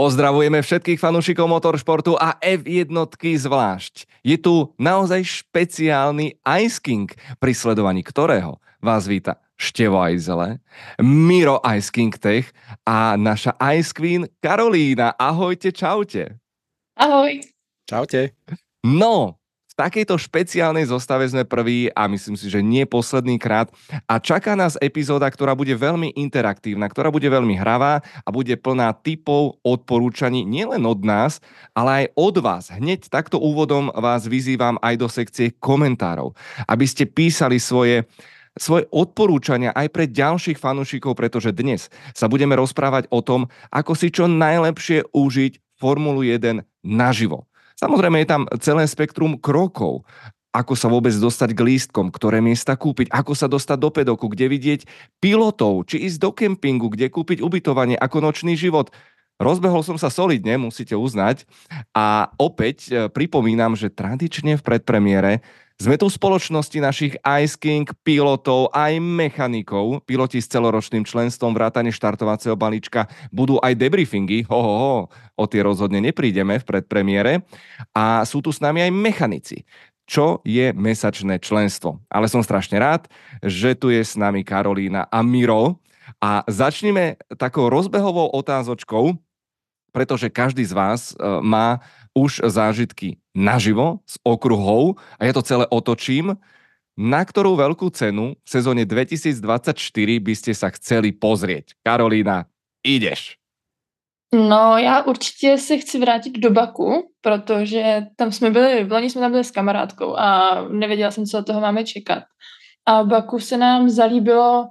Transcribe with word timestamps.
Pozdravujeme 0.00 0.64
všetkých 0.64 0.96
fanúšikov 0.96 1.44
motoršportu 1.44 2.16
a 2.16 2.40
F1 2.40 2.88
zvlášť. 3.20 4.08
Je 4.24 4.40
tu 4.40 4.72
naozaj 4.80 5.20
špeciálny 5.44 6.40
Ice 6.40 6.80
King, 6.80 7.12
pri 7.36 7.52
sledovaní 7.52 8.00
ktorého 8.00 8.64
vás 8.80 9.04
víta 9.04 9.36
Števo 9.60 10.00
Ajzele, 10.00 10.64
Miro 11.04 11.60
Ice 11.76 11.92
King 11.92 12.16
Tech 12.16 12.48
a 12.88 13.20
naša 13.20 13.52
Ice 13.76 13.92
Queen 13.92 14.24
Karolína. 14.40 15.20
Ahojte, 15.20 15.68
čaute. 15.68 16.40
Ahoj. 16.96 17.44
Čaute. 17.84 18.40
No, 18.80 19.36
takejto 19.80 20.20
špeciálnej 20.20 20.84
zostave 20.92 21.24
sme 21.24 21.48
prví 21.48 21.88
a 21.96 22.04
myslím 22.04 22.36
si, 22.36 22.52
že 22.52 22.60
nie 22.60 22.84
posledný 22.84 23.40
krát. 23.40 23.72
A 24.04 24.20
čaká 24.20 24.52
nás 24.52 24.76
epizóda, 24.76 25.24
ktorá 25.32 25.56
bude 25.56 25.72
veľmi 25.72 26.12
interaktívna, 26.20 26.84
ktorá 26.84 27.08
bude 27.08 27.24
veľmi 27.32 27.56
hravá 27.56 28.04
a 28.04 28.28
bude 28.28 28.52
plná 28.60 28.92
typov, 29.00 29.56
odporúčaní 29.64 30.44
nielen 30.44 30.84
od 30.84 31.00
nás, 31.00 31.40
ale 31.72 32.04
aj 32.04 32.06
od 32.12 32.36
vás. 32.44 32.68
Hneď 32.68 33.08
takto 33.08 33.40
úvodom 33.40 33.88
vás 33.96 34.28
vyzývam 34.28 34.76
aj 34.84 34.94
do 35.00 35.08
sekcie 35.08 35.56
komentárov, 35.56 36.36
aby 36.68 36.84
ste 36.84 37.08
písali 37.08 37.56
svoje 37.56 38.04
svoje 38.58 38.84
odporúčania 38.90 39.70
aj 39.72 39.88
pre 39.94 40.04
ďalších 40.10 40.58
fanúšikov, 40.58 41.14
pretože 41.14 41.54
dnes 41.54 41.86
sa 42.12 42.26
budeme 42.26 42.58
rozprávať 42.58 43.06
o 43.08 43.22
tom, 43.22 43.46
ako 43.70 43.94
si 43.94 44.10
čo 44.10 44.26
najlepšie 44.26 45.06
užiť 45.14 45.78
Formulu 45.78 46.26
1 46.26 46.60
naživo. 46.82 47.49
Samozrejme 47.80 48.20
je 48.20 48.28
tam 48.28 48.44
celé 48.60 48.84
spektrum 48.84 49.40
krokov, 49.40 50.04
ako 50.52 50.74
sa 50.76 50.92
vôbec 50.92 51.14
dostať 51.14 51.56
k 51.56 51.64
lístkom, 51.64 52.12
ktoré 52.12 52.44
miesta 52.44 52.76
kúpiť, 52.76 53.08
ako 53.08 53.32
sa 53.32 53.46
dostať 53.48 53.78
do 53.80 53.90
pedoku, 53.94 54.26
kde 54.28 54.52
vidieť 54.52 54.80
pilotov, 55.22 55.88
či 55.88 56.04
ísť 56.04 56.18
do 56.20 56.30
kempingu, 56.34 56.92
kde 56.92 57.08
kúpiť 57.08 57.40
ubytovanie, 57.40 57.96
ako 57.96 58.20
nočný 58.20 58.58
život. 58.58 58.92
Rozbehol 59.40 59.80
som 59.80 59.96
sa 59.96 60.12
solidne, 60.12 60.60
musíte 60.60 60.92
uznať. 60.92 61.48
A 61.96 62.28
opäť 62.36 62.92
e, 62.92 63.08
pripomínam, 63.08 63.72
že 63.72 63.88
tradične 63.88 64.60
v 64.60 64.66
predpremiére 64.66 65.40
sme 65.80 65.96
tu 65.96 66.12
v 66.12 66.16
spoločnosti 66.20 66.76
našich 66.76 67.16
Ice 67.40 67.56
King 67.56 67.88
pilotov, 68.04 68.68
aj 68.76 69.00
mechanikov. 69.00 70.04
Piloti 70.04 70.36
s 70.36 70.52
celoročným 70.52 71.08
členstvom 71.08 71.56
vrátane 71.56 71.88
štartovacieho 71.88 72.52
balíčka 72.52 73.08
budú 73.32 73.56
aj 73.64 73.80
debriefingy. 73.80 74.44
Ho, 74.52 74.60
ho, 74.60 74.74
ho, 74.76 74.96
o 75.40 75.44
tie 75.48 75.64
rozhodne 75.64 76.04
neprídeme 76.04 76.60
v 76.60 76.68
predpremiére. 76.68 77.32
A 77.96 78.28
sú 78.28 78.44
tu 78.44 78.52
s 78.52 78.60
nami 78.60 78.84
aj 78.84 78.92
mechanici 78.92 79.64
čo 80.10 80.42
je 80.42 80.74
mesačné 80.74 81.38
členstvo. 81.38 82.02
Ale 82.10 82.26
som 82.26 82.42
strašne 82.42 82.82
rád, 82.82 83.06
že 83.46 83.78
tu 83.78 83.94
je 83.94 84.02
s 84.02 84.18
nami 84.18 84.42
Karolína 84.42 85.06
a 85.06 85.22
Miro. 85.22 85.78
A 86.18 86.42
začneme 86.50 87.14
takou 87.38 87.70
rozbehovou 87.70 88.34
otázočkou, 88.34 89.14
pretože 89.94 90.26
každý 90.26 90.66
z 90.66 90.74
vás 90.74 91.14
e, 91.14 91.38
má 91.46 91.78
už 92.10 92.42
zážitky 92.42 93.19
naživo 93.34 94.02
s 94.06 94.18
okruhou 94.24 94.98
a 95.18 95.24
ja 95.24 95.32
to 95.32 95.42
celé 95.42 95.66
otočím. 95.70 96.36
Na 97.00 97.24
ktorú 97.24 97.56
veľkú 97.56 97.88
cenu 97.96 98.36
v 98.44 98.48
sezóne 98.48 98.84
2024 98.84 99.72
by 100.20 100.34
ste 100.36 100.52
sa 100.52 100.68
chceli 100.68 101.16
pozrieť? 101.16 101.78
Karolína, 101.80 102.44
ideš. 102.84 103.40
No, 104.34 104.78
já 104.78 105.02
určitě 105.02 105.58
se 105.58 105.78
chci 105.78 105.98
vrátit 105.98 106.38
do 106.38 106.50
Baku, 106.50 107.10
protože 107.20 108.06
tam 108.16 108.32
jsme 108.32 108.50
byli, 108.50 108.84
v 108.84 108.92
loni 108.92 109.10
jsme 109.10 109.20
tam 109.20 109.30
byli 109.30 109.44
s 109.44 109.50
kamarádkou 109.50 110.16
a 110.16 110.54
nevěděla 110.68 111.10
jsem, 111.10 111.26
co 111.26 111.38
od 111.38 111.46
toho 111.46 111.60
máme 111.60 111.84
čekat. 111.84 112.22
A 112.86 113.04
Baku 113.04 113.38
se 113.38 113.56
nám 113.56 113.88
zalíbilo, 113.88 114.68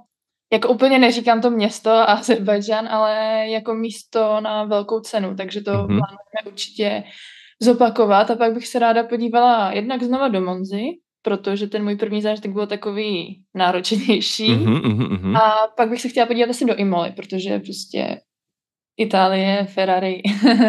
jako 0.52 0.68
úplně 0.68 0.98
neříkám 0.98 1.40
to 1.40 1.50
město 1.50 1.90
a 1.90 2.04
Azerbajdžán, 2.20 2.88
ale 2.88 3.44
jako 3.48 3.74
místo 3.74 4.40
na 4.40 4.64
velkou 4.64 5.00
cenu, 5.00 5.36
takže 5.36 5.60
to 5.60 5.70
mm-hmm. 5.70 5.86
plánujeme 5.86 6.46
určitě 6.46 7.04
zopakovat 7.62 8.30
a 8.30 8.36
pak 8.36 8.54
bych 8.54 8.66
se 8.66 8.78
ráda 8.78 9.04
podívala 9.04 9.72
jednak 9.72 10.02
znova 10.02 10.28
do 10.28 10.40
Monzy, 10.40 10.84
protože 11.22 11.66
ten 11.66 11.84
můj 11.84 11.96
první 11.96 12.22
zážitek 12.22 12.52
byl 12.52 12.66
takový 12.66 13.42
náročnější. 13.54 14.50
Mm-hmm, 14.50 14.80
mm-hmm. 14.80 15.36
A 15.36 15.66
pak 15.76 15.88
bych 15.88 16.00
se 16.00 16.08
chtěla 16.08 16.26
podívat 16.26 16.50
asi 16.50 16.64
do 16.64 16.76
Imoly, 16.76 17.12
protože 17.12 17.58
prostě 17.58 18.20
Itálie, 18.96 19.64
Ferrari. 19.64 20.22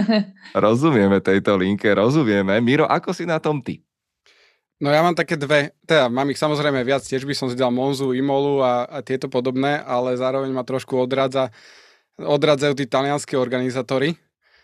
rozumieme 0.55 1.19
tejto 1.19 1.57
linke, 1.57 1.93
rozumieme. 1.93 2.61
Miro, 2.61 2.87
ako 2.91 3.13
si 3.13 3.25
na 3.25 3.39
tom 3.39 3.59
ty? 3.59 3.83
No 4.81 4.89
ja 4.89 5.05
mám 5.05 5.13
také 5.13 5.37
dve, 5.37 5.77
teda 5.85 6.09
mám 6.09 6.25
ich 6.33 6.41
samozrejme 6.41 6.81
viac, 6.81 7.05
tiež 7.05 7.21
by 7.21 7.37
som 7.37 7.53
si 7.53 7.59
dal 7.59 7.69
Monzu, 7.69 8.17
Imolu 8.17 8.65
a, 8.65 8.89
a 8.89 8.97
tieto 9.05 9.29
podobné, 9.29 9.77
ale 9.77 10.17
zároveň 10.17 10.49
ma 10.49 10.65
trošku 10.65 10.97
odradza, 10.97 11.53
odradzajú 12.17 12.73
tí 12.73 12.89
talianskí 12.89 13.37
organizátori, 13.37 14.17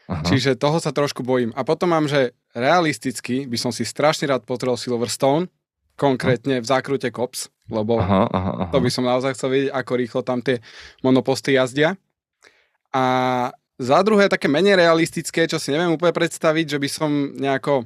Aha. 0.08 0.24
Čiže 0.24 0.56
toho 0.56 0.80
sa 0.80 0.96
trošku 0.96 1.20
bojím. 1.20 1.52
A 1.52 1.68
potom 1.68 1.92
mám, 1.92 2.08
že 2.08 2.32
realisticky 2.56 3.44
by 3.44 3.60
som 3.60 3.76
si 3.76 3.84
strašne 3.84 4.32
rád 4.32 4.48
potrel 4.48 4.80
Silverstone, 4.80 5.52
konkrétne 6.00 6.64
v 6.64 6.66
zákrute 6.66 7.12
Cops, 7.12 7.52
lebo 7.68 8.00
aha, 8.00 8.30
aha, 8.32 8.52
aha. 8.64 8.72
to 8.72 8.80
by 8.80 8.88
som 8.88 9.04
naozaj 9.04 9.36
chcel 9.36 9.52
vedieť, 9.52 9.72
ako 9.76 9.94
rýchlo 10.00 10.22
tam 10.24 10.40
tie 10.40 10.64
monoposty 11.04 11.60
jazdia. 11.60 12.00
A 12.96 13.04
za 13.78 14.00
druhé, 14.06 14.32
také 14.32 14.48
menej 14.48 14.80
realistické, 14.80 15.44
čo 15.50 15.60
si 15.60 15.76
neviem 15.76 15.92
úplne 15.92 16.16
predstaviť, 16.16 16.78
že 16.78 16.80
by 16.80 16.90
som 16.90 17.10
nejako, 17.36 17.84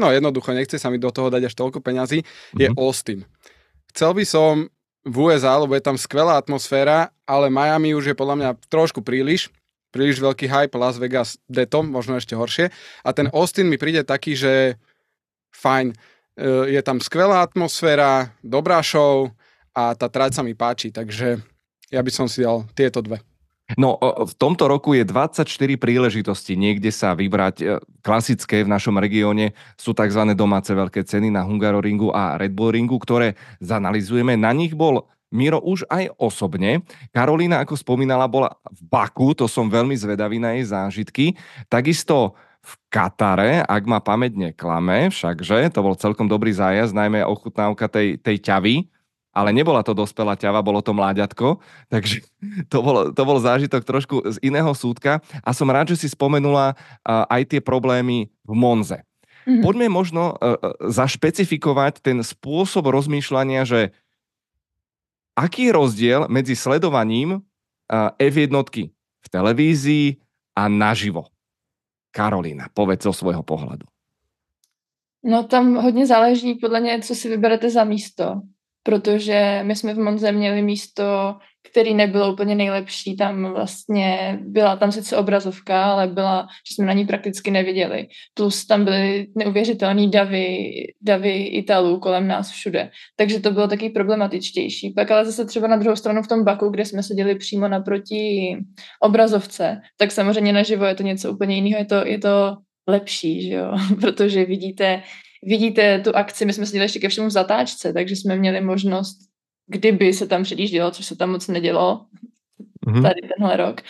no 0.00 0.06
jednoducho, 0.08 0.56
nechce 0.56 0.80
sa 0.80 0.88
mi 0.88 0.96
do 0.96 1.12
toho 1.12 1.28
dať 1.28 1.52
až 1.52 1.54
toľko 1.54 1.84
peňazí, 1.84 2.24
mm-hmm. 2.24 2.58
je 2.58 2.68
mhm. 2.72 2.76
Austin. 2.80 3.20
Chcel 3.92 4.16
by 4.16 4.24
som 4.24 4.52
v 5.04 5.14
USA, 5.18 5.58
lebo 5.60 5.76
je 5.76 5.84
tam 5.84 6.00
skvelá 6.00 6.40
atmosféra, 6.40 7.12
ale 7.28 7.52
Miami 7.52 7.92
už 7.92 8.12
je 8.12 8.16
podľa 8.16 8.36
mňa 8.38 8.50
trošku 8.70 9.04
príliš 9.04 9.52
príliš 9.90 10.20
veľký 10.20 10.46
hype, 10.48 10.76
Las 10.76 11.00
Vegas 11.00 11.40
detom, 11.48 11.88
možno 11.88 12.16
ešte 12.20 12.36
horšie. 12.36 12.68
A 13.04 13.10
ten 13.16 13.32
Austin 13.32 13.68
mi 13.68 13.80
príde 13.80 14.04
taký, 14.04 14.36
že 14.36 14.76
fajn, 15.52 15.92
e, 15.92 16.76
je 16.76 16.80
tam 16.84 17.00
skvelá 17.00 17.44
atmosféra, 17.44 18.32
dobrá 18.44 18.84
show 18.84 19.32
a 19.72 19.96
tá 19.96 20.06
trať 20.10 20.38
sa 20.38 20.42
mi 20.44 20.52
páči, 20.52 20.92
takže 20.92 21.40
ja 21.88 22.00
by 22.04 22.10
som 22.12 22.28
si 22.28 22.44
dal 22.44 22.68
tieto 22.76 23.00
dve. 23.00 23.20
No, 23.76 24.00
v 24.00 24.32
tomto 24.40 24.64
roku 24.64 24.96
je 24.96 25.04
24 25.04 25.44
príležitosti 25.76 26.56
niekde 26.56 26.88
sa 26.88 27.12
vybrať. 27.12 27.56
E, 27.60 27.64
klasické 28.00 28.64
v 28.64 28.72
našom 28.72 28.96
regióne 28.96 29.52
sú 29.76 29.92
tzv. 29.92 30.24
domáce 30.32 30.72
veľké 30.72 31.04
ceny 31.04 31.28
na 31.28 31.44
Hungaroringu 31.44 32.08
a 32.08 32.40
Red 32.40 32.56
Bull 32.56 32.72
Ringu, 32.72 32.96
ktoré 32.96 33.36
zanalizujeme. 33.60 34.40
Na 34.40 34.56
nich 34.56 34.72
bol 34.72 35.04
Miro 35.28 35.60
už 35.60 35.84
aj 35.92 36.12
osobne. 36.16 36.80
Karolína, 37.12 37.60
ako 37.60 37.76
spomínala, 37.76 38.24
bola 38.24 38.56
v 38.64 38.80
Baku, 38.88 39.36
to 39.36 39.44
som 39.44 39.68
veľmi 39.68 39.92
zvedavý 39.92 40.40
na 40.40 40.56
jej 40.56 40.72
zážitky. 40.72 41.36
Takisto 41.68 42.32
v 42.64 42.72
Katare, 42.92 43.64
ak 43.64 43.82
ma 43.88 44.00
pamäť 44.00 44.36
neklame, 44.36 45.08
všakže, 45.08 45.72
to 45.72 45.80
bol 45.80 45.96
celkom 45.96 46.28
dobrý 46.28 46.52
zájazd, 46.52 46.92
najmä 46.92 47.24
ochutnávka 47.24 47.88
tej, 47.88 48.20
tej 48.20 48.36
ťavy, 48.44 48.88
ale 49.32 49.54
nebola 49.54 49.86
to 49.86 49.94
dospelá 49.94 50.34
ťava, 50.34 50.64
bolo 50.64 50.82
to 50.82 50.92
mláďatko, 50.92 51.62
takže 51.92 52.26
to 52.68 52.78
bol, 52.82 52.96
to 53.14 53.22
bol 53.22 53.38
zážitok 53.38 53.84
trošku 53.86 54.16
z 54.26 54.36
iného 54.42 54.72
súdka 54.74 55.22
a 55.44 55.50
som 55.54 55.70
rád, 55.70 55.94
že 55.94 56.04
si 56.04 56.08
spomenula 56.10 56.74
aj 57.06 57.56
tie 57.56 57.60
problémy 57.62 58.28
v 58.44 58.54
Monze. 58.56 59.04
Mm-hmm. 59.48 59.64
Poďme 59.64 59.86
možno 59.88 60.36
zašpecifikovať 60.92 62.04
ten 62.04 62.20
spôsob 62.20 62.92
rozmýšľania, 62.92 63.64
že 63.64 63.96
aký 65.38 65.70
je 65.70 65.72
rozdiel 65.72 66.26
medzi 66.26 66.56
sledovaním 66.56 67.40
F1 68.18 68.54
v 69.20 69.28
televízii 69.30 70.06
a 70.58 70.68
naživo? 70.68 71.30
Karolína, 72.10 72.66
povedz 72.74 73.06
o 73.06 73.12
svojho 73.14 73.46
pohľadu. 73.46 73.86
No 75.22 75.44
tam 75.44 75.74
hodně 75.74 76.06
záleží 76.06 76.54
podle 76.54 76.80
mě, 76.80 77.00
co 77.02 77.14
si 77.14 77.28
vyberete 77.28 77.70
za 77.70 77.84
místo 77.84 78.42
protože 78.88 79.60
my 79.62 79.76
jsme 79.76 79.94
v 79.94 79.98
Monze 79.98 80.32
měli 80.32 80.62
místo, 80.62 81.36
který 81.70 81.94
nebylo 81.94 82.32
úplně 82.32 82.54
nejlepší, 82.54 83.16
tam 83.16 83.52
vlastně 83.52 84.38
byla 84.42 84.76
tam 84.76 84.92
sice 84.92 85.16
obrazovka, 85.16 85.84
ale 85.84 86.06
byla, 86.06 86.46
že 86.68 86.74
jsme 86.74 86.86
na 86.86 86.92
ní 86.92 87.06
prakticky 87.06 87.50
neviděli. 87.50 88.06
Plus 88.34 88.66
tam 88.66 88.84
byly 88.84 89.26
neuvěřitelné 89.34 90.08
davy, 90.08 90.70
davy 91.02 91.42
Italů 91.42 92.00
kolem 92.00 92.28
nás 92.28 92.50
všude. 92.50 92.90
Takže 93.16 93.40
to 93.40 93.50
bylo 93.50 93.68
taky 93.68 93.90
problematičtější. 93.90 94.90
Pak 94.90 95.10
ale 95.10 95.24
zase 95.24 95.44
třeba 95.44 95.68
na 95.68 95.76
druhou 95.76 95.96
stranu 95.96 96.22
v 96.22 96.28
tom 96.28 96.44
Baku, 96.44 96.68
kde 96.68 96.84
jsme 96.84 97.02
seděli 97.02 97.34
přímo 97.34 97.68
naproti 97.68 98.56
obrazovce, 99.02 99.80
tak 99.96 100.12
samozřejmě 100.12 100.52
naživo 100.52 100.84
je 100.84 100.94
to 100.94 101.02
něco 101.02 101.32
úplně 101.32 101.54
jiného, 101.54 101.78
je 101.78 101.84
to, 101.84 102.06
je 102.06 102.18
to 102.18 102.56
lepší, 102.88 103.48
že 103.48 103.54
jo? 103.54 103.72
protože 104.00 104.44
vidíte 104.44 105.02
vidíte 105.42 105.98
tu 105.98 106.16
akci, 106.16 106.44
my 106.44 106.52
jsme 106.52 106.66
seděli 106.66 106.84
ještě 106.84 106.98
ke 106.98 107.08
všemu 107.08 107.26
v 107.26 107.30
zatáčce, 107.30 107.92
takže 107.92 108.16
jsme 108.16 108.36
měli 108.36 108.60
možnost, 108.60 109.18
kdyby 109.68 110.12
se 110.12 110.26
tam 110.26 110.42
předjíždělo, 110.42 110.90
což 110.90 111.06
se 111.06 111.16
tam 111.16 111.30
moc 111.30 111.48
nedělo 111.48 112.06
mm-hmm. 112.86 113.02
tady 113.02 113.20
tenhle 113.20 113.56
rok, 113.56 113.80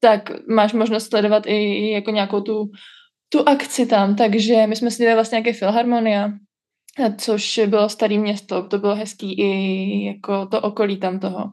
tak 0.00 0.30
máš 0.48 0.72
možnost 0.72 1.08
sledovat 1.08 1.46
i 1.46 1.90
jako 1.90 2.10
nějakou 2.10 2.40
tu, 2.40 2.70
tu 3.28 3.48
akci 3.48 3.86
tam, 3.86 4.16
takže 4.16 4.66
my 4.66 4.76
jsme 4.76 4.90
seděli 4.90 5.14
vlastně 5.14 5.36
nějaké 5.36 5.52
filharmonia, 5.52 6.32
což 7.18 7.60
bylo 7.66 7.88
staré 7.88 8.18
město, 8.18 8.68
to 8.68 8.78
bylo 8.78 8.94
hezký 8.94 9.32
i 9.38 10.06
jako 10.06 10.46
to 10.46 10.60
okolí 10.60 10.96
tam 10.96 11.18
toho. 11.18 11.50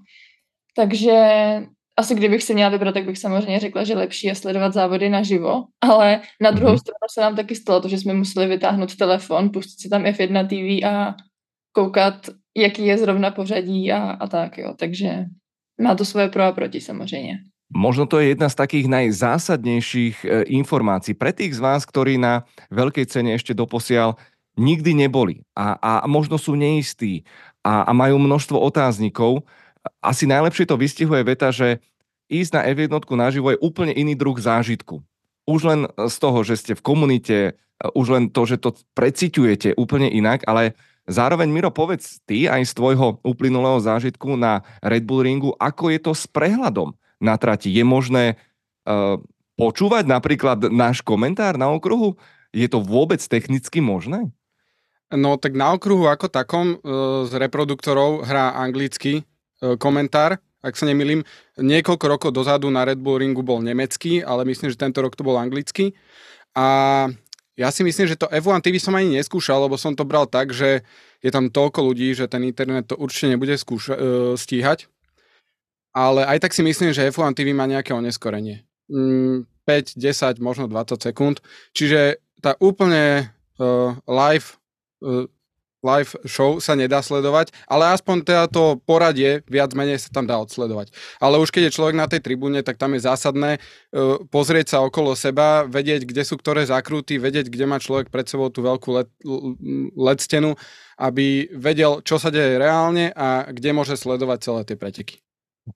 Takže 0.75 1.21
asi 1.97 2.15
kdybych 2.15 2.43
si 2.43 2.53
měla 2.53 2.69
vybrat, 2.69 2.91
tak 2.91 3.05
bych 3.05 3.17
samozřejmě 3.17 3.59
řekla, 3.59 3.83
že 3.83 3.95
lepší 3.95 4.27
je 4.27 4.35
sledovat 4.35 4.73
závody 4.73 5.09
naživo, 5.09 5.63
ale 5.81 6.21
na 6.41 6.51
druhou 6.51 6.73
mm-hmm. 6.73 6.79
stranu 6.79 7.07
se 7.13 7.21
nám 7.21 7.35
taky 7.35 7.55
stalo 7.55 7.81
to, 7.81 7.87
že 7.87 7.97
jsme 7.97 8.13
museli 8.13 8.47
vytáhnout 8.47 8.95
telefon, 8.95 9.49
pustit 9.49 9.81
si 9.81 9.89
tam 9.89 10.03
F1 10.03 10.47
TV 10.47 10.85
a 10.87 11.15
koukat, 11.71 12.27
jaký 12.57 12.85
je 12.85 12.97
zrovna 12.97 13.31
pořadí 13.31 13.91
a, 13.91 14.11
a 14.11 14.27
tak, 14.27 14.57
jo. 14.57 14.73
Takže 14.77 15.25
má 15.81 15.95
to 15.95 16.05
svoje 16.05 16.29
pro 16.29 16.43
a 16.43 16.51
proti 16.51 16.81
samozřejmě. 16.81 17.39
Možno 17.71 18.03
to 18.05 18.19
je 18.19 18.35
jedna 18.35 18.51
z 18.51 18.59
takých 18.59 18.87
najzásadnejších 18.91 20.15
e, 20.27 20.43
informácií 20.59 21.15
pre 21.15 21.31
tých 21.31 21.55
z 21.55 21.63
vás, 21.63 21.87
ktorí 21.87 22.19
na 22.19 22.43
veľkej 22.67 23.07
cene 23.07 23.31
ešte 23.31 23.55
doposiaľ 23.55 24.19
nikdy 24.59 24.91
neboli 24.91 25.47
a, 25.55 25.79
a 25.79 25.91
možno 26.03 26.35
sú 26.35 26.59
neistí 26.59 27.23
a, 27.63 27.87
a 27.87 27.91
majú 27.95 28.19
množstvo 28.19 28.59
otáznikov. 28.59 29.47
Asi 30.03 30.27
najlepšie 30.27 30.67
to 30.67 30.75
vystihuje 30.75 31.23
veta, 31.23 31.47
že 31.55 31.79
ísť 32.27 32.51
na 32.59 32.61
F1 32.75 33.07
naživo 33.15 33.55
je 33.55 33.63
úplne 33.63 33.95
iný 33.95 34.19
druh 34.19 34.35
zážitku. 34.35 34.99
Už 35.47 35.63
len 35.63 35.87
z 35.95 36.15
toho, 36.19 36.43
že 36.43 36.59
ste 36.59 36.73
v 36.75 36.83
komunite, 36.83 37.37
e, 37.39 37.51
už 37.95 38.07
len 38.11 38.23
to, 38.27 38.43
že 38.43 38.59
to 38.59 38.75
preciťujete 38.99 39.79
úplne 39.79 40.11
inak, 40.11 40.43
ale 40.43 40.75
zároveň 41.11 41.51
Miro, 41.51 41.69
povedz 41.69 42.23
ty 42.23 42.47
aj 42.47 42.63
z 42.65 42.73
tvojho 42.73 43.19
uplynulého 43.21 43.77
zážitku 43.83 44.39
na 44.39 44.63
Red 44.79 45.03
Bull 45.03 45.27
ringu, 45.27 45.51
ako 45.59 45.91
je 45.91 45.99
to 45.99 46.11
s 46.15 46.25
prehľadom 46.25 46.95
na 47.19 47.35
trati. 47.35 47.69
Je 47.69 47.83
možné 47.83 48.39
uh, 48.87 49.19
počúvať 49.59 50.07
napríklad 50.07 50.71
náš 50.71 51.03
komentár 51.03 51.59
na 51.59 51.69
okruhu? 51.69 52.17
Je 52.55 52.65
to 52.65 52.81
vôbec 52.81 53.19
technicky 53.21 53.83
možné? 53.83 54.31
No 55.11 55.35
tak 55.35 55.59
na 55.59 55.75
okruhu 55.75 56.07
ako 56.07 56.31
takom 56.31 56.79
uh, 56.79 57.27
z 57.27 57.35
reproduktorov 57.35 58.23
hrá 58.23 58.55
anglický 58.55 59.21
uh, 59.21 59.75
komentár, 59.75 60.39
ak 60.63 60.73
sa 60.79 60.87
nemýlim. 60.87 61.27
Niekoľko 61.59 62.05
rokov 62.07 62.29
dozadu 62.31 62.71
na 62.71 62.87
Red 62.87 62.97
Bull 62.97 63.19
ringu 63.19 63.43
bol 63.43 63.59
nemecký, 63.59 64.23
ale 64.23 64.47
myslím, 64.47 64.71
že 64.71 64.79
tento 64.79 65.03
rok 65.03 65.13
to 65.13 65.27
bol 65.27 65.35
anglický. 65.35 65.93
A 66.55 67.07
ja 67.61 67.69
si 67.69 67.85
myslím, 67.85 68.09
že 68.09 68.17
to 68.17 68.25
F1 68.33 68.65
TV 68.65 68.81
som 68.81 68.97
ani 68.97 69.21
neskúšal, 69.21 69.69
lebo 69.69 69.77
som 69.77 69.93
to 69.93 70.01
bral 70.01 70.25
tak, 70.25 70.49
že 70.49 70.81
je 71.21 71.29
tam 71.29 71.53
toľko 71.53 71.93
ľudí, 71.93 72.17
že 72.17 72.25
ten 72.25 72.41
internet 72.41 72.89
to 72.89 72.97
určite 72.97 73.37
nebude 73.37 73.53
skúša- 73.53 73.95
uh, 73.95 74.33
stíhať 74.33 74.89
ale 75.91 76.23
aj 76.23 76.47
tak 76.47 76.55
si 76.55 76.63
myslím, 76.63 76.95
že 76.95 77.11
F1 77.11 77.35
TV 77.35 77.51
má 77.51 77.67
nejaké 77.67 77.91
oneskorenie. 77.91 78.63
Mm, 78.87 79.47
5, 79.67 79.99
10, 79.99 80.39
možno 80.39 80.67
20 80.67 80.99
sekúnd. 80.99 81.43
Čiže 81.75 82.19
tá 82.39 82.55
úplne 82.63 83.31
uh, 83.59 83.95
live, 84.07 84.57
uh, 85.03 85.27
live 85.81 86.13
show 86.29 86.61
sa 86.61 86.77
nedá 86.77 87.01
sledovať, 87.01 87.51
ale 87.65 87.93
aspoň 87.93 88.17
teda 88.21 88.45
to 88.47 88.77
poradie 88.85 89.41
viac 89.49 89.73
menej 89.73 89.97
sa 89.97 90.09
tam 90.13 90.29
dá 90.29 90.37
odsledovať. 90.41 90.93
Ale 91.17 91.41
už 91.41 91.49
keď 91.49 91.69
je 91.69 91.75
človek 91.75 91.95
na 91.97 92.05
tej 92.05 92.21
tribúne, 92.21 92.61
tak 92.61 92.77
tam 92.77 92.93
je 92.93 93.05
zásadné 93.05 93.57
uh, 93.57 94.21
pozrieť 94.29 94.77
sa 94.77 94.79
okolo 94.85 95.17
seba, 95.17 95.65
vedieť, 95.65 96.05
kde 96.05 96.21
sú 96.21 96.37
ktoré 96.37 96.63
zakruty, 96.65 97.17
vedieť, 97.17 97.49
kde 97.49 97.65
má 97.65 97.81
človek 97.81 98.13
pred 98.13 98.29
sebou 98.29 98.53
tú 98.53 98.61
veľkú 98.61 98.89
LED, 98.93 99.09
LED 99.97 100.21
aby 101.01 101.49
vedel, 101.57 102.05
čo 102.05 102.21
sa 102.21 102.29
deje 102.29 102.61
reálne 102.61 103.09
a 103.17 103.49
kde 103.49 103.73
môže 103.73 103.97
sledovať 103.97 104.37
celé 104.45 104.61
tie 104.69 104.77
preteky. 104.77 105.17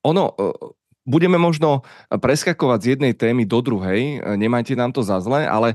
Ono, 0.06 0.30
e, 0.30 0.54
budeme 1.06 1.42
možno 1.42 1.82
preskakovať 2.14 2.80
z 2.82 2.90
jednej 2.98 3.14
témy 3.18 3.50
do 3.50 3.58
druhej, 3.62 4.22
e, 4.22 4.38
nemajte 4.38 4.78
nám 4.78 4.94
to 4.94 5.02
za 5.02 5.18
zle, 5.22 5.46
ale 5.46 5.74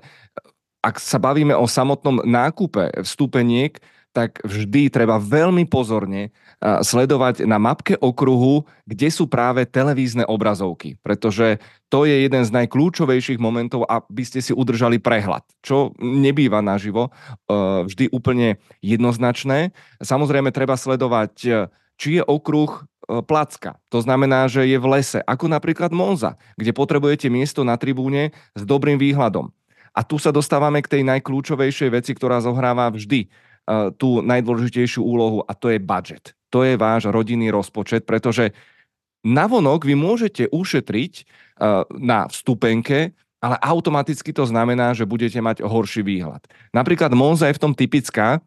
ak 0.81 0.97
sa 1.03 1.19
bavíme 1.21 1.53
o 1.53 1.67
samotnom 1.69 2.25
nákupe 2.25 3.05
vstupeniek, 3.05 3.77
tak 4.11 4.43
vždy 4.43 4.91
treba 4.91 5.23
veľmi 5.23 5.67
pozorne 5.71 6.29
e, 6.29 6.31
sledovať 6.63 7.47
na 7.47 7.63
mapke 7.63 7.95
okruhu, 7.99 8.67
kde 8.85 9.09
sú 9.09 9.31
práve 9.31 9.65
televízne 9.67 10.27
obrazovky, 10.27 10.99
pretože 11.01 11.63
to 11.91 12.07
je 12.07 12.27
jeden 12.27 12.43
z 12.47 12.51
najkľúčovejších 12.55 13.43
momentov, 13.43 13.87
aby 13.87 14.23
ste 14.23 14.39
si 14.39 14.55
udržali 14.55 15.03
prehľad, 15.03 15.43
čo 15.59 15.91
nebýva 15.99 16.63
naživo 16.63 17.11
vždy 17.83 18.15
úplne 18.15 18.63
jednoznačné. 18.79 19.75
Samozrejme 19.99 20.55
treba 20.55 20.79
sledovať, 20.79 21.67
či 21.99 22.09
je 22.15 22.23
okruh 22.23 22.87
E, 23.11 23.23
placka. 23.27 23.75
To 23.91 23.99
znamená, 23.99 24.47
že 24.47 24.63
je 24.71 24.79
v 24.79 24.87
lese, 24.87 25.19
ako 25.27 25.51
napríklad 25.51 25.91
Monza, 25.91 26.39
kde 26.55 26.71
potrebujete 26.71 27.27
miesto 27.27 27.67
na 27.67 27.75
tribúne 27.75 28.31
s 28.55 28.63
dobrým 28.63 28.97
výhľadom. 29.03 29.51
A 29.91 30.07
tu 30.07 30.23
sa 30.23 30.31
dostávame 30.31 30.79
k 30.87 30.91
tej 30.99 31.03
najkľúčovejšej 31.03 31.91
veci, 31.91 32.15
ktorá 32.15 32.39
zohráva 32.39 32.87
vždy 32.95 33.27
tú 33.99 34.19
najdôležitejšiu 34.25 35.03
úlohu 35.03 35.47
a 35.47 35.55
to 35.55 35.71
je 35.71 35.79
budget. 35.79 36.35
To 36.51 36.67
je 36.67 36.75
váš 36.75 37.07
rodinný 37.07 37.55
rozpočet, 37.55 38.03
pretože 38.03 38.51
navonok 39.23 39.87
vy 39.87 39.95
môžete 39.95 40.51
ušetriť 40.51 41.13
na 42.01 42.27
vstupenke, 42.27 43.15
ale 43.41 43.57
automaticky 43.63 44.35
to 44.35 44.45
znamená, 44.45 44.93
že 44.93 45.09
budete 45.09 45.39
mať 45.41 45.63
horší 45.65 46.03
výhľad. 46.05 46.45
Napríklad 46.75 47.15
Monza 47.15 47.49
je 47.49 47.57
v 47.57 47.63
tom 47.63 47.73
typická, 47.73 48.43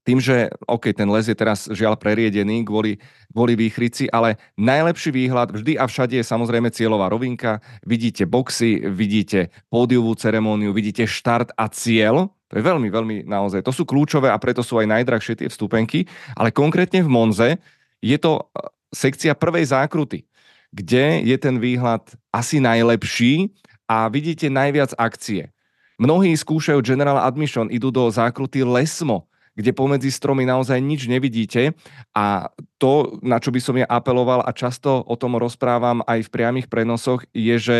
tým, 0.00 0.16
že 0.16 0.48
OK, 0.64 0.96
ten 0.96 1.04
les 1.12 1.28
je 1.28 1.36
teraz 1.36 1.68
žiaľ 1.68 1.92
preriedený 2.00 2.64
kvôli, 2.64 2.96
kvôli 3.28 3.52
výchrici, 3.52 4.08
ale 4.08 4.40
najlepší 4.56 5.12
výhľad 5.12 5.52
vždy 5.52 5.76
a 5.76 5.84
všade 5.84 6.16
je 6.16 6.24
samozrejme 6.24 6.72
cieľová 6.72 7.12
rovinka. 7.12 7.60
Vidíte 7.84 8.24
boxy, 8.24 8.80
vidíte 8.88 9.52
pódiovú 9.68 10.16
ceremóniu, 10.16 10.72
vidíte 10.72 11.04
štart 11.04 11.52
a 11.52 11.68
cieľ. 11.68 12.32
To 12.50 12.58
je 12.58 12.66
veľmi, 12.66 12.90
veľmi 12.90 13.16
naozaj. 13.30 13.62
To 13.62 13.70
sú 13.70 13.86
kľúčové 13.86 14.26
a 14.26 14.42
preto 14.42 14.66
sú 14.66 14.82
aj 14.82 14.90
najdrahšie 14.90 15.38
tie 15.38 15.48
vstupenky. 15.48 16.10
Ale 16.34 16.50
konkrétne 16.50 16.98
v 17.06 17.10
Monze 17.10 17.48
je 18.02 18.18
to 18.18 18.42
e, 18.42 18.42
sekcia 18.90 19.38
prvej 19.38 19.70
zákruty, 19.70 20.26
kde 20.74 21.22
je 21.22 21.36
ten 21.38 21.62
výhľad 21.62 22.02
asi 22.34 22.58
najlepší 22.58 23.54
a 23.86 24.10
vidíte 24.10 24.50
najviac 24.50 24.98
akcie. 24.98 25.54
Mnohí 26.00 26.34
skúšajú 26.34 26.82
General 26.82 27.22
Admission, 27.22 27.70
idú 27.70 27.94
do 27.94 28.10
zákruty 28.10 28.66
Lesmo, 28.66 29.30
kde 29.54 29.76
pomedzi 29.76 30.08
stromy 30.08 30.48
naozaj 30.48 30.80
nič 30.80 31.04
nevidíte 31.04 31.76
a 32.16 32.48
to, 32.80 33.20
na 33.20 33.36
čo 33.36 33.52
by 33.52 33.60
som 33.60 33.76
ja 33.76 33.84
apeloval 33.84 34.40
a 34.40 34.50
často 34.56 35.04
o 35.04 35.14
tom 35.18 35.36
rozprávam 35.36 36.00
aj 36.08 36.24
v 36.24 36.32
priamých 36.32 36.66
prenosoch, 36.72 37.26
je, 37.36 37.54
že 37.60 37.78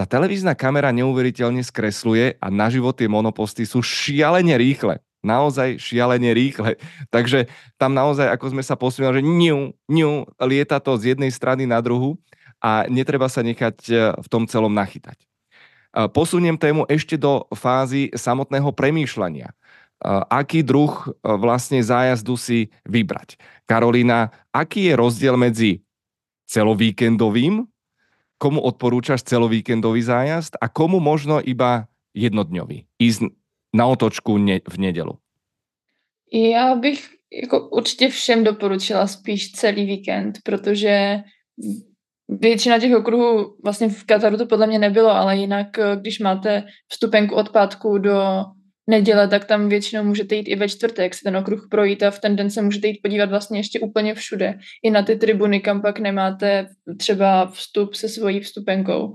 tá 0.00 0.08
televízna 0.08 0.56
kamera 0.56 0.88
neuveriteľne 0.96 1.60
skresluje 1.60 2.40
a 2.40 2.48
na 2.48 2.72
život 2.72 2.96
tie 2.96 3.04
monoposty 3.04 3.68
sú 3.68 3.84
šialene 3.84 4.56
rýchle. 4.56 4.96
Naozaj 5.20 5.76
šialene 5.76 6.32
rýchle. 6.32 6.80
Takže 7.14 7.52
tam 7.76 7.92
naozaj, 7.92 8.32
ako 8.32 8.56
sme 8.56 8.64
sa 8.64 8.80
posmiali, 8.80 9.20
že 9.20 9.28
ňu, 9.28 9.76
ňu, 9.92 10.12
lieta 10.48 10.80
to 10.80 10.96
z 10.96 11.12
jednej 11.12 11.28
strany 11.28 11.68
na 11.68 11.84
druhu 11.84 12.16
a 12.64 12.88
netreba 12.88 13.28
sa 13.28 13.44
nechať 13.44 13.76
e, 13.92 13.92
v 14.16 14.26
tom 14.32 14.48
celom 14.48 14.72
nachytať. 14.72 15.20
E, 15.20 15.26
posuniem 16.08 16.56
tému 16.56 16.88
ešte 16.88 17.20
do 17.20 17.44
fázy 17.52 18.08
samotného 18.16 18.72
premýšľania 18.72 19.52
aký 20.32 20.64
druh 20.64 20.96
e, 20.96 21.12
vlastne 21.36 21.76
zájazdu 21.84 22.32
si 22.40 22.72
vybrať. 22.88 23.36
Karolina, 23.68 24.32
aký 24.48 24.88
je 24.88 24.94
rozdiel 24.96 25.36
medzi 25.36 25.84
celovíkendovým, 26.48 27.68
komu 28.40 28.64
odporúčaš 28.64 29.22
celovíkendový 29.28 30.00
zájazd 30.00 30.56
a 30.56 30.72
komu 30.72 30.96
možno 30.96 31.44
iba 31.44 31.92
jednodňový, 32.16 32.88
ísť 32.96 33.28
na 33.76 33.84
otočku 33.86 34.40
ne- 34.40 34.64
v 34.64 34.76
nedelu? 34.80 35.14
Já 36.32 36.74
bych 36.74 37.08
jako 37.42 37.68
určitě 37.68 38.08
všem 38.08 38.44
doporučila 38.44 39.06
spíš 39.06 39.52
celý 39.52 39.86
víkend, 39.86 40.38
protože 40.44 41.22
většina 42.28 42.78
těch 42.78 42.96
okruhů, 42.96 43.56
vlastně 43.64 43.88
v 43.88 44.04
Kataru 44.04 44.36
to 44.36 44.46
podle 44.46 44.66
mě 44.66 44.78
nebylo, 44.78 45.10
ale 45.10 45.36
jinak, 45.36 45.78
e, 45.78 45.96
když 45.96 46.18
máte 46.18 46.64
vstupenku 46.88 47.34
od 47.34 47.48
pátku 47.48 47.98
do 47.98 48.44
neděle, 48.90 49.28
tak 49.28 49.44
tam 49.44 49.68
většinou 49.68 50.04
můžete 50.04 50.34
jít 50.34 50.48
i 50.48 50.56
ve 50.56 50.68
čtvrtek 50.68 51.14
si 51.14 51.20
ten 51.24 51.36
okruh 51.36 51.66
projít 51.70 52.02
a 52.02 52.10
v 52.10 52.18
ten 52.18 52.36
den 52.36 52.50
se 52.50 52.62
můžete 52.62 52.86
jít 52.86 53.00
podívat 53.02 53.30
vlastně 53.30 53.58
ještě 53.58 53.80
úplně 53.80 54.14
všude. 54.14 54.58
I 54.82 54.90
na 54.90 55.02
ty 55.02 55.16
tribuny, 55.16 55.60
kam 55.60 55.82
pak 55.82 55.98
nemáte 55.98 56.66
třeba 56.98 57.46
vstup 57.46 57.94
se 57.94 58.08
svojí 58.08 58.40
vstupenkou. 58.40 59.12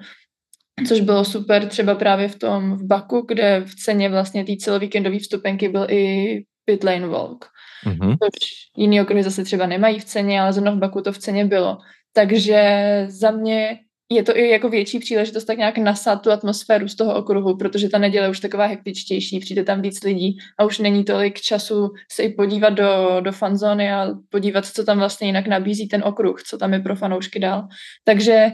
Což 0.87 0.99
bylo 0.99 1.25
super 1.25 1.67
třeba 1.67 1.95
právě 1.95 2.27
v 2.27 2.39
tom 2.39 2.77
v 2.77 2.83
Baku, 2.83 3.25
kde 3.27 3.63
v 3.65 3.75
ceně 3.75 4.09
vlastně 4.09 4.45
té 4.45 4.51
celovíkendové 4.59 5.19
vstupenky 5.19 5.69
byl 5.69 5.87
i 5.89 6.43
pit 6.65 6.83
lane 6.83 7.07
walk. 7.07 7.45
Mm-hmm. 7.85 8.17
Což 8.23 8.49
jiný 8.77 9.01
okruhy 9.01 9.23
zase 9.23 9.43
třeba 9.43 9.65
nemají 9.65 9.99
v 9.99 10.05
ceně, 10.05 10.41
ale 10.41 10.53
zrovna 10.53 10.71
v 10.71 10.77
Baku 10.77 11.01
to 11.01 11.11
v 11.11 11.17
ceně 11.17 11.45
bylo. 11.45 11.77
Takže 12.13 12.61
za 13.09 13.31
mě 13.31 13.79
je 14.09 14.23
to 14.23 14.37
i 14.37 14.49
jako 14.49 14.69
větší 14.69 14.99
příležitost 14.99 15.45
tak 15.45 15.57
nějak 15.57 15.77
nasát 15.77 16.15
tu 16.15 16.31
atmosféru 16.31 16.87
z 16.87 16.95
toho 16.95 17.15
okruhu, 17.15 17.57
protože 17.57 17.89
ta 17.89 17.97
neděle 17.97 18.29
už 18.29 18.39
taková 18.39 18.65
hektičtější, 18.65 19.39
přijde 19.39 19.63
tam 19.63 19.81
víc 19.81 20.03
lidí 20.03 20.37
a 20.59 20.65
už 20.65 20.79
není 20.79 21.03
tolik 21.03 21.41
času 21.41 21.89
se 22.11 22.23
i 22.23 22.33
podívat 22.33 22.69
do, 22.69 23.21
do 23.21 23.31
fanzóny 23.31 23.91
a 23.91 24.07
podívat, 24.29 24.65
co 24.65 24.83
tam 24.83 24.97
vlastně 24.97 25.27
jinak 25.27 25.47
nabízí 25.47 25.87
ten 25.87 26.03
okruh, 26.03 26.43
co 26.43 26.57
tam 26.57 26.73
je 26.73 26.79
pro 26.79 26.95
fanoušky 26.95 27.39
dál. 27.39 27.67
Takže 28.03 28.51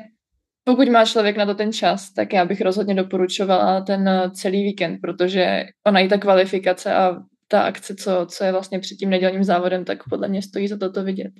pokud 0.63 0.89
má 0.89 1.05
člověk 1.05 1.37
na 1.37 1.45
to 1.45 1.55
ten 1.55 1.73
čas, 1.73 2.13
tak 2.13 2.33
já 2.33 2.45
bych 2.45 2.61
rozhodně 2.61 2.95
doporučovala 2.95 3.81
ten 3.81 4.31
celý 4.33 4.63
víkend, 4.63 4.99
protože 5.01 5.65
ona 5.87 5.99
i 5.99 6.07
ta 6.07 6.17
kvalifikace 6.17 6.93
a 6.93 7.15
ta 7.47 7.61
akce, 7.61 7.95
co, 7.95 8.25
co 8.29 8.43
je 8.43 8.51
vlastně 8.51 8.79
před 8.79 8.95
tím 8.95 9.09
nedělním 9.09 9.43
závodem, 9.43 9.85
tak 9.85 9.97
podle 10.09 10.27
mě 10.27 10.41
stojí 10.41 10.67
za 10.67 10.77
toto 10.77 11.03
vidět. 11.03 11.31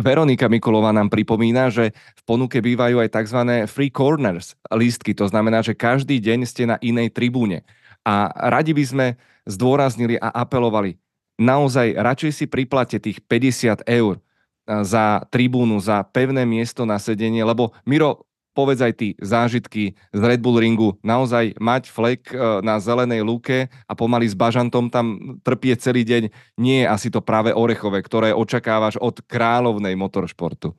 Veronika 0.00 0.46
Mikulová 0.46 0.92
nám 0.94 1.10
pripomína, 1.12 1.68
že 1.72 1.92
v 1.92 2.22
ponuke 2.24 2.60
bývajú 2.60 3.02
aj 3.02 3.12
tzv. 3.12 3.40
free 3.68 3.92
corners 3.92 4.54
lístky, 4.72 5.12
to 5.12 5.28
znamená, 5.28 5.60
že 5.64 5.76
každý 5.76 6.20
deň 6.20 6.38
ste 6.44 6.64
na 6.68 6.76
inej 6.80 7.12
tribúne. 7.12 7.64
A 8.04 8.30
radi 8.52 8.72
by 8.72 8.84
sme 8.84 9.06
zdôraznili 9.48 10.20
a 10.20 10.32
apelovali, 10.44 10.96
naozaj 11.40 11.96
radšej 11.96 12.32
si 12.34 12.44
priplate 12.44 13.00
tých 13.00 13.20
50 13.24 13.84
eur 13.88 14.20
za 14.68 15.24
tribúnu, 15.32 15.80
za 15.80 16.04
pevné 16.04 16.44
miesto 16.44 16.84
na 16.84 17.00
sedenie, 17.00 17.40
lebo 17.40 17.72
Miro, 17.88 18.27
povedz 18.58 18.82
aj 18.82 18.94
ty, 18.98 19.08
zážitky 19.22 19.94
z 20.10 20.18
Red 20.18 20.42
Bull 20.42 20.58
ringu, 20.58 20.98
naozaj 21.06 21.54
mať 21.62 21.94
flek 21.94 22.34
e, 22.34 22.58
na 22.66 22.82
zelenej 22.82 23.22
lúke 23.22 23.70
a 23.70 23.92
pomaly 23.94 24.26
s 24.26 24.34
bažantom 24.34 24.90
tam 24.90 25.38
trpie 25.46 25.78
celý 25.78 26.02
deň, 26.02 26.34
nie 26.58 26.82
je 26.82 26.90
asi 26.90 27.14
to 27.14 27.22
práve 27.22 27.54
orechové, 27.54 28.02
ktoré 28.02 28.34
očakávaš 28.34 28.98
od 28.98 29.22
kráľovnej 29.30 29.94
motoršportu. 29.94 30.74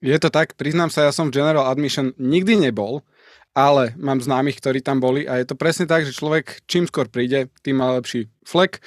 Je 0.00 0.16
to 0.16 0.32
tak, 0.32 0.56
priznám 0.56 0.88
sa, 0.88 1.04
ja 1.04 1.12
som 1.12 1.28
v 1.28 1.36
General 1.36 1.68
Admission 1.68 2.16
nikdy 2.16 2.56
nebol, 2.56 3.04
ale 3.52 3.92
mám 4.00 4.24
známych, 4.24 4.56
ktorí 4.56 4.80
tam 4.80 4.96
boli 4.96 5.28
a 5.28 5.36
je 5.36 5.52
to 5.52 5.60
presne 5.60 5.84
tak, 5.84 6.08
že 6.08 6.16
človek 6.16 6.64
čím 6.64 6.88
skôr 6.88 7.12
príde, 7.12 7.52
tým 7.60 7.76
má 7.76 7.92
lepší 8.00 8.32
flek 8.48 8.80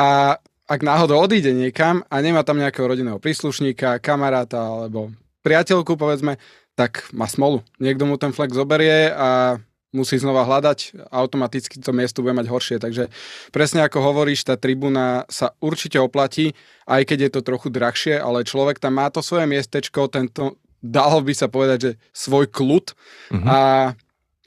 a 0.00 0.40
ak 0.68 0.80
náhodou 0.80 1.20
odíde 1.20 1.52
niekam 1.52 2.00
a 2.08 2.16
nemá 2.24 2.40
tam 2.44 2.56
nejakého 2.60 2.88
rodinného 2.88 3.20
príslušníka, 3.20 4.00
kamaráta 4.00 4.56
alebo 4.56 5.12
priateľku, 5.44 5.96
povedzme, 5.96 6.36
tak 6.78 7.10
má 7.10 7.26
smolu. 7.26 7.66
Niekto 7.82 8.06
mu 8.06 8.14
ten 8.14 8.30
flek 8.30 8.54
zoberie 8.54 9.10
a 9.10 9.58
musí 9.90 10.14
znova 10.20 10.46
hľadať, 10.46 11.10
automaticky 11.10 11.80
to 11.82 11.90
miesto 11.90 12.22
bude 12.22 12.38
mať 12.38 12.46
horšie. 12.46 12.76
Takže 12.78 13.10
presne 13.50 13.82
ako 13.82 13.98
hovoríš, 13.98 14.46
tá 14.46 14.54
tribúna 14.54 15.26
sa 15.26 15.56
určite 15.58 15.98
oplatí, 15.98 16.54
aj 16.86 17.02
keď 17.08 17.18
je 17.18 17.30
to 17.34 17.40
trochu 17.42 17.68
drahšie, 17.72 18.14
ale 18.20 18.46
človek 18.46 18.78
tam 18.78 19.00
má 19.00 19.10
to 19.10 19.24
svoje 19.24 19.48
miestečko, 19.48 20.12
tento, 20.12 20.60
dalo 20.78 21.24
by 21.24 21.32
sa 21.34 21.50
povedať, 21.50 21.78
že 21.80 21.92
svoj 22.12 22.46
kľud 22.52 22.94
mm-hmm. 23.32 23.48
a 23.48 23.58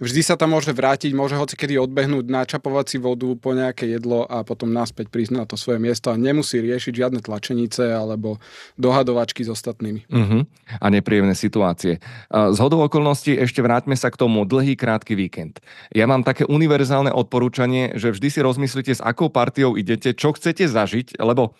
vždy 0.02 0.22
sa 0.26 0.34
tam 0.34 0.58
môže 0.58 0.74
vrátiť, 0.74 1.14
môže 1.14 1.38
hoci 1.38 1.54
kedy 1.54 1.78
odbehnúť, 1.78 2.28
načapovať 2.28 2.86
si 2.90 2.98
vodu 2.98 3.30
po 3.38 3.54
nejaké 3.54 3.86
jedlo 3.86 4.26
a 4.26 4.42
potom 4.42 4.74
naspäť 4.74 5.14
prísť 5.14 5.38
na 5.38 5.44
to 5.46 5.56
svoje 5.56 5.78
miesto 5.78 6.10
a 6.10 6.18
nemusí 6.18 6.58
riešiť 6.58 6.94
žiadne 6.98 7.20
tlačenice 7.22 7.94
alebo 7.94 8.42
dohadovačky 8.82 9.46
s 9.46 9.54
ostatnými. 9.54 10.10
Uh-huh. 10.10 10.50
A 10.82 10.86
nepríjemné 10.90 11.38
situácie. 11.38 12.02
Z 12.34 12.58
hodou 12.58 12.82
okolností 12.82 13.38
ešte 13.38 13.62
vráťme 13.62 13.94
sa 13.94 14.10
k 14.10 14.18
tomu 14.18 14.44
dlhý, 14.50 14.74
krátky 14.74 15.14
víkend. 15.14 15.62
Ja 15.94 16.10
mám 16.10 16.26
také 16.26 16.50
univerzálne 16.50 17.14
odporúčanie, 17.14 17.94
že 17.94 18.10
vždy 18.10 18.28
si 18.34 18.40
rozmyslíte, 18.42 18.98
s 18.98 19.06
akou 19.06 19.30
partiou 19.30 19.78
idete, 19.78 20.18
čo 20.18 20.34
chcete 20.34 20.66
zažiť, 20.66 21.22
lebo 21.22 21.54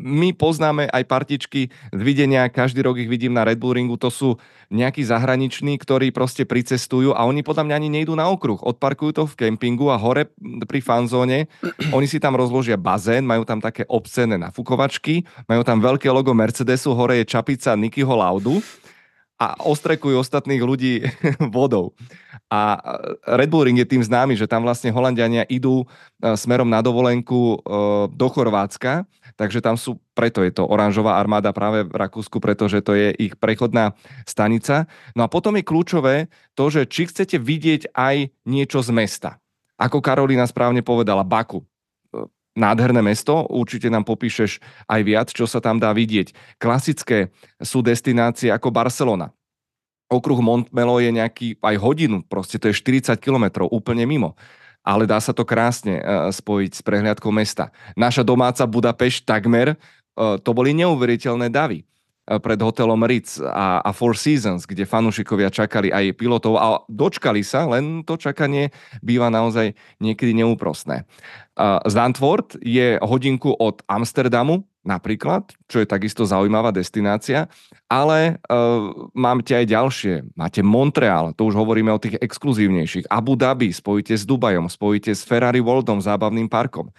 my 0.00 0.32
poznáme 0.32 0.88
aj 0.88 1.04
partičky 1.04 1.68
z 1.92 2.00
videnia, 2.00 2.48
každý 2.48 2.80
rok 2.80 2.96
ich 2.96 3.10
vidím 3.10 3.36
na 3.36 3.44
Red 3.44 3.60
Bull 3.60 3.76
ringu, 3.76 4.00
to 4.00 4.08
sú 4.08 4.40
nejakí 4.72 5.04
zahraniční, 5.04 5.76
ktorí 5.76 6.10
proste 6.16 6.48
pricestujú 6.48 7.12
a 7.12 7.28
oni 7.28 7.44
podľa 7.44 7.68
mňa 7.68 7.74
ani 7.76 7.88
nejdú 8.00 8.16
na 8.16 8.24
okruh. 8.32 8.56
Odparkujú 8.56 9.12
to 9.12 9.24
v 9.28 9.36
kempingu 9.36 9.92
a 9.92 10.00
hore 10.00 10.32
pri 10.64 10.80
fanzóne, 10.80 11.52
oni 11.96 12.06
si 12.08 12.16
tam 12.16 12.34
rozložia 12.40 12.80
bazén, 12.80 13.28
majú 13.28 13.44
tam 13.44 13.60
také 13.60 13.84
obscené 13.86 14.40
nafukovačky, 14.40 15.28
majú 15.44 15.60
tam 15.60 15.78
veľké 15.84 16.08
logo 16.08 16.32
Mercedesu, 16.32 16.96
hore 16.96 17.20
je 17.20 17.28
čapica 17.28 17.76
Nikyho 17.76 18.16
Laudu 18.16 18.64
a 19.42 19.58
ostrekujú 19.58 20.22
ostatných 20.22 20.62
ľudí 20.62 21.02
vodou. 21.54 21.92
A 22.46 22.78
Red 23.26 23.48
Bull 23.50 23.66
Ring 23.66 23.80
je 23.80 23.88
tým 23.88 24.04
známy, 24.04 24.38
že 24.38 24.46
tam 24.46 24.62
vlastne 24.62 24.92
Holandiania 24.92 25.48
idú 25.48 25.82
e, 25.82 25.86
smerom 26.36 26.68
na 26.68 26.84
dovolenku 26.84 27.56
e, 27.56 27.56
do 28.12 28.28
Chorvátska 28.28 29.08
takže 29.36 29.64
tam 29.64 29.76
sú, 29.80 29.98
preto 30.12 30.44
je 30.44 30.52
to 30.52 30.66
oranžová 30.66 31.16
armáda 31.16 31.50
práve 31.50 31.84
v 31.86 31.94
Rakúsku, 31.94 32.38
pretože 32.38 32.80
to 32.84 32.96
je 32.96 33.12
ich 33.16 33.34
prechodná 33.36 33.96
stanica. 34.24 34.86
No 35.12 35.24
a 35.24 35.28
potom 35.28 35.56
je 35.58 35.64
kľúčové 35.66 36.30
to, 36.56 36.68
že 36.68 36.88
či 36.88 37.08
chcete 37.08 37.36
vidieť 37.40 37.94
aj 37.96 38.30
niečo 38.46 38.80
z 38.84 38.90
mesta. 38.92 39.40
Ako 39.80 39.98
Karolina 40.04 40.46
správne 40.46 40.84
povedala, 40.84 41.26
Baku. 41.26 41.64
Nádherné 42.52 43.00
mesto, 43.00 43.48
určite 43.48 43.88
nám 43.88 44.04
popíšeš 44.04 44.60
aj 44.84 45.00
viac, 45.00 45.28
čo 45.32 45.48
sa 45.48 45.64
tam 45.64 45.80
dá 45.80 45.88
vidieť. 45.96 46.60
Klasické 46.60 47.32
sú 47.56 47.80
destinácie 47.80 48.52
ako 48.52 48.68
Barcelona. 48.68 49.32
Okruh 50.12 50.36
Montmelo 50.44 51.00
je 51.00 51.08
nejaký 51.08 51.56
aj 51.64 51.76
hodinu, 51.80 52.20
proste 52.20 52.60
to 52.60 52.68
je 52.68 52.76
40 52.76 53.16
kilometrov, 53.16 53.72
úplne 53.72 54.04
mimo 54.04 54.36
ale 54.82 55.06
dá 55.06 55.18
sa 55.22 55.30
to 55.30 55.46
krásne 55.46 56.02
uh, 56.02 56.28
spojiť 56.28 56.70
s 56.74 56.82
prehliadkou 56.82 57.30
mesta. 57.30 57.70
Naša 57.94 58.26
domáca 58.26 58.66
Budapešť 58.66 59.24
takmer, 59.24 59.78
uh, 59.78 60.36
to 60.42 60.50
boli 60.50 60.74
neuveriteľné 60.74 61.48
davy 61.48 61.82
uh, 61.82 62.42
pred 62.42 62.58
hotelom 62.58 62.98
Ritz 63.06 63.38
a, 63.38 63.78
a 63.82 63.90
Four 63.94 64.18
Seasons, 64.18 64.66
kde 64.66 64.82
fanúšikovia 64.82 65.54
čakali 65.54 65.94
aj 65.94 66.18
pilotov 66.18 66.58
a 66.58 66.82
dočkali 66.90 67.46
sa, 67.46 67.66
len 67.70 68.02
to 68.02 68.18
čakanie 68.18 68.74
býva 69.00 69.30
naozaj 69.30 69.74
niekedy 70.02 70.34
neúprostné. 70.34 71.06
Zandvoort 71.84 72.56
je 72.64 72.96
hodinku 73.04 73.52
od 73.52 73.84
Amsterdamu, 73.84 74.64
napríklad, 74.82 75.50
čo 75.70 75.82
je 75.82 75.86
takisto 75.86 76.26
zaujímavá 76.26 76.74
destinácia, 76.74 77.46
ale 77.86 78.42
uh, 78.50 79.10
máte 79.14 79.54
aj 79.54 79.66
ďalšie. 79.70 80.14
Máte 80.34 80.60
Montreal, 80.62 81.34
to 81.34 81.46
už 81.46 81.54
hovoríme 81.54 81.90
o 81.94 82.02
tých 82.02 82.18
exkluzívnejších. 82.18 83.10
Abu 83.10 83.38
Dhabi 83.38 83.70
spojíte 83.70 84.14
s 84.14 84.26
Dubajom, 84.26 84.66
spojíte 84.66 85.14
s 85.14 85.22
Ferrari 85.22 85.62
Worldom, 85.62 86.02
zábavným 86.02 86.50
parkom. 86.50 86.90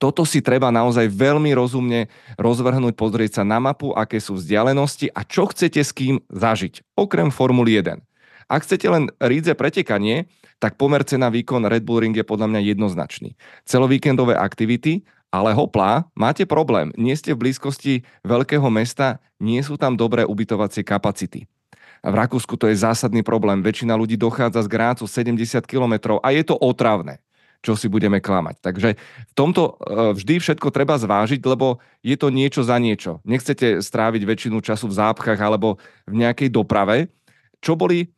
Toto 0.00 0.24
si 0.24 0.40
treba 0.40 0.72
naozaj 0.72 1.12
veľmi 1.12 1.52
rozumne 1.52 2.08
rozvrhnúť, 2.40 2.96
pozrieť 2.96 3.40
sa 3.40 3.44
na 3.44 3.60
mapu, 3.60 3.92
aké 3.92 4.16
sú 4.16 4.40
vzdialenosti 4.40 5.12
a 5.12 5.20
čo 5.28 5.44
chcete 5.44 5.84
s 5.84 5.92
kým 5.92 6.24
zažiť, 6.32 6.96
okrem 6.96 7.28
Formuly 7.28 7.84
1. 7.84 8.00
Ak 8.50 8.66
chcete 8.66 8.88
len 8.90 9.12
rídze 9.20 9.52
pretekanie, 9.54 10.26
tak 10.58 10.80
pomer 10.80 11.04
cena 11.04 11.28
výkon 11.28 11.68
Red 11.68 11.84
Bull 11.84 12.02
Ring 12.02 12.16
je 12.16 12.26
podľa 12.26 12.50
mňa 12.50 12.60
jednoznačný. 12.74 13.36
Celovíkendové 13.68 14.34
aktivity, 14.34 15.04
ale 15.30 15.54
hoplá, 15.54 16.04
máte 16.12 16.42
problém. 16.42 16.90
Nie 16.98 17.14
ste 17.14 17.32
v 17.32 17.46
blízkosti 17.46 18.02
veľkého 18.26 18.66
mesta, 18.68 19.22
nie 19.38 19.62
sú 19.62 19.78
tam 19.78 19.94
dobré 19.94 20.26
ubytovacie 20.26 20.82
kapacity. 20.82 21.46
V 22.00 22.14
Rakúsku 22.16 22.58
to 22.58 22.66
je 22.66 22.82
zásadný 22.82 23.22
problém. 23.22 23.62
Väčšina 23.62 23.94
ľudí 23.94 24.18
dochádza 24.18 24.66
z 24.66 24.72
Grácu 24.72 25.04
70 25.04 25.64
km 25.68 26.18
a 26.20 26.28
je 26.34 26.42
to 26.44 26.58
otravné 26.58 27.22
čo 27.60 27.76
si 27.76 27.92
budeme 27.92 28.24
klamať. 28.24 28.56
Takže 28.64 28.96
v 28.96 29.32
tomto 29.36 29.76
e, 29.76 30.16
vždy 30.16 30.40
všetko 30.40 30.72
treba 30.72 30.96
zvážiť, 30.96 31.44
lebo 31.44 31.76
je 32.00 32.16
to 32.16 32.32
niečo 32.32 32.64
za 32.64 32.80
niečo. 32.80 33.20
Nechcete 33.20 33.84
stráviť 33.84 34.24
väčšinu 34.24 34.64
času 34.64 34.88
v 34.88 34.96
zápchách 34.96 35.36
alebo 35.36 35.76
v 36.08 36.24
nejakej 36.24 36.48
doprave. 36.48 37.12
Čo 37.60 37.76
boli 37.76 38.08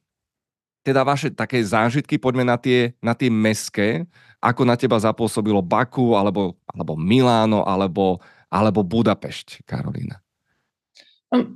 teda 0.87 1.03
vaše 1.03 1.35
také 1.35 1.63
zážitky, 1.63 2.19
poďme 2.19 2.47
na 2.47 2.59
tie, 2.59 2.95
na 3.03 3.15
tie 3.19 3.31
meské, 3.31 4.07
ako 4.43 4.63
na 4.67 4.77
teba 4.77 4.99
zapôsobilo 4.99 5.63
Baku, 5.63 6.19
alebo, 6.19 6.59
alebo 6.67 6.99
Miláno, 6.99 7.63
alebo, 7.63 8.19
alebo 8.51 8.83
Budapešť, 8.83 9.63
Karolina? 9.63 10.19
No, 11.33 11.47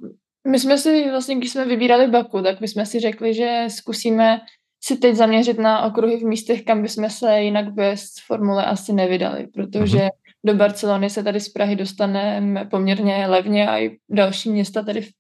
my 0.47 0.59
jsme 0.59 0.79
si 0.79 1.11
vlastně, 1.11 1.35
když 1.35 1.51
jsme 1.51 1.65
vybírali 1.65 2.07
Baku, 2.07 2.43
tak 2.43 2.61
my 2.61 2.69
jsme 2.69 2.87
si 2.87 3.01
řekli, 3.01 3.35
že 3.35 3.65
zkusíme 3.69 4.41
si 4.85 4.97
teď 4.97 5.15
zaměřit 5.15 5.59
na 5.59 5.83
okruhy 5.83 6.17
v 6.17 6.23
místech, 6.23 6.63
kam 6.63 6.83
bychom 6.83 7.11
se 7.11 7.41
jinak 7.41 7.75
bez 7.75 8.15
formule 8.27 8.65
asi 8.65 8.93
nevydali, 8.93 9.47
protože 9.47 9.99
mm-hmm. 9.99 10.45
do 10.45 10.55
Barcelony 10.55 11.11
se 11.11 11.23
tady 11.23 11.41
z 11.41 11.49
Prahy 11.49 11.77
dostaneme 11.77 12.65
poměrně 12.65 13.27
levně 13.27 13.69
a 13.69 13.79
i 13.79 13.97
další 14.11 14.51
města 14.51 14.83
tady 14.83 15.01
v, 15.01 15.11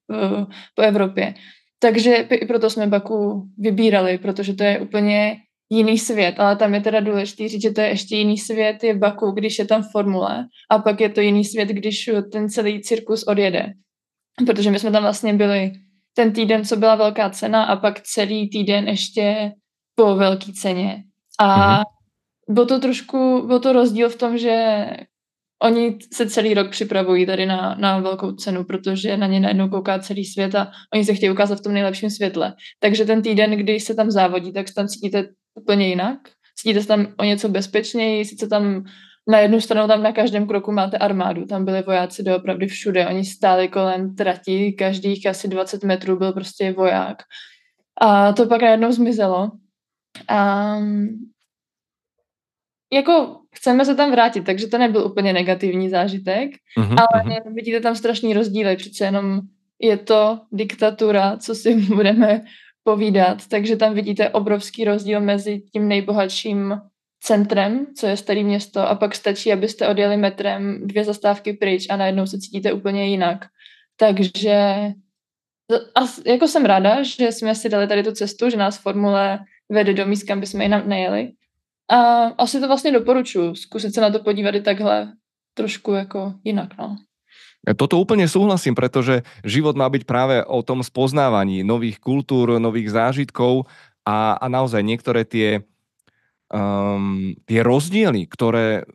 po 0.74 0.82
Evropě. 0.82 1.34
Takže 1.78 2.14
i 2.14 2.46
proto 2.46 2.70
jsme 2.70 2.86
Baku 2.86 3.48
vybírali, 3.58 4.18
protože 4.18 4.54
to 4.54 4.64
je 4.64 4.80
úplně 4.80 5.36
jiný 5.70 5.98
svět, 5.98 6.34
ale 6.38 6.56
tam 6.56 6.74
je 6.74 6.80
teda 6.80 7.00
důležité 7.00 7.48
říct, 7.48 7.62
že 7.62 7.70
to 7.70 7.80
je 7.80 7.88
ještě 7.88 8.16
jiný 8.16 8.38
svět, 8.38 8.84
je 8.84 8.94
Baku, 8.94 9.30
když 9.30 9.58
je 9.58 9.64
tam 9.64 9.82
formule 9.92 10.46
a 10.70 10.78
pak 10.78 11.00
je 11.00 11.08
to 11.08 11.20
jiný 11.20 11.44
svět, 11.44 11.68
když 11.68 12.10
ten 12.32 12.48
celý 12.48 12.82
cirkus 12.82 13.22
odjede. 13.22 13.72
Protože 14.46 14.70
my 14.70 14.78
jsme 14.78 14.90
tam 14.90 15.02
vlastně 15.02 15.34
byli 15.34 15.72
ten 16.14 16.32
týden, 16.32 16.64
co 16.64 16.76
byla 16.76 16.94
velká 16.94 17.30
cena 17.30 17.64
a 17.64 17.76
pak 17.76 18.00
celý 18.00 18.50
týden 18.50 18.88
ještě 18.88 19.52
po 19.94 20.16
velké 20.16 20.52
ceně. 20.52 21.02
A 21.38 21.78
mm-hmm. 21.78 21.84
byl 22.48 22.66
to 22.66 22.80
trošku, 22.80 23.44
byl 23.46 23.60
to 23.60 23.72
rozdíl 23.72 24.08
v 24.08 24.16
tom, 24.16 24.38
že 24.38 24.86
oni 25.62 25.98
se 26.12 26.30
celý 26.30 26.54
rok 26.54 26.70
připravují 26.70 27.26
tady 27.26 27.46
na, 27.46 27.74
na 27.74 27.98
velkou 27.98 28.32
cenu, 28.32 28.64
protože 28.64 29.16
na 29.16 29.26
ně 29.26 29.40
najednou 29.40 29.68
kouká 29.68 29.98
celý 29.98 30.24
svět 30.24 30.54
a 30.54 30.70
oni 30.94 31.04
se 31.04 31.14
chtějí 31.14 31.30
ukázat 31.30 31.58
v 31.58 31.62
tom 31.62 31.72
nejlepším 31.72 32.10
světle. 32.10 32.54
Takže 32.80 33.04
ten 33.04 33.22
týden, 33.22 33.50
kdy 33.50 33.80
se 33.80 33.94
tam 33.94 34.10
závodí, 34.10 34.52
tak 34.52 34.66
tam 34.76 34.88
cítíte 34.88 35.28
úplně 35.56 35.88
jinak. 35.88 36.18
Cítíte 36.56 36.80
se 36.80 36.88
tam 36.88 37.06
o 37.16 37.24
něco 37.24 37.48
bezpečněji, 37.48 38.24
sice 38.24 38.48
tam 38.48 38.84
na 39.28 39.38
jednu 39.38 39.60
stranu 39.60 39.88
tam 39.88 40.02
na 40.02 40.12
každém 40.12 40.46
kroku 40.46 40.72
máte 40.72 40.98
armádu, 40.98 41.44
tam 41.46 41.64
byli 41.64 41.82
vojáci 41.82 42.22
doopravdy 42.22 42.66
všude, 42.66 43.06
oni 43.06 43.24
stáli 43.24 43.68
kolem 43.68 44.14
trati, 44.14 44.72
každých 44.72 45.26
asi 45.26 45.48
20 45.48 45.84
metrů 45.84 46.16
byl 46.16 46.32
prostě 46.32 46.72
voják. 46.72 47.22
A 48.00 48.32
to 48.32 48.46
pak 48.46 48.62
najednou 48.62 48.92
zmizelo. 48.92 49.50
A 50.28 50.76
jako 52.92 53.40
chceme 53.54 53.84
se 53.84 53.94
tam 53.94 54.10
vrátit, 54.10 54.44
takže 54.44 54.66
to 54.66 54.78
nebyl 54.78 55.06
úplně 55.06 55.32
negativní 55.32 55.90
zážitek, 55.90 56.50
uh-huh, 56.78 56.96
ale 56.98 57.24
uh-huh. 57.24 57.54
vidíte 57.54 57.80
tam 57.80 57.94
strašný 57.94 58.34
rozdíly, 58.34 58.76
přece 58.76 59.04
jenom 59.04 59.40
je 59.80 59.96
to 59.96 60.40
diktatura, 60.52 61.36
co 61.36 61.54
si 61.54 61.74
budeme 61.94 62.44
povídat. 62.86 63.46
Takže 63.46 63.76
tam 63.76 63.94
vidíte 63.94 64.30
obrovský 64.30 64.84
rozdíl 64.84 65.20
mezi 65.20 65.62
tím 65.72 65.88
nejbohatším 65.88 66.80
centrem, 67.20 67.86
co 67.96 68.06
je 68.06 68.16
staré 68.16 68.42
město, 68.42 68.80
a 68.88 68.94
pak 68.94 69.14
stačí, 69.14 69.52
abyste 69.52 69.88
odjeli 69.88 70.16
metrem 70.16 70.86
dvě 70.86 71.04
zastávky 71.04 71.52
pryč 71.52 71.86
a 71.90 71.96
najednou 71.96 72.26
se 72.26 72.38
cítíte 72.38 72.72
úplně 72.72 73.06
jinak. 73.06 73.46
Takže 73.96 74.54
a 75.94 76.00
jako 76.26 76.48
jsem 76.48 76.64
ráda, 76.64 77.02
že 77.02 77.32
jsme 77.32 77.54
si 77.54 77.68
dali 77.68 77.88
tady 77.88 78.02
tu 78.02 78.12
cestu, 78.12 78.50
že 78.50 78.56
nás 78.56 78.78
formule 78.78 79.38
vede 79.68 79.94
do 79.94 80.06
míst, 80.06 80.22
kam 80.22 80.40
bychom 80.40 80.60
jinam 80.60 80.88
nejeli. 80.88 81.32
A 81.90 81.96
asi 82.38 82.60
to 82.60 82.66
vlastně 82.66 82.92
doporučuji, 82.92 83.54
zkusit 83.54 83.94
se 83.94 84.00
na 84.00 84.10
to 84.10 84.22
podívat 84.22 84.54
i 84.54 84.60
takhle 84.60 85.12
trošku 85.54 85.92
jako 85.92 86.34
jinak. 86.44 86.78
No. 86.78 86.96
Toto 87.74 87.98
úplne 87.98 88.30
súhlasím, 88.30 88.78
pretože 88.78 89.26
život 89.42 89.74
má 89.74 89.90
byť 89.90 90.06
práve 90.06 90.38
o 90.46 90.62
tom 90.62 90.86
spoznávaní 90.86 91.66
nových 91.66 91.98
kultúr, 91.98 92.62
nových 92.62 92.94
zážitkov 92.94 93.66
a, 94.06 94.38
a 94.38 94.46
naozaj 94.46 94.86
niektoré 94.86 95.26
tie, 95.26 95.66
um, 96.46 97.34
tie 97.42 97.66
rozdiely, 97.66 98.30
ktoré 98.30 98.86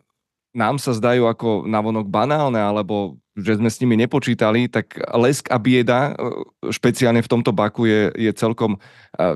nám 0.56 0.80
sa 0.80 0.96
zdajú 0.96 1.28
ako 1.28 1.68
navonok 1.68 2.08
banálne, 2.08 2.60
alebo 2.60 3.20
že 3.36 3.56
sme 3.56 3.72
s 3.72 3.80
nimi 3.80 3.96
nepočítali, 3.96 4.68
tak 4.68 5.00
lesk 5.16 5.48
a 5.48 5.56
bieda, 5.56 6.12
e, 6.12 6.72
špeciálne 6.72 7.24
v 7.24 7.32
tomto 7.32 7.56
baku, 7.56 7.88
je, 7.88 8.01
je 8.20 8.32
celkom 8.36 8.75
e, 8.75 8.80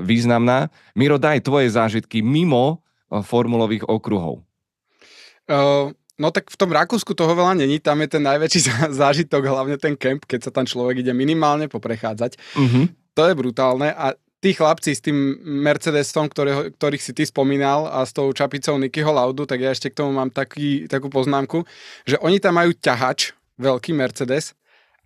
významná. 0.04 0.68
Miro, 0.92 1.16
daj 1.16 1.40
tvoje 1.40 1.72
zážitky 1.72 2.20
mimo 2.20 2.84
e, 3.08 3.24
formulových 3.24 3.88
okruhov. 3.88 4.44
Uh, 5.46 5.94
No 6.16 6.32
tak 6.32 6.48
v 6.48 6.56
tom 6.56 6.72
Rakúsku 6.72 7.12
toho 7.12 7.36
veľa 7.36 7.60
není, 7.60 7.76
tam 7.76 8.00
je 8.00 8.08
ten 8.16 8.24
najväčší 8.24 8.60
zážitok, 9.00 9.44
hlavne 9.44 9.76
ten 9.76 9.92
kemp, 9.92 10.24
keď 10.24 10.48
sa 10.48 10.50
tam 10.52 10.64
človek 10.64 11.04
ide 11.04 11.12
minimálne 11.12 11.68
poprechádzať. 11.68 12.40
Uh-huh. 12.56 12.88
To 13.16 13.22
je 13.28 13.34
brutálne 13.36 13.92
a 13.92 14.16
tí 14.40 14.56
chlapci 14.56 14.96
s 14.96 15.04
tým 15.04 15.16
Mercedesom, 15.44 16.28
ktorého, 16.32 16.72
ktorých 16.72 17.04
si 17.04 17.12
ty 17.12 17.24
spomínal 17.28 17.88
a 17.88 18.04
s 18.04 18.16
tou 18.16 18.32
čapicou 18.32 18.80
Nikyho 18.80 19.12
Laudu, 19.12 19.44
tak 19.44 19.60
ja 19.60 19.72
ešte 19.72 19.92
k 19.92 20.04
tomu 20.04 20.16
mám 20.16 20.32
taký, 20.32 20.88
takú 20.88 21.12
poznámku, 21.12 21.64
že 22.08 22.16
oni 22.24 22.40
tam 22.40 22.60
majú 22.60 22.72
ťahač, 22.72 23.36
veľký 23.56 23.96
Mercedes 23.96 24.52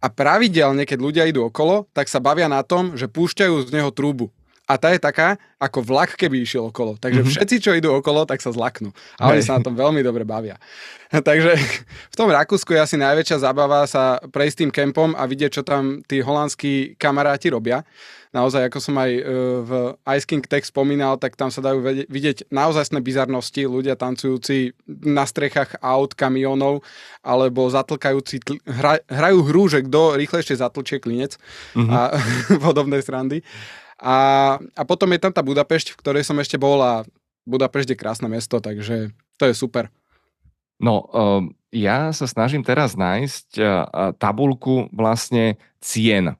a 0.02 0.11
pravidelne, 0.11 0.83
keď 0.83 0.99
ľudia 0.99 1.25
idú 1.26 1.47
okolo, 1.47 1.87
tak 1.95 2.11
sa 2.11 2.19
bavia 2.19 2.50
na 2.50 2.67
tom, 2.67 2.99
že 2.99 3.07
púšťajú 3.07 3.55
z 3.67 3.71
neho 3.71 3.90
trúbu 3.95 4.35
a 4.71 4.79
tá 4.79 4.95
je 4.95 5.03
taká, 5.03 5.35
ako 5.59 5.83
vlak, 5.83 6.15
keby 6.15 6.47
išiel 6.47 6.71
okolo. 6.71 6.95
Takže 6.95 7.27
mm-hmm. 7.27 7.35
všetci, 7.35 7.57
čo 7.59 7.75
idú 7.75 7.91
okolo, 7.91 8.23
tak 8.23 8.39
sa 8.39 8.55
zlaknú. 8.55 8.95
A 9.19 9.35
oni 9.35 9.43
sa 9.43 9.59
na 9.59 9.67
tom 9.67 9.75
veľmi 9.75 9.99
dobre 10.07 10.23
bavia. 10.23 10.62
Takže 11.11 11.59
v 12.07 12.15
tom 12.15 12.31
Rakúsku 12.31 12.71
je 12.71 12.79
asi 12.79 12.95
najväčšia 12.95 13.43
zábava 13.43 13.83
sa 13.91 14.23
prejsť 14.31 14.57
tým 14.62 14.71
kempom 14.71 15.19
a 15.19 15.27
vidieť, 15.27 15.50
čo 15.59 15.62
tam 15.67 16.07
tí 16.07 16.23
holandskí 16.23 16.95
kamaráti 16.95 17.50
robia. 17.50 17.83
Naozaj, 18.31 18.71
ako 18.71 18.79
som 18.79 18.95
aj 18.95 19.11
e, 19.11 19.23
v 19.67 19.71
Ice 20.15 20.23
King 20.23 20.47
Tech 20.47 20.62
spomínal, 20.62 21.19
tak 21.19 21.35
tam 21.35 21.50
sa 21.50 21.59
dajú 21.59 21.83
vidieť 22.07 22.47
naozajstné 22.55 23.03
bizarnosti, 23.03 23.67
ľudia 23.67 23.99
tancujúci 23.99 24.71
na 24.87 25.27
strechách 25.27 25.83
aut, 25.83 26.15
kamionov, 26.15 26.87
alebo 27.27 27.67
zatlkajúci, 27.67 28.39
hra, 28.71 29.03
hrajú 29.11 29.39
hru, 29.50 29.67
že 29.67 29.83
kto 29.83 30.15
rýchlejšie 30.15 30.62
zatlčie 30.62 31.03
klinec 31.03 31.43
mm-hmm. 31.75 31.91
a 31.91 32.00
podobné 32.71 33.03
srandy. 33.03 33.43
A, 34.00 34.57
a 34.57 34.83
potom 34.88 35.12
je 35.12 35.21
tam 35.21 35.33
tá 35.33 35.45
Budapešť, 35.45 35.92
v 35.92 36.00
ktorej 36.00 36.25
som 36.25 36.40
ešte 36.40 36.57
bol 36.57 36.80
a 36.80 37.04
Budapešť 37.45 37.92
je 37.92 38.00
krásne 38.00 38.28
mesto, 38.33 38.57
takže 38.57 39.12
to 39.37 39.45
je 39.45 39.54
super. 39.54 39.92
No, 40.81 41.05
uh, 41.12 41.44
ja 41.68 42.09
sa 42.16 42.25
snažím 42.25 42.64
teraz 42.64 42.96
nájsť 42.96 43.48
uh, 43.61 43.68
tabulku 44.16 44.88
vlastne 44.96 45.61
cien. 45.85 46.33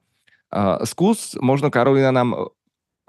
Uh, 0.49 0.81
skús 0.83 1.37
možno 1.37 1.69
Karolina 1.69 2.09
nám 2.09 2.49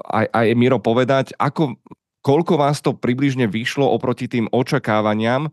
aj, 0.04 0.28
aj 0.28 0.46
Miro 0.52 0.76
povedať, 0.76 1.32
ako, 1.40 1.80
koľko 2.20 2.54
vás 2.60 2.84
to 2.84 2.92
približne 2.92 3.48
vyšlo 3.48 3.88
oproti 3.88 4.28
tým 4.28 4.52
očakávaniam 4.52 5.48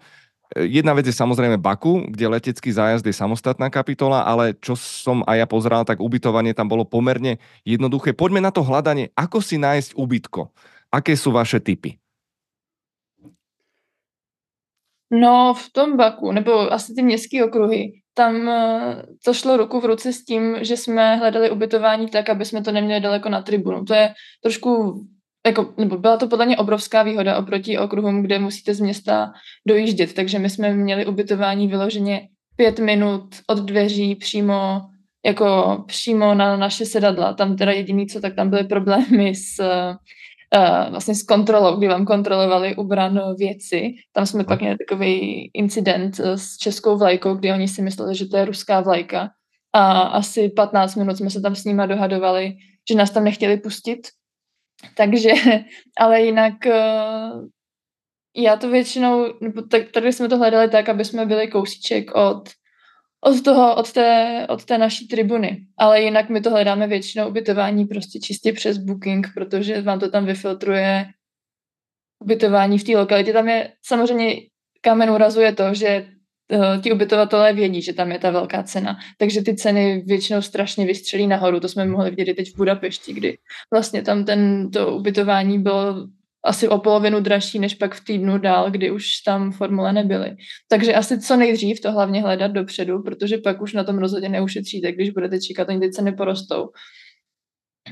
Jedna 0.57 0.97
vec 0.97 1.05
je 1.05 1.13
samozrejme 1.13 1.61
Baku, 1.61 2.09
kde 2.09 2.25
letecký 2.25 2.73
zájazd 2.73 3.05
je 3.05 3.13
samostatná 3.13 3.69
kapitola, 3.69 4.25
ale 4.25 4.57
čo 4.57 4.73
som 4.73 5.21
aj 5.29 5.37
ja 5.37 5.45
pozeral, 5.45 5.85
tak 5.85 6.01
ubytovanie 6.01 6.57
tam 6.57 6.65
bolo 6.65 6.89
pomerne 6.89 7.37
jednoduché. 7.61 8.17
Poďme 8.17 8.41
na 8.41 8.49
to 8.49 8.65
hľadanie, 8.65 9.13
ako 9.13 9.45
si 9.45 9.61
nájsť 9.61 9.93
ubytko. 9.93 10.49
Aké 10.89 11.13
sú 11.13 11.29
vaše 11.29 11.61
typy? 11.61 12.01
No 15.13 15.53
v 15.53 15.65
tom 15.69 15.97
Baku, 15.97 16.31
nebo 16.31 16.73
asi 16.73 16.93
ty 16.93 17.01
městské 17.01 17.45
okruhy, 17.45 18.01
tam 18.13 18.49
eh, 18.49 19.05
to 19.25 19.33
šlo 19.33 19.57
ruku 19.57 19.79
v 19.79 19.85
ruce 19.85 20.13
s 20.13 20.25
tím, 20.25 20.57
že 20.61 20.77
jsme 20.77 21.15
hledali 21.15 21.49
ubytování 21.49 22.09
tak, 22.09 22.29
aby 22.29 22.45
jsme 22.45 22.61
to 22.61 22.71
neměli 22.71 23.01
daleko 23.01 23.29
na 23.29 23.41
tribunu. 23.41 23.85
To 23.85 23.93
je 23.93 24.13
trošku 24.41 25.01
jako, 25.47 25.73
nebo 25.77 25.97
byla 25.97 26.17
to 26.17 26.27
podle 26.27 26.45
mě 26.45 26.57
obrovská 26.57 27.03
výhoda 27.03 27.37
oproti 27.37 27.77
okruhům, 27.77 28.21
kde 28.21 28.39
musíte 28.39 28.73
z 28.73 28.79
města 28.79 29.31
dojíždět, 29.67 30.13
takže 30.13 30.39
my 30.39 30.49
jsme 30.49 30.73
měli 30.73 31.05
ubytování 31.05 31.67
vyloženě 31.67 32.27
pět 32.55 32.79
minut 32.79 33.35
od 33.47 33.59
dveří 33.59 34.15
přímo 34.15 34.81
jako 35.25 35.77
přímo 35.87 36.33
na 36.33 36.57
naše 36.57 36.85
sedadla. 36.85 37.33
Tam 37.33 37.55
teda 37.55 37.71
jediný, 37.71 38.07
co 38.07 38.19
tak 38.19 38.35
tam 38.35 38.49
byly 38.49 38.63
problémy 38.63 39.35
s 39.35 39.59
uh, 39.59 40.89
vlastně 40.89 41.15
s 41.15 41.23
kontrolou, 41.23 41.77
kdy 41.77 41.87
vám 41.87 42.05
kontrolovali 42.05 42.75
ubran 42.75 43.19
věci. 43.37 43.93
Tam 44.13 44.25
jsme 44.25 44.43
pak 44.43 44.59
měli 44.59 44.77
takový 44.87 45.45
incident 45.53 46.19
eh, 46.19 46.37
s 46.37 46.57
českou 46.57 46.97
vlajkou, 46.97 47.33
kdy 47.33 47.51
oni 47.51 47.67
si 47.67 47.81
mysleli, 47.81 48.15
že 48.15 48.25
to 48.25 48.37
je 48.37 48.45
ruská 48.45 48.81
vlajka. 48.81 49.29
A 49.73 50.01
asi 50.01 50.49
15 50.49 50.95
minut 50.95 51.17
jsme 51.17 51.29
se 51.29 51.41
tam 51.41 51.55
s 51.55 51.65
nima 51.65 51.85
dohadovali, 51.85 52.53
že 52.91 52.97
nás 52.97 53.11
tam 53.11 53.23
nechtěli 53.23 53.57
pustit, 53.57 53.99
takže, 54.95 55.29
ale 55.97 56.21
jinak 56.21 56.65
eh, 56.65 57.31
já 58.35 58.55
to 58.55 58.69
většinou, 58.69 59.25
tak 59.71 59.91
tady 59.91 60.13
jsme 60.13 60.29
to 60.29 60.37
hledali 60.37 60.69
tak, 60.69 60.89
aby 60.89 61.05
jsme 61.05 61.25
byli 61.25 61.47
kousíček 61.47 62.15
od, 62.15 62.49
od 63.21 63.43
toho, 63.43 63.75
od 63.75 63.91
té, 63.91 64.45
od 64.49 64.65
té 64.65 64.77
naší 64.77 65.07
tribuny. 65.07 65.65
Ale 65.77 66.01
jinak 66.01 66.29
my 66.29 66.41
to 66.41 66.49
hledáme 66.49 66.87
většinou 66.87 67.29
ubytování 67.29 67.85
prostě 67.85 68.19
čistě 68.19 68.53
přes 68.53 68.77
booking, 68.77 69.27
protože 69.33 69.81
vám 69.81 69.99
to 69.99 70.11
tam 70.11 70.25
vyfiltruje 70.25 71.05
ubytování 72.19 72.79
v 72.79 72.83
té 72.83 72.97
lokalitě. 72.97 73.33
Tam 73.33 73.49
je 73.49 73.73
samozřejmě 73.85 74.35
kámen 74.81 75.09
urazuje 75.09 75.55
to, 75.55 75.73
že 75.73 76.05
ti 76.81 76.91
ubytovatelé 76.91 77.53
vědí, 77.53 77.81
že 77.81 77.93
tam 77.93 78.11
je 78.11 78.19
ta 78.19 78.31
velká 78.31 78.63
cena. 78.63 78.97
Takže 79.17 79.41
ty 79.41 79.55
ceny 79.55 80.03
většinou 80.05 80.41
strašně 80.41 80.85
vystřelí 80.85 81.27
nahoru. 81.27 81.59
To 81.59 81.67
jsme 81.67 81.85
mohli 81.85 82.11
vidět 82.11 82.33
teď 82.33 82.51
v 82.53 82.57
Budapešti, 82.57 83.13
kdy 83.13 83.37
vlastně 83.73 84.01
tam 84.01 84.25
ten, 84.25 84.71
to 84.71 84.95
ubytování 84.95 85.59
bylo 85.59 86.07
asi 86.43 86.67
o 86.67 86.77
polovinu 86.77 87.19
dražší, 87.19 87.59
než 87.59 87.75
pak 87.75 87.95
v 87.95 88.05
týdnu 88.05 88.37
dál, 88.37 88.71
kdy 88.71 88.91
už 88.91 89.05
tam 89.25 89.51
formule 89.51 89.93
nebyly. 89.93 90.35
Takže 90.67 90.93
asi 90.93 91.19
co 91.19 91.35
nejdřív 91.35 91.81
to 91.81 91.91
hlavně 91.91 92.21
hledat 92.21 92.51
dopředu, 92.51 93.03
protože 93.03 93.37
pak 93.37 93.61
už 93.61 93.73
na 93.73 93.83
tom 93.83 93.97
rozhodně 93.97 94.29
neušetříte, 94.29 94.91
když 94.91 95.09
budete 95.09 95.41
čekat, 95.41 95.69
oni 95.69 95.79
ty 95.79 95.91
ceny 95.91 96.11
porostou. 96.11 96.69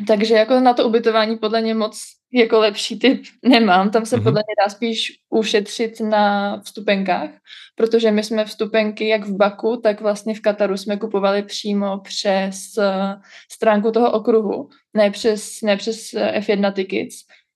Takže 0.07 0.35
jako 0.35 0.59
na 0.59 0.73
to 0.73 0.87
ubytování 0.87 1.37
podle 1.37 1.61
mě 1.61 1.73
moc 1.73 2.01
jako 2.33 2.59
lepší 2.59 2.99
typ 2.99 3.23
nemám. 3.45 3.89
Tam 3.89 4.05
se 4.05 4.17
mm-hmm. 4.17 4.23
podle 4.23 4.41
mě 4.47 4.65
dá 4.65 4.69
spíš 4.69 5.11
ušetřit 5.29 5.99
na 5.99 6.57
vstupenkách, 6.61 7.29
protože 7.75 8.11
my 8.11 8.23
jsme 8.23 8.45
vstupenky 8.45 9.07
jak 9.07 9.25
v 9.25 9.35
Baku, 9.35 9.77
tak 9.83 10.01
vlastně 10.01 10.35
v 10.35 10.41
Kataru 10.41 10.77
jsme 10.77 10.97
kupovali 10.97 11.43
přímo 11.43 11.99
přes 11.99 12.57
uh, 12.77 13.21
stránku 13.51 13.91
toho 13.91 14.11
okruhu, 14.11 14.69
ne 14.93 15.11
přes, 15.11 15.61
ne 15.61 15.77
přes 15.77 16.13
eh, 16.13 16.39
F1 16.39 16.73
Tickets. 16.73 17.15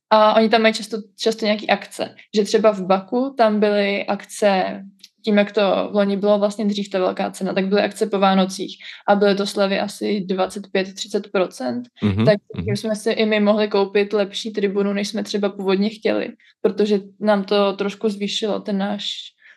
A 0.09 0.35
oni 0.35 0.49
tam 0.49 0.61
mají 0.61 0.73
často, 0.73 0.97
často 1.19 1.45
nějaký 1.45 1.69
akce, 1.69 2.15
že 2.35 2.43
třeba 2.43 2.71
v 2.71 2.81
Baku 2.85 3.33
tam 3.37 3.59
byly 3.59 4.05
akce 4.05 4.81
tím, 5.21 5.37
jak 5.37 5.51
to 5.51 5.61
v 5.91 5.95
loni 5.95 6.17
bylo 6.17 6.39
vlastně 6.39 6.65
dřív 6.65 6.89
ta 6.89 6.99
velká 6.99 7.31
cena, 7.31 7.53
tak 7.53 7.67
byly 7.67 7.81
akce 7.81 8.07
po 8.07 8.19
Vánocích 8.19 8.77
a 9.07 9.15
byly 9.15 9.35
to 9.35 9.45
slevy 9.45 9.79
asi 9.79 10.25
25-30%, 10.29 11.83
mm-hmm. 12.03 12.25
tak 12.25 12.37
tím 12.55 12.65
mhm. 12.67 12.75
jsme 12.75 12.95
si 12.95 13.11
i 13.11 13.25
my 13.25 13.39
mohli 13.39 13.67
koupit 13.67 14.13
lepší 14.13 14.51
tribunu, 14.51 14.93
než 14.93 15.07
jsme 15.07 15.23
třeba 15.23 15.49
původně 15.49 15.89
chtěli, 15.89 16.29
protože 16.61 16.99
nám 17.19 17.43
to 17.43 17.73
trošku 17.73 18.09
zvýšilo 18.09 18.59
ten 18.59 18.77
náš, 18.77 19.13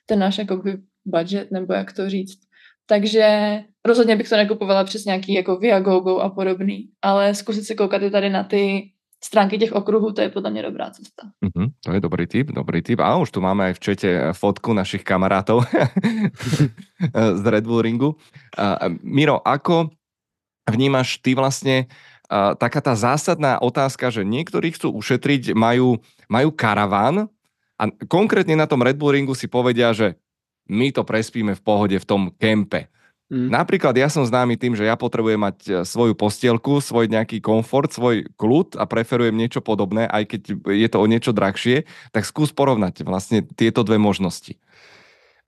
ten 0.07 0.19
náš 0.19 0.39
jakoby 0.39 0.77
budget, 1.05 1.51
nebo 1.51 1.75
jak 1.75 1.93
to 1.93 2.11
říct. 2.11 2.39
Takže 2.87 3.59
rozhodně 3.85 4.17
bych 4.17 4.29
to 4.29 4.37
nekupovala 4.37 4.85
přes 4.85 5.05
nějaký 5.05 5.35
jako 5.35 5.57
Viagogo 5.57 6.19
a 6.19 6.31
podobný, 6.31 6.89
ale 7.03 7.35
zkusit 7.35 7.65
se 7.65 7.75
koukat 7.75 8.03
i 8.03 8.11
tady 8.11 8.31
na 8.31 8.45
ty 8.45 8.83
stránky 9.25 9.59
těch 9.59 9.73
okruhů, 9.73 10.13
to 10.13 10.21
je 10.21 10.29
podľa 10.29 10.51
mňa 10.53 10.63
dobrá 10.69 10.93
cesta. 10.93 11.33
Uh-huh, 11.41 11.73
to 11.81 11.97
je 11.97 12.01
dobrý 12.01 12.29
tip, 12.29 12.53
dobrý 12.53 12.85
tip. 12.85 13.01
A 13.01 13.17
už 13.17 13.33
tu 13.33 13.41
máme 13.41 13.73
aj 13.73 13.75
v 13.81 13.83
čete 13.83 14.09
fotku 14.37 14.77
našich 14.77 15.01
kamarátov 15.01 15.65
z 17.41 17.45
Red 17.49 17.65
Bull 17.65 17.81
Ringu. 17.81 18.21
Uh, 18.53 18.93
Miro, 19.01 19.41
ako 19.41 19.89
vnímaš 20.69 21.25
ty 21.25 21.33
vlastne 21.33 21.89
uh, 22.29 22.53
taká 22.53 22.85
tá 22.85 22.93
zásadná 22.93 23.57
otázka, 23.65 24.13
že 24.13 24.29
niektorí 24.29 24.77
chcú 24.77 24.93
ušetriť, 24.93 25.57
majú, 25.57 25.97
majú 26.29 26.49
karaván 26.53 27.33
a 27.81 27.83
konkrétne 28.05 28.61
na 28.61 28.69
tom 28.69 28.85
Red 28.85 29.01
Bull 29.01 29.17
Ringu 29.17 29.33
si 29.33 29.49
povedia, 29.49 29.97
že 29.97 30.21
my 30.69 30.93
to 30.93 31.01
prespíme 31.05 31.57
v 31.57 31.65
pohode 31.65 31.97
v 31.97 32.09
tom 32.09 32.29
kempe. 32.37 32.93
Mm. 33.35 33.51
Napríklad 33.51 33.99
ja 33.99 34.07
som 34.07 34.23
známy 34.23 34.55
tým, 34.55 34.79
že 34.79 34.87
ja 34.87 34.95
potrebujem 34.95 35.43
mať 35.43 35.59
e, 35.67 35.71
svoju 35.83 36.15
postielku, 36.15 36.79
svoj 36.79 37.11
nejaký 37.11 37.43
komfort, 37.43 37.91
svoj 37.91 38.31
kľud 38.39 38.79
a 38.79 38.87
preferujem 38.87 39.35
niečo 39.35 39.59
podobné, 39.59 40.07
aj 40.07 40.31
keď 40.31 40.41
je 40.71 40.87
to 40.87 41.03
o 41.03 41.11
niečo 41.11 41.35
drahšie, 41.35 41.83
tak 42.15 42.23
skús 42.23 42.55
porovnať 42.55 43.03
vlastne 43.03 43.43
tieto 43.43 43.83
dve 43.83 43.99
možnosti. 43.99 44.55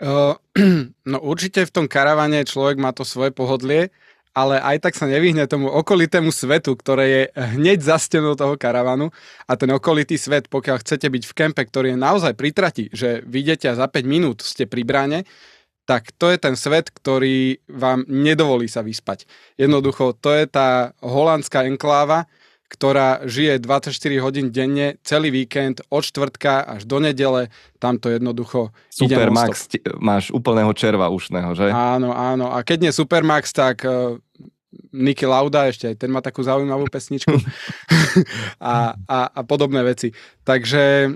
Uh, 0.03 0.35
no 1.15 1.23
určite 1.23 1.63
v 1.63 1.71
tom 1.71 1.87
karavane 1.87 2.43
človek 2.43 2.75
má 2.75 2.91
to 2.91 3.07
svoje 3.07 3.31
pohodlie, 3.31 3.95
ale 4.35 4.59
aj 4.61 4.83
tak 4.83 4.99
sa 4.99 5.07
nevyhne 5.07 5.47
tomu 5.47 5.71
okolitému 5.71 6.29
svetu, 6.29 6.75
ktoré 6.77 7.05
je 7.09 7.23
hneď 7.57 7.87
za 7.87 7.97
stenou 8.03 8.35
toho 8.35 8.59
karavanu 8.59 9.15
a 9.47 9.57
ten 9.57 9.71
okolitý 9.73 10.19
svet, 10.19 10.51
pokiaľ 10.51 10.83
chcete 10.83 11.07
byť 11.09 11.23
v 11.23 11.33
kempe, 11.39 11.63
ktorý 11.63 11.95
je 11.95 12.03
naozaj 12.03 12.35
pritratí, 12.35 12.91
že 12.93 13.23
vidíte 13.25 13.73
a 13.73 13.79
za 13.79 13.89
5 13.89 14.05
minút 14.05 14.45
ste 14.45 14.69
pri 14.69 14.85
bráne, 14.85 15.25
tak 15.87 16.11
to 16.19 16.29
je 16.35 16.39
ten 16.43 16.59
svet, 16.59 16.91
ktorý 16.91 17.63
vám 17.71 18.03
nedovolí 18.11 18.67
sa 18.67 18.83
vyspať. 18.83 19.25
Jednoducho, 19.55 20.19
to 20.19 20.35
je 20.35 20.51
tá 20.51 20.91
holandská 20.99 21.63
enkláva, 21.65 22.27
ktorá 22.67 23.23
žije 23.23 23.63
24 23.63 23.95
hodín 24.19 24.51
denne, 24.51 24.99
celý 25.07 25.31
víkend, 25.31 25.87
od 25.87 26.03
štvrtka 26.03 26.67
až 26.67 26.83
do 26.83 26.99
nedele, 26.99 27.47
tam 27.79 27.95
to 28.03 28.11
jednoducho 28.11 28.75
Super 28.91 29.31
Max, 29.31 29.71
máš 30.03 30.35
úplného 30.35 30.75
červa 30.75 31.07
ušného, 31.07 31.55
že? 31.55 31.71
Áno, 31.71 32.11
áno. 32.11 32.51
A 32.51 32.67
keď 32.67 32.91
nie 32.91 32.93
Supermax, 32.93 33.55
tak 33.55 33.87
uh, 33.87 34.19
Niky 34.91 35.31
Lauda, 35.31 35.71
ešte 35.71 35.95
aj 35.95 35.97
ten 36.03 36.11
má 36.11 36.19
takú 36.19 36.43
zaujímavú 36.43 36.91
pesničku 36.91 37.39
a, 38.59 38.99
a, 39.07 39.19
a 39.31 39.41
podobné 39.47 39.87
veci. 39.87 40.11
Takže 40.43 41.15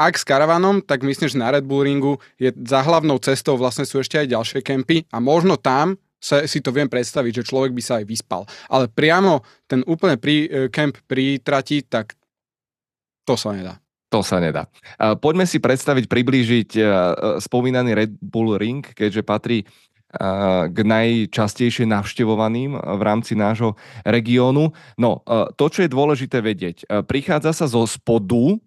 ak 0.00 0.16
s 0.16 0.24
karavanom, 0.24 0.80
tak 0.80 1.04
myslím, 1.04 1.28
že 1.28 1.36
na 1.36 1.52
Red 1.52 1.68
Bull 1.68 1.84
Ringu 1.84 2.16
je 2.40 2.48
za 2.64 2.80
hlavnou 2.80 3.20
cestou 3.20 3.60
vlastne 3.60 3.84
sú 3.84 4.00
ešte 4.00 4.16
aj 4.16 4.32
ďalšie 4.32 4.60
kempy 4.64 5.04
a 5.12 5.20
možno 5.20 5.60
tam 5.60 6.00
sa, 6.20 6.44
si 6.44 6.60
to 6.60 6.72
viem 6.72 6.88
predstaviť, 6.88 7.42
že 7.42 7.48
človek 7.48 7.72
by 7.72 7.82
sa 7.84 8.00
aj 8.00 8.04
vyspal. 8.04 8.44
Ale 8.68 8.88
priamo 8.92 9.44
ten 9.68 9.80
úplne 9.88 10.20
pri, 10.20 10.48
e, 10.48 10.48
kemp 10.68 11.00
pri 11.08 11.40
tak 11.88 12.16
to 13.24 13.34
sa 13.36 13.52
nedá. 13.52 13.80
To 14.10 14.26
sa 14.26 14.42
nedá. 14.42 14.66
Poďme 15.22 15.46
si 15.46 15.62
predstaviť, 15.62 16.10
priblížiť 16.10 16.70
e, 16.74 16.80
e, 16.82 16.86
spomínaný 17.38 17.90
Red 17.94 18.12
Bull 18.18 18.58
Ring, 18.58 18.82
keďže 18.82 19.22
patrí 19.24 19.64
k 20.66 20.74
najčastejšie 20.74 21.86
navštevovaným 21.86 22.74
v 22.74 23.02
rámci 23.06 23.38
nášho 23.38 23.78
regiónu. 24.02 24.74
No, 24.98 25.22
to, 25.54 25.70
čo 25.70 25.86
je 25.86 25.94
dôležité 25.94 26.42
vedieť, 26.42 26.82
prichádza 27.06 27.54
sa 27.54 27.70
zo 27.70 27.86
spodu 27.86 28.58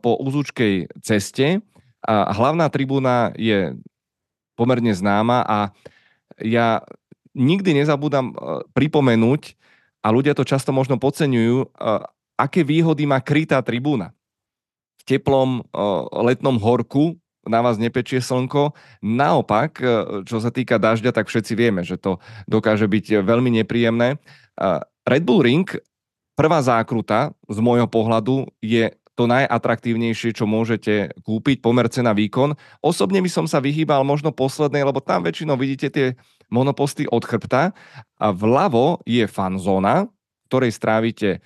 po 0.00 0.10
úzučkej 0.22 0.88
ceste. 1.02 1.60
A 2.06 2.30
hlavná 2.30 2.70
tribúna 2.70 3.34
je 3.34 3.74
pomerne 4.54 4.94
známa 4.94 5.42
a 5.42 5.58
ja 6.38 6.80
nikdy 7.36 7.82
nezabúdam 7.82 8.32
pripomenúť, 8.72 9.58
a 10.06 10.14
ľudia 10.14 10.38
to 10.38 10.46
často 10.46 10.70
možno 10.70 11.02
podceňujú, 11.02 11.74
aké 12.38 12.62
výhody 12.62 13.10
má 13.10 13.18
krytá 13.18 13.58
tribúna. 13.58 14.14
V 15.02 15.18
teplom 15.18 15.66
letnom 16.22 16.62
horku 16.62 17.18
na 17.42 17.58
vás 17.58 17.74
nepečie 17.74 18.22
slnko. 18.22 18.70
Naopak, 19.02 19.82
čo 20.22 20.38
sa 20.38 20.54
týka 20.54 20.78
dažďa, 20.78 21.10
tak 21.10 21.26
všetci 21.26 21.58
vieme, 21.58 21.82
že 21.82 21.98
to 21.98 22.22
dokáže 22.46 22.86
byť 22.86 23.26
veľmi 23.26 23.50
nepríjemné. 23.62 24.22
Red 25.02 25.22
Bull 25.26 25.42
Ring, 25.42 25.66
prvá 26.38 26.62
zákruta 26.62 27.34
z 27.50 27.58
môjho 27.58 27.90
pohľadu 27.90 28.46
je 28.62 28.94
to 29.16 29.24
najatraktívnejšie, 29.24 30.36
čo 30.36 30.44
môžete 30.44 31.16
kúpiť, 31.24 31.64
pomer 31.64 31.88
cena 31.88 32.12
výkon. 32.12 32.52
Osobne 32.84 33.24
by 33.24 33.30
som 33.32 33.46
sa 33.48 33.64
vyhýbal 33.64 34.04
možno 34.04 34.30
poslednej, 34.30 34.84
lebo 34.84 35.00
tam 35.00 35.24
väčšinou 35.24 35.56
vidíte 35.56 35.88
tie 35.88 36.06
monoposty 36.52 37.08
od 37.08 37.24
chrbta 37.24 37.72
a 38.20 38.26
vľavo 38.30 39.02
je 39.08 39.24
fanzóna, 39.24 40.06
ktorej 40.52 40.76
strávite, 40.76 41.40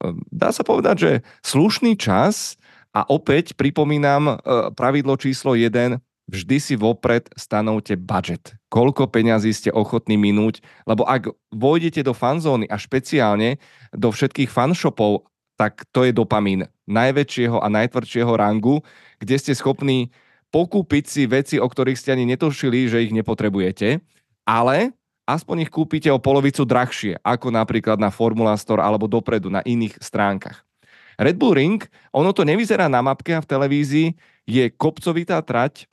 ehm, 0.00 0.22
dá 0.30 0.54
sa 0.54 0.62
povedať, 0.62 0.96
že 0.96 1.12
slušný 1.42 1.98
čas 1.98 2.56
a 2.96 3.04
opäť 3.10 3.52
pripomínam 3.58 4.32
e, 4.32 4.34
pravidlo 4.72 5.20
číslo 5.20 5.52
1, 5.52 6.00
vždy 6.28 6.56
si 6.60 6.74
vopred 6.76 7.28
stanovte 7.36 7.96
budget. 7.96 8.56
Koľko 8.68 9.08
peňazí 9.08 9.52
ste 9.52 9.70
ochotní 9.72 10.20
minúť, 10.20 10.60
lebo 10.84 11.04
ak 11.08 11.32
vojdete 11.52 12.04
do 12.04 12.12
fanzóny 12.12 12.68
a 12.68 12.76
špeciálne 12.76 13.56
do 13.96 14.08
všetkých 14.12 14.52
fanshopov 14.52 15.27
tak 15.58 15.82
to 15.90 16.06
je 16.06 16.14
dopamín 16.14 16.70
najväčšieho 16.86 17.58
a 17.58 17.66
najtvrdšieho 17.66 18.30
rangu, 18.38 18.78
kde 19.18 19.34
ste 19.36 19.52
schopní 19.58 20.14
pokúpiť 20.54 21.04
si 21.04 21.22
veci, 21.26 21.56
o 21.58 21.66
ktorých 21.66 21.98
ste 21.98 22.14
ani 22.14 22.24
netušili, 22.30 22.86
že 22.86 23.02
ich 23.04 23.12
nepotrebujete, 23.12 23.98
ale 24.46 24.94
aspoň 25.28 25.68
ich 25.68 25.70
kúpite 25.74 26.08
o 26.08 26.22
polovicu 26.22 26.64
drahšie, 26.64 27.20
ako 27.20 27.52
napríklad 27.52 28.00
na 28.00 28.08
Formula 28.08 28.56
Store 28.56 28.80
alebo 28.80 29.10
dopredu 29.10 29.52
na 29.52 29.60
iných 29.66 30.00
stránkach. 30.00 30.64
Red 31.18 31.34
Bull 31.34 31.58
Ring, 31.58 31.82
ono 32.14 32.30
to 32.30 32.46
nevyzerá 32.46 32.86
na 32.86 33.02
mapke 33.02 33.34
a 33.34 33.42
v 33.42 33.50
televízii, 33.50 34.08
je 34.46 34.64
kopcovitá 34.72 35.42
trať 35.42 35.90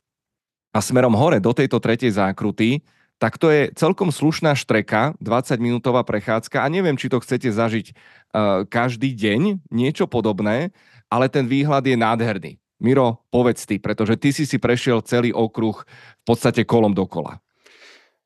a 0.70 0.78
smerom 0.78 1.12
hore 1.18 1.42
do 1.42 1.50
tejto 1.50 1.82
tretej 1.82 2.14
zákruty 2.14 2.80
tak 3.16 3.40
to 3.40 3.48
je 3.48 3.72
celkom 3.72 4.12
slušná 4.12 4.52
štreka, 4.52 5.16
20-minútová 5.24 6.04
prechádzka 6.04 6.60
a 6.60 6.68
neviem, 6.68 7.00
či 7.00 7.08
to 7.08 7.20
chcete 7.20 7.48
zažiť 7.48 7.86
uh, 7.92 8.68
každý 8.68 9.16
deň, 9.16 9.72
niečo 9.72 10.04
podobné, 10.04 10.70
ale 11.08 11.32
ten 11.32 11.48
výhľad 11.48 11.86
je 11.88 11.96
nádherný. 11.96 12.52
Miro, 12.76 13.24
povedz 13.32 13.64
ty, 13.64 13.80
pretože 13.80 14.20
ty 14.20 14.36
si 14.36 14.44
si 14.44 14.60
prešiel 14.60 15.00
celý 15.00 15.32
okruh 15.32 15.80
v 16.20 16.24
podstate 16.28 16.68
kolom 16.68 16.92
dokola. 16.92 17.40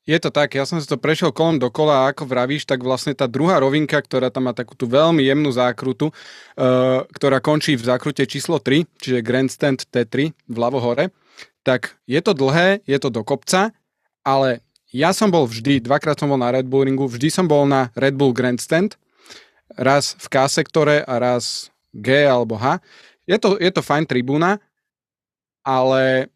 Je 0.02 0.18
to 0.18 0.34
tak, 0.34 0.58
ja 0.58 0.66
som 0.66 0.82
si 0.82 0.90
to 0.90 0.98
prešiel 0.98 1.30
kolom 1.30 1.62
dokola 1.62 2.02
a 2.02 2.08
ako 2.10 2.26
vravíš, 2.26 2.66
tak 2.66 2.82
vlastne 2.82 3.14
tá 3.14 3.30
druhá 3.30 3.62
rovinka, 3.62 3.94
ktorá 3.94 4.26
tam 4.26 4.50
má 4.50 4.52
takú 4.56 4.74
tú 4.74 4.90
veľmi 4.90 5.22
jemnú 5.22 5.54
zákrutu, 5.54 6.10
uh, 6.10 7.06
ktorá 7.14 7.38
končí 7.38 7.78
v 7.78 7.86
zákrute 7.86 8.26
číslo 8.26 8.58
3, 8.58 8.90
čiže 8.98 9.22
Grandstand 9.22 9.86
T3 9.86 10.34
vľavo 10.50 10.82
hore, 10.82 11.14
tak 11.62 11.94
je 12.10 12.18
to 12.18 12.34
dlhé, 12.34 12.82
je 12.90 12.98
to 12.98 13.06
do 13.06 13.22
kopca, 13.22 13.70
ale 14.26 14.64
ja 14.90 15.14
som 15.14 15.30
bol 15.30 15.46
vždy, 15.46 15.82
dvakrát 15.82 16.18
som 16.18 16.30
bol 16.30 16.40
na 16.40 16.50
Red 16.50 16.66
Bull 16.66 16.86
ringu, 16.86 17.06
vždy 17.06 17.30
som 17.30 17.46
bol 17.46 17.66
na 17.66 17.94
Red 17.94 18.18
Bull 18.18 18.34
Grandstand, 18.34 18.98
raz 19.78 20.18
v 20.18 20.26
K 20.26 20.36
sektore 20.50 21.06
a 21.06 21.14
raz 21.22 21.70
G 21.94 22.26
alebo 22.26 22.58
H. 22.58 22.82
Je 23.26 23.38
to, 23.38 23.54
je 23.54 23.70
to 23.70 23.82
fajn 23.86 24.10
tribúna, 24.10 24.58
ale 25.62 26.26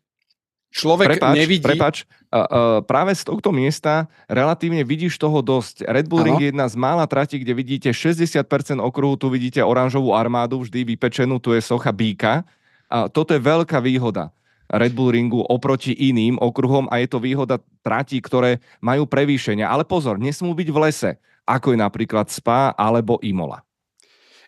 človek 0.70 1.18
prepač, 1.18 1.34
nevidí... 1.34 1.66
Prepač, 1.66 2.06
uh, 2.30 2.38
uh, 2.38 2.78
práve 2.86 3.14
z 3.18 3.26
tohto 3.26 3.50
miesta 3.50 4.06
relatívne 4.30 4.86
vidíš 4.86 5.18
toho 5.18 5.42
dosť. 5.42 5.86
Red 5.90 6.06
Bull. 6.06 6.22
Ring 6.22 6.38
je 6.38 6.54
jedna 6.54 6.70
z 6.70 6.78
mála 6.78 7.10
trati, 7.10 7.42
kde 7.42 7.58
vidíte 7.58 7.90
60% 7.90 8.38
okruhu, 8.78 9.18
tu 9.18 9.26
vidíte 9.30 9.58
oranžovú 9.66 10.14
armádu, 10.14 10.62
vždy 10.62 10.94
vypečenú, 10.94 11.42
tu 11.42 11.50
je 11.54 11.62
socha 11.62 11.90
býka. 11.90 12.46
A 12.86 13.10
toto 13.10 13.34
je 13.34 13.42
veľká 13.42 13.82
výhoda. 13.82 14.30
Red 14.74 14.92
Bull 14.92 15.14
ringu 15.14 15.40
oproti 15.40 15.94
iným 15.94 16.38
okruhom 16.40 16.90
a 16.90 16.98
je 16.98 17.08
to 17.10 17.22
výhoda 17.22 17.62
tratí, 17.80 18.18
ktoré 18.18 18.58
majú 18.82 19.06
prevýšenia. 19.06 19.70
Ale 19.70 19.86
pozor, 19.86 20.18
nesmú 20.18 20.52
byť 20.52 20.68
v 20.70 20.78
lese, 20.82 21.10
ako 21.46 21.74
je 21.74 21.78
napríklad 21.78 22.26
Spa 22.32 22.74
alebo 22.74 23.22
Imola. 23.22 23.62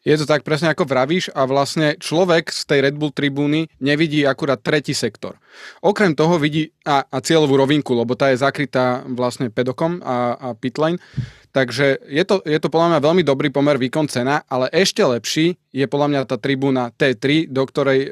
Je 0.07 0.15
to 0.15 0.23
tak 0.23 0.47
presne 0.47 0.71
ako 0.71 0.87
vravíš 0.87 1.35
a 1.35 1.43
vlastne 1.51 1.99
človek 1.99 2.55
z 2.55 2.63
tej 2.63 2.79
Red 2.87 2.95
Bull 2.95 3.11
tribúny 3.11 3.67
nevidí 3.83 4.23
akurát 4.23 4.63
tretí 4.63 4.95
sektor. 4.95 5.35
Okrem 5.83 6.15
toho 6.15 6.39
vidí 6.39 6.71
a, 6.87 7.03
a 7.11 7.19
cieľovú 7.19 7.59
rovinku, 7.59 7.91
lebo 7.91 8.15
tá 8.15 8.31
je 8.31 8.39
zakrytá 8.39 9.03
vlastne 9.11 9.51
pedokom 9.51 9.99
a, 10.07 10.39
a 10.39 10.49
pitlane, 10.55 11.03
Takže 11.57 12.05
je 12.05 12.25
to, 12.29 12.45
je 12.45 12.61
to 12.61 12.69
podľa 12.69 12.93
mňa 12.93 13.01
veľmi 13.01 13.23
dobrý 13.25 13.49
pomer 13.49 13.81
výkon 13.81 14.13
cena, 14.13 14.45
ale 14.45 14.69
ešte 14.77 15.01
lepší 15.01 15.57
je 15.73 15.89
podľa 15.89 16.09
mňa 16.13 16.21
tá 16.29 16.37
tribúna 16.37 16.93
T3, 16.93 17.49
do 17.49 17.65
ktorej 17.65 18.01
e, 18.05 18.11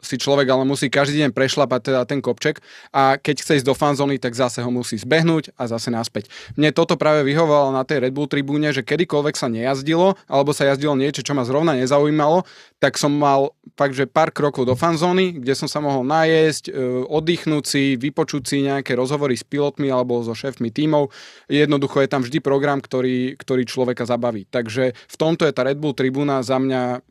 si 0.00 0.16
človek 0.16 0.48
ale 0.48 0.64
musí 0.64 0.88
každý 0.88 1.24
deň 1.24 1.36
prešlapať 1.36 1.80
teda 1.92 2.00
ten 2.08 2.24
kopček 2.24 2.64
a 2.88 3.20
keď 3.20 3.44
chce 3.44 3.52
ísť 3.60 3.68
do 3.68 3.76
fanzóny, 3.76 4.16
tak 4.16 4.32
zase 4.32 4.64
ho 4.64 4.68
musí 4.72 4.96
zbehnúť 4.96 5.52
a 5.60 5.68
zase 5.68 5.92
naspäť. 5.92 6.32
Mne 6.56 6.72
toto 6.76 7.00
práve 7.00 7.24
vyhovovalo 7.24 7.72
na 7.72 7.84
tej 7.88 8.04
Red 8.04 8.16
Bull 8.16 8.28
tribúne, 8.28 8.68
že 8.72 8.84
kedykoľvek 8.84 9.36
sa 9.36 9.52
nejazdilo, 9.52 10.16
alebo 10.24 10.52
sa 10.52 10.68
jazdilo 10.68 10.92
niečo, 10.92 11.24
čo 11.24 11.32
ma 11.32 11.44
zrovna 11.48 11.76
nezaujímalo, 11.76 12.44
tak 12.80 13.00
som 13.00 13.12
mal 13.12 13.56
fakt, 13.80 13.96
že 13.96 14.04
pár 14.04 14.28
krokov 14.28 14.68
do 14.68 14.76
fanzóny, 14.76 15.40
kde 15.40 15.56
som 15.56 15.68
sa 15.68 15.80
mohol 15.80 16.04
najesť, 16.04 16.68
e, 16.68 17.04
oddychnúť 17.08 17.64
si, 17.64 17.96
vypočuť 17.96 18.42
si 18.44 18.56
nejaké 18.64 18.92
rozhovory 18.92 19.40
s 19.40 19.44
pilotmi 19.44 19.88
alebo 19.88 20.20
so 20.20 20.36
šéfmi 20.36 20.68
tímov. 20.68 21.08
Jednoducho 21.48 22.04
je 22.04 22.08
tam 22.12 22.20
vždy 22.20 22.44
program, 22.44 22.69
ktorý, 22.78 23.34
ktorý 23.34 23.66
človeka 23.66 24.06
zabaví. 24.06 24.46
Takže 24.46 24.94
v 24.94 25.16
tomto 25.18 25.42
je 25.42 25.50
tá 25.50 25.66
Red 25.66 25.82
Bull 25.82 25.98
tribúna 25.98 26.38
za 26.46 26.62
mňa 26.62 27.02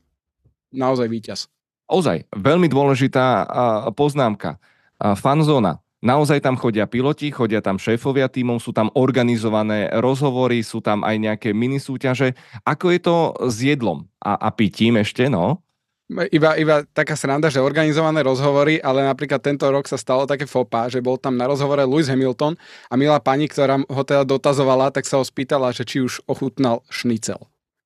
naozaj 0.72 1.12
víťaz. 1.12 1.40
Ozaj, 1.90 2.30
veľmi 2.32 2.70
dôležitá 2.72 3.50
poznámka. 3.98 4.62
Fanzóna. 5.02 5.82
Naozaj 6.00 6.40
tam 6.40 6.56
chodia 6.56 6.88
piloti, 6.88 7.28
chodia 7.28 7.60
tam 7.60 7.76
šéfovia 7.76 8.32
tímov, 8.32 8.64
sú 8.64 8.72
tam 8.72 8.88
organizované 8.96 9.92
rozhovory, 10.00 10.64
sú 10.64 10.80
tam 10.80 11.04
aj 11.04 11.16
nejaké 11.20 11.50
mini 11.52 11.76
súťaže. 11.76 12.40
Ako 12.64 12.96
je 12.96 13.00
to 13.04 13.18
s 13.52 13.68
jedlom 13.68 14.08
a, 14.24 14.40
a 14.40 14.48
pitím 14.56 14.96
ešte, 14.96 15.28
no? 15.28 15.60
Iba, 16.10 16.58
iba 16.58 16.76
taká 16.90 17.14
sranda, 17.14 17.54
že 17.54 17.62
organizované 17.62 18.26
rozhovory, 18.26 18.82
ale 18.82 19.06
napríklad 19.06 19.40
tento 19.46 19.70
rok 19.70 19.86
sa 19.86 19.96
stalo 19.96 20.26
také 20.26 20.50
fopa, 20.50 20.90
že 20.90 21.06
bol 21.06 21.22
tam 21.22 21.38
na 21.38 21.46
rozhovore 21.46 21.86
Lewis 21.86 22.10
Hamilton 22.10 22.58
a 22.90 22.94
milá 22.98 23.22
pani, 23.22 23.46
ktorá 23.46 23.78
ho 23.78 24.04
teda 24.04 24.26
dotazovala, 24.26 24.90
tak 24.90 25.06
sa 25.06 25.22
ho 25.22 25.26
spýtala, 25.26 25.70
že 25.70 25.86
či 25.86 26.02
už 26.02 26.26
ochutnal 26.26 26.82
šnicel. 26.90 27.38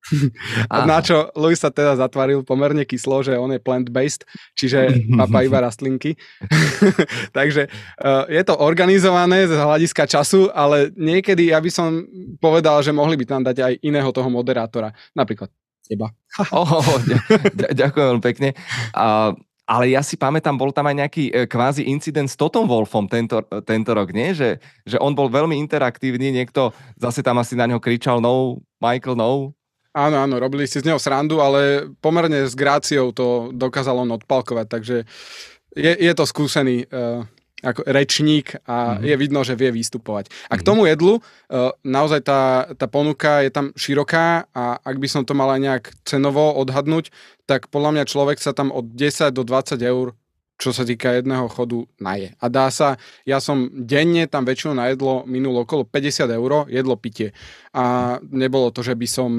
A 0.74 0.84
na 0.84 1.00
čo 1.00 1.32
Louis 1.32 1.56
sa 1.56 1.72
teda 1.72 1.96
zatvaril 1.96 2.44
pomerne 2.44 2.84
kyslo, 2.84 3.24
že 3.24 3.40
on 3.40 3.56
je 3.56 3.60
plant-based, 3.64 4.28
čiže 4.52 5.08
papa 5.16 5.48
iba 5.48 5.64
rastlinky. 5.66 6.20
Takže 7.38 7.72
uh, 7.72 8.28
je 8.28 8.44
to 8.44 8.60
organizované 8.60 9.48
z 9.48 9.56
hľadiska 9.56 10.04
času, 10.04 10.52
ale 10.52 10.92
niekedy 11.00 11.56
ja 11.56 11.60
by 11.64 11.72
som 11.72 12.04
povedal, 12.44 12.84
že 12.84 12.92
mohli 12.92 13.16
by 13.16 13.26
tam 13.26 13.42
dať 13.48 13.58
aj 13.64 13.74
iného 13.80 14.12
toho 14.12 14.28
moderátora. 14.28 14.92
Napríklad 15.16 15.48
teba. 15.86 16.12
oh, 16.56 16.98
ďakujem 17.76 18.06
veľmi 18.15 18.24
pekne. 18.24 18.50
A, 18.96 19.36
ale 19.63 19.96
ja 19.96 20.04
si 20.04 20.19
pamätám, 20.19 20.60
bol 20.60 20.76
tam 20.76 20.91
aj 20.91 20.96
nejaký 21.06 21.24
e, 21.32 21.32
kvázi 21.48 21.88
incident 21.88 22.28
s 22.28 22.36
Totom 22.36 22.67
Wolfom 22.67 23.08
tento, 23.08 23.39
tento 23.63 23.91
rok, 23.96 24.12
nie? 24.12 24.36
Že, 24.36 24.60
že 24.84 24.98
on 25.00 25.15
bol 25.15 25.32
veľmi 25.32 25.56
interaktívny, 25.56 26.36
niekto 26.36 26.76
zase 27.00 27.24
tam 27.24 27.39
asi 27.39 27.56
na 27.56 27.67
neho 27.67 27.80
kričal 27.80 28.19
no, 28.19 28.60
Michael, 28.84 29.15
no. 29.15 29.56
Áno, 29.93 30.17
áno, 30.19 30.36
robili 30.41 30.65
si 30.65 30.82
z 30.82 30.89
neho 30.89 30.98
srandu, 30.98 31.38
ale 31.38 31.86
pomerne 32.02 32.50
s 32.50 32.58
gráciou 32.58 33.13
to 33.13 33.54
dokázal 33.54 34.02
on 34.02 34.17
odpalkovať, 34.17 34.65
takže 34.65 35.06
je, 35.78 35.93
je 35.93 36.13
to 36.17 36.26
skúsený 36.26 36.89
uh, 36.89 37.22
ako 37.63 37.88
rečník 37.88 38.60
a 38.67 38.99
mm-hmm. 38.99 39.08
je 39.08 39.15
vidno, 39.15 39.39
že 39.47 39.56
vie 39.56 39.71
vystupovať. 39.71 40.28
A 40.52 40.60
k 40.60 40.62
mhm. 40.62 40.67
tomu 40.67 40.82
jedlu, 40.86 41.17
uh, 41.17 41.71
naozaj 41.88 42.21
tá, 42.28 42.67
tá 42.76 42.86
ponuka 42.91 43.39
je 43.39 43.49
tam 43.49 43.71
široká 43.73 44.52
a 44.52 44.78
ak 44.84 44.99
by 44.99 45.08
som 45.08 45.23
to 45.23 45.32
mal 45.32 45.47
aj 45.49 45.62
nejak 45.63 45.84
cenovo 46.04 46.52
odhadnúť, 46.60 47.10
tak 47.47 47.71
podľa 47.71 47.99
mňa 47.99 48.04
človek 48.12 48.38
sa 48.43 48.52
tam 48.52 48.69
od 48.69 48.91
10 48.91 49.32
do 49.32 49.47
20 49.47 49.80
eur 49.80 50.12
čo 50.62 50.71
sa 50.71 50.88
týka 50.88 51.19
jedného 51.19 51.49
chodu 51.52 51.84
naje. 51.99 52.32
A 52.39 52.47
dá 52.47 52.71
sa, 52.71 52.95
ja 53.28 53.43
som 53.43 53.67
denne 53.73 54.30
tam 54.32 54.47
väčšinou 54.47 54.78
na 54.78 54.88
jedlo 54.93 55.28
minul 55.28 55.60
okolo 55.65 55.84
50 55.84 56.30
eur, 56.30 56.69
jedlo, 56.71 56.95
pitie. 56.95 57.36
A 57.76 58.15
nebolo 58.32 58.71
to, 58.71 58.80
že 58.80 58.95
by 58.95 59.08
som 59.10 59.32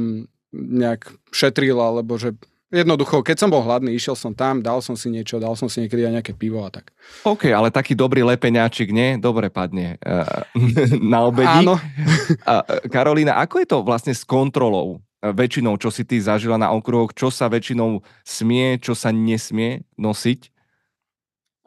nejak 0.52 1.08
šetril, 1.32 1.80
alebo 1.80 2.20
že 2.20 2.36
Jednoducho, 2.72 3.20
keď 3.20 3.36
som 3.38 3.52
bol 3.52 3.60
hladný, 3.60 3.92
išiel 3.92 4.16
som 4.16 4.32
tam, 4.32 4.64
dal 4.64 4.80
som 4.80 4.96
si 4.96 5.12
niečo, 5.12 5.36
dal 5.36 5.52
som 5.54 5.68
si 5.68 5.84
niekedy 5.84 6.08
aj 6.08 6.12
nejaké 6.20 6.32
pivo 6.32 6.64
a 6.64 6.72
tak. 6.72 6.90
OK, 7.22 7.52
ale 7.52 7.68
taký 7.68 7.92
dobrý 7.92 8.24
lepeňáčik, 8.24 8.90
nie? 8.90 9.20
Dobre 9.20 9.52
padne 9.52 10.00
uh, 10.00 10.42
na 11.12 11.28
obedí. 11.28 11.62
Áno. 11.62 11.76
uh, 11.76 12.64
Karolína, 12.88 13.36
ako 13.38 13.54
je 13.62 13.68
to 13.68 13.78
vlastne 13.84 14.16
s 14.16 14.24
kontrolou? 14.24 15.04
Uh, 15.20 15.30
väčšinou, 15.36 15.76
čo 15.76 15.92
si 15.92 16.08
ty 16.08 16.18
zažila 16.18 16.56
na 16.56 16.72
okruhoch, 16.72 17.12
čo 17.12 17.28
sa 17.28 17.52
väčšinou 17.52 18.00
smie, 18.24 18.80
čo 18.80 18.96
sa 18.96 19.12
nesmie 19.12 19.84
nosiť? 20.00 20.54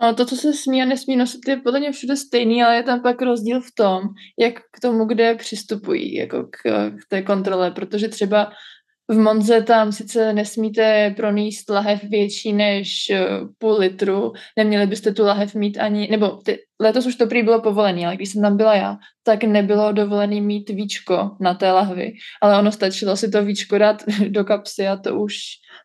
No, 0.02 0.14
to, 0.14 0.26
co 0.26 0.36
se 0.36 0.54
smí 0.54 0.82
a 0.82 0.86
nesmí 0.86 1.16
nosit, 1.16 1.48
je 1.48 1.58
podle 1.58 1.80
mě 1.80 1.92
všude 1.92 2.16
stejný, 2.16 2.64
ale 2.64 2.76
je 2.76 2.84
tam 2.84 3.02
pak 3.02 3.22
rozdíl 3.22 3.62
v 3.62 3.72
tom, 3.72 4.02
jak 4.40 4.54
k 4.72 4.80
tomu, 4.80 5.06
kde 5.06 5.36
přistupují 5.36 6.16
jako 6.16 6.44
k, 6.44 6.58
k 6.92 7.10
té 7.10 7.22
kontrole, 7.22 7.72
protože 7.72 8.08
třeba 8.08 8.52
v 9.10 9.18
Monze 9.18 9.62
tam 9.62 9.92
sice 9.92 10.34
nesmíte 10.34 11.14
proníst 11.16 11.70
lahev 11.70 12.04
větší 12.04 12.54
než 12.54 13.10
eh, 13.10 13.28
půl 13.58 13.78
litru, 13.78 14.34
neměli 14.58 14.88
byste 14.88 15.14
tu 15.14 15.24
lahev 15.24 15.56
mít 15.56 15.78
ani, 15.78 16.08
nebo 16.12 16.30
ty, 16.30 16.60
letos 16.80 17.06
už 17.06 17.16
to 17.16 17.28
prý 17.28 17.44
bylo 17.44 17.62
povolený, 17.62 18.06
ale 18.06 18.16
když 18.16 18.30
jsem 18.30 18.42
tam 18.42 18.58
byla 18.58 18.76
já, 18.76 18.98
tak 19.24 19.44
nebylo 19.44 19.92
dovolený 19.92 20.42
mít 20.42 20.70
víčko 20.70 21.32
na 21.40 21.54
té 21.54 21.72
lahvi, 21.72 22.14
ale 22.42 22.60
ono 22.60 22.72
stačilo 22.72 23.16
si 23.16 23.30
to 23.30 23.44
víčko 23.44 23.78
dát 23.78 24.04
do 24.28 24.44
kapsy 24.44 24.88
a 24.88 24.96
to 24.98 25.16
už, 25.16 25.36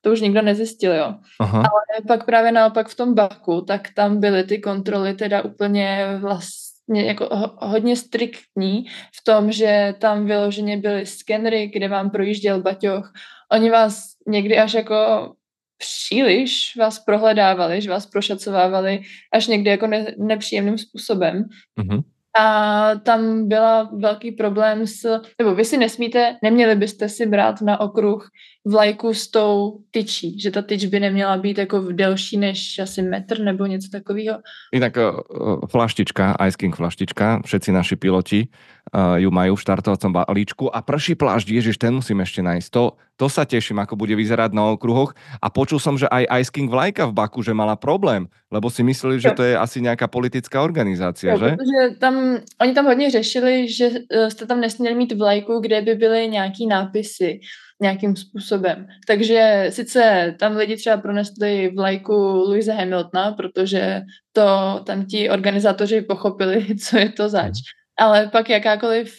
to 0.02 0.12
už 0.12 0.20
nikdo 0.20 0.42
nezjistil, 0.42 0.94
jo. 0.94 1.14
Aha. 1.40 1.58
Ale 1.58 2.04
pak 2.08 2.26
právě 2.26 2.52
naopak 2.52 2.88
v 2.88 2.96
tom 2.96 3.14
baku, 3.14 3.60
tak 3.60 3.88
tam 3.94 4.20
byly 4.20 4.44
ty 4.44 4.58
kontroly 4.58 5.14
teda 5.14 5.42
úplně 5.42 6.18
vlastně 6.20 6.61
jako 6.88 7.28
hodně 7.58 7.96
striktní 7.96 8.84
v 9.20 9.24
tom, 9.24 9.52
že 9.52 9.94
tam 9.98 10.26
vyloženě 10.26 10.76
byly 10.76 11.06
skenery, 11.06 11.66
kde 11.66 11.88
vám 11.88 12.10
projížděl 12.10 12.62
baťoch. 12.62 13.12
Oni 13.52 13.70
vás 13.70 14.04
někdy 14.26 14.58
až 14.58 14.74
jako 14.74 15.32
příliš 15.78 16.76
vás 16.76 16.98
prohledávali, 16.98 17.80
že 17.80 17.90
vás 17.90 18.06
prošacovávali 18.06 19.02
až 19.32 19.46
někdy 19.46 19.70
jako 19.70 19.86
ne, 19.86 20.06
nepříjemným 20.18 20.78
způsobem. 20.78 21.44
Mm-hmm. 21.80 22.02
A 22.38 22.94
tam 22.94 23.48
byla 23.48 23.90
velký 23.92 24.32
problém 24.32 24.86
s, 24.86 25.20
nebo 25.38 25.54
vy 25.54 25.64
si 25.64 25.76
nesmíte, 25.76 26.36
neměli 26.42 26.74
byste 26.74 27.08
si 27.08 27.26
brát 27.26 27.60
na 27.60 27.80
okruh 27.80 28.28
vlajku 28.64 29.14
s 29.14 29.26
tou 29.26 29.82
tyčí, 29.90 30.40
že 30.40 30.50
ta 30.50 30.62
tyč 30.62 30.86
by 30.86 31.00
neměla 31.00 31.36
být 31.36 31.58
jako 31.58 31.80
delší 31.92 32.36
než 32.38 32.78
asi 32.78 33.02
metr 33.02 33.40
nebo 33.40 33.66
něco 33.66 33.88
takového. 33.90 34.38
Inak 34.72 34.96
uh, 34.96 35.60
flaštička, 35.66 36.36
Ice 36.46 36.56
King 36.56 36.76
flaštička, 36.76 37.42
všetci 37.44 37.72
naši 37.72 37.96
piloti 37.96 38.46
uh, 38.46 39.18
ju 39.18 39.30
majú 39.30 39.58
v 39.58 39.62
štartovacom 39.66 40.12
balíčku 40.12 40.70
a 40.70 40.82
prší 40.82 41.14
plášť, 41.18 41.48
ježiš, 41.48 41.78
ten 41.78 41.94
musím 41.94 42.22
ešte 42.22 42.42
nájsť. 42.42 42.68
To, 42.70 42.94
to 43.18 43.26
sa 43.26 43.42
teším, 43.42 43.82
ako 43.82 43.98
bude 43.98 44.14
vyzerať 44.14 44.54
na 44.54 44.70
okruhoch. 44.78 45.14
A 45.42 45.50
počul 45.50 45.82
som, 45.82 45.98
že 45.98 46.06
aj 46.06 46.30
Ice 46.46 46.52
King 46.54 46.70
vlajka 46.70 47.10
v 47.10 47.18
Baku, 47.18 47.42
že 47.42 47.54
mala 47.54 47.74
problém, 47.74 48.30
lebo 48.50 48.70
si 48.70 48.86
mysleli, 48.86 49.18
že 49.18 49.34
to 49.34 49.42
je 49.42 49.58
asi 49.58 49.82
nejaká 49.82 50.06
politická 50.06 50.62
organizácia, 50.62 51.34
jo, 51.34 51.38
že? 51.38 51.48
Protože 51.58 51.98
tam, 51.98 52.38
oni 52.62 52.72
tam 52.74 52.86
hodně 52.86 53.10
řešili, 53.10 53.68
že 53.68 53.90
jste 54.28 54.46
tam 54.46 54.60
nesměli 54.60 54.94
mít 54.94 55.12
vlajku, 55.18 55.60
kde 55.60 55.82
by 55.82 55.94
byly 55.94 56.28
nějaký 56.28 56.66
nápisy 56.66 57.40
nějakým 57.82 58.16
způsobem. 58.16 58.86
Takže 59.06 59.66
sice 59.70 60.34
tam 60.38 60.56
lidi 60.56 60.76
třeba 60.76 60.96
pronesli 60.96 61.72
vlajku 61.76 62.14
Louise 62.14 62.72
Hamiltona, 62.72 63.32
protože 63.32 64.02
to 64.32 64.80
tam 64.86 65.06
ti 65.06 65.30
organizátoři 65.30 66.02
pochopili, 66.02 66.66
co 66.84 66.98
je 66.98 67.08
to 67.08 67.28
zač. 67.28 67.52
Mhm. 67.52 68.08
Ale 68.08 68.28
pak 68.28 68.50
jakákoliv 68.50 69.18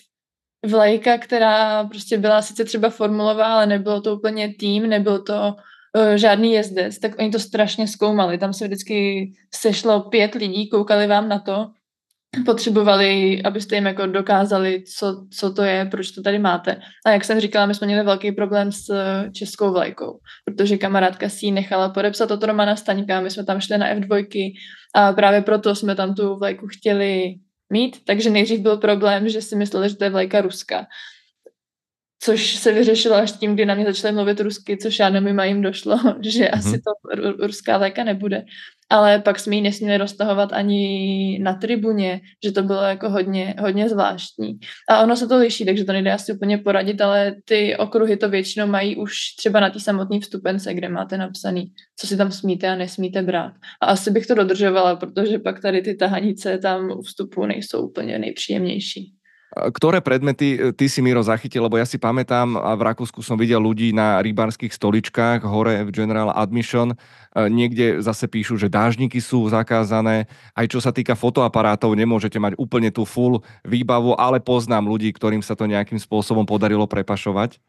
vlajka, 0.66 1.18
která 1.18 1.84
prostě 1.84 2.18
byla 2.18 2.42
sice 2.42 2.66
třeba 2.66 2.90
formulová, 2.90 3.46
ale 3.46 3.66
nebylo 3.66 4.02
to 4.02 4.16
úplně 4.16 4.54
tým, 4.54 4.90
nebyl 4.90 5.24
to 5.24 5.56
uh, 5.96 6.14
žádný 6.16 6.54
jezdec, 6.54 7.00
tak 7.00 7.12
oni 7.20 7.32
to 7.32 7.40
strašně 7.40 7.88
zkoumali. 7.88 8.38
Tam 8.38 8.54
se 8.54 8.66
vždycky 8.66 9.28
sešlo 9.56 10.02
pět 10.02 10.36
lidí, 10.36 10.70
koukali 10.70 11.08
vám 11.08 11.30
na 11.30 11.40
to 11.40 11.68
potřebovali, 12.46 13.42
abyste 13.44 13.76
jim 13.76 13.86
jako 13.86 14.06
dokázali, 14.06 14.84
co, 14.98 15.26
co 15.38 15.54
to 15.54 15.64
je, 15.64 15.86
proč 15.86 16.12
to 16.12 16.22
tady 16.22 16.40
máte. 16.40 16.82
A 17.06 17.10
jak 17.10 17.24
jsem 17.24 17.40
říkala, 17.40 17.66
my 17.66 17.76
jsme 17.76 17.88
měli 17.88 18.04
velký 18.04 18.32
problém 18.32 18.72
s 18.72 18.90
eh, 18.90 19.32
českou 19.32 19.72
vlajkou, 19.72 20.20
protože 20.46 20.78
kamarádka 20.78 21.30
si 21.30 21.46
ji 21.46 21.52
nechala 21.52 21.90
podepsat 21.90 22.32
od 22.32 22.44
Romana 22.44 22.76
Staňka, 22.76 23.22
my 23.22 23.32
jsme 23.32 23.46
tam 23.46 23.62
šli 23.62 23.78
na 23.78 23.96
F2 23.96 24.54
a 24.96 25.14
právě 25.14 25.42
proto 25.42 25.76
jsme 25.76 25.96
tam 25.96 26.16
tu 26.16 26.36
vlajku 26.36 26.68
chtěli 26.68 27.36
mít, 27.74 28.06
takže 28.06 28.30
nejdřív 28.30 28.60
byl 28.60 28.78
problém, 28.78 29.30
že 29.30 29.42
si 29.42 29.56
mysleli, 29.56 29.90
že 29.90 29.96
to 29.96 30.04
je 30.04 30.10
vlajka 30.10 30.42
ruská. 30.42 30.86
Což 32.20 32.56
se 32.56 32.72
vyřešilo 32.72 33.16
až 33.16 33.32
tím, 33.32 33.54
kdy 33.54 33.66
na 33.66 33.76
mě 33.76 33.86
začali 33.86 34.14
mluvit 34.14 34.40
rusky, 34.40 34.78
což 34.78 35.00
já 35.00 35.10
nevím, 35.10 35.40
a 35.40 35.46
jim 35.46 35.62
došlo, 35.62 36.00
že 36.22 36.44
mm-hmm. 36.44 36.58
asi 36.58 36.82
to 36.82 36.92
ruská 37.46 37.78
vlajka 37.78 38.04
nebude 38.04 38.46
ale 38.90 39.20
pak 39.20 39.40
jsme 39.40 39.56
ji 39.56 39.62
nesměli 39.62 39.98
roztahovat 39.98 40.54
ani 40.54 41.40
na 41.42 41.54
tribuně, 41.54 42.22
že 42.46 42.52
to 42.52 42.64
bylo 42.64 42.82
jako 42.82 43.10
hodně, 43.10 43.56
hodně 43.60 43.90
zvláštní. 43.90 44.60
A 44.90 45.04
ono 45.04 45.16
se 45.16 45.28
to 45.28 45.38
liší, 45.38 45.66
takže 45.66 45.84
to 45.84 45.94
nejde 45.94 46.12
asi 46.12 46.34
úplně 46.34 46.58
poradit, 46.58 47.02
ale 47.02 47.36
ty 47.46 47.78
okruhy 47.78 48.18
to 48.18 48.30
většinou 48.30 48.68
mají 48.68 48.96
už 48.96 49.16
třeba 49.38 49.60
na 49.60 49.70
té 49.70 49.80
samotné 49.80 50.20
vstupence, 50.20 50.74
kde 50.74 50.90
máte 50.90 51.18
napsaný, 51.18 51.66
co 52.00 52.08
si 52.08 52.18
tam 52.18 52.32
smíte 52.32 52.68
a 52.68 52.76
nesmíte 52.76 53.22
brát. 53.22 53.54
A 53.82 53.86
asi 53.86 54.12
bych 54.12 54.28
to 54.28 54.36
dodržovala, 54.36 54.96
protože 54.96 55.40
pak 55.40 55.62
tady 55.62 55.82
ty 55.82 55.96
tahanice 55.96 56.58
tam 56.58 56.92
u 56.92 57.02
vstupu 57.02 57.46
nejsou 57.46 57.88
úplně 57.88 58.20
nejpříjemnější. 58.20 59.14
Ktoré 59.54 60.02
predmety 60.02 60.58
e, 60.58 60.60
ty 60.74 60.90
si, 60.90 60.98
Miro, 61.06 61.22
zachytil? 61.22 61.62
Lebo 61.62 61.78
ja 61.78 61.86
si 61.86 62.02
pamätám, 62.02 62.58
a 62.58 62.74
v 62.74 62.90
Rakúsku 62.90 63.22
som 63.22 63.38
videl 63.38 63.62
ľudí 63.62 63.94
na 63.94 64.18
rybárskych 64.18 64.74
stoličkách 64.74 65.46
hore 65.46 65.78
v 65.86 65.94
General 65.94 66.34
Admission. 66.34 66.94
E, 66.94 66.98
niekde 67.54 68.02
zase 68.02 68.26
píšu, 68.26 68.58
že 68.58 68.66
dážniky 68.66 69.22
sú 69.22 69.46
zakázané. 69.54 70.26
Aj 70.58 70.66
čo 70.66 70.82
sa 70.82 70.90
týka 70.90 71.14
fotoaparátov, 71.14 71.94
nemôžete 71.94 72.42
mať 72.42 72.58
úplne 72.58 72.90
tú 72.90 73.06
full 73.06 73.46
výbavu, 73.62 74.18
ale 74.18 74.42
poznám 74.42 74.90
ľudí, 74.90 75.14
ktorým 75.14 75.46
sa 75.46 75.54
to 75.54 75.70
nejakým 75.70 76.02
spôsobom 76.02 76.50
podarilo 76.50 76.90
prepašovať. 76.90 77.62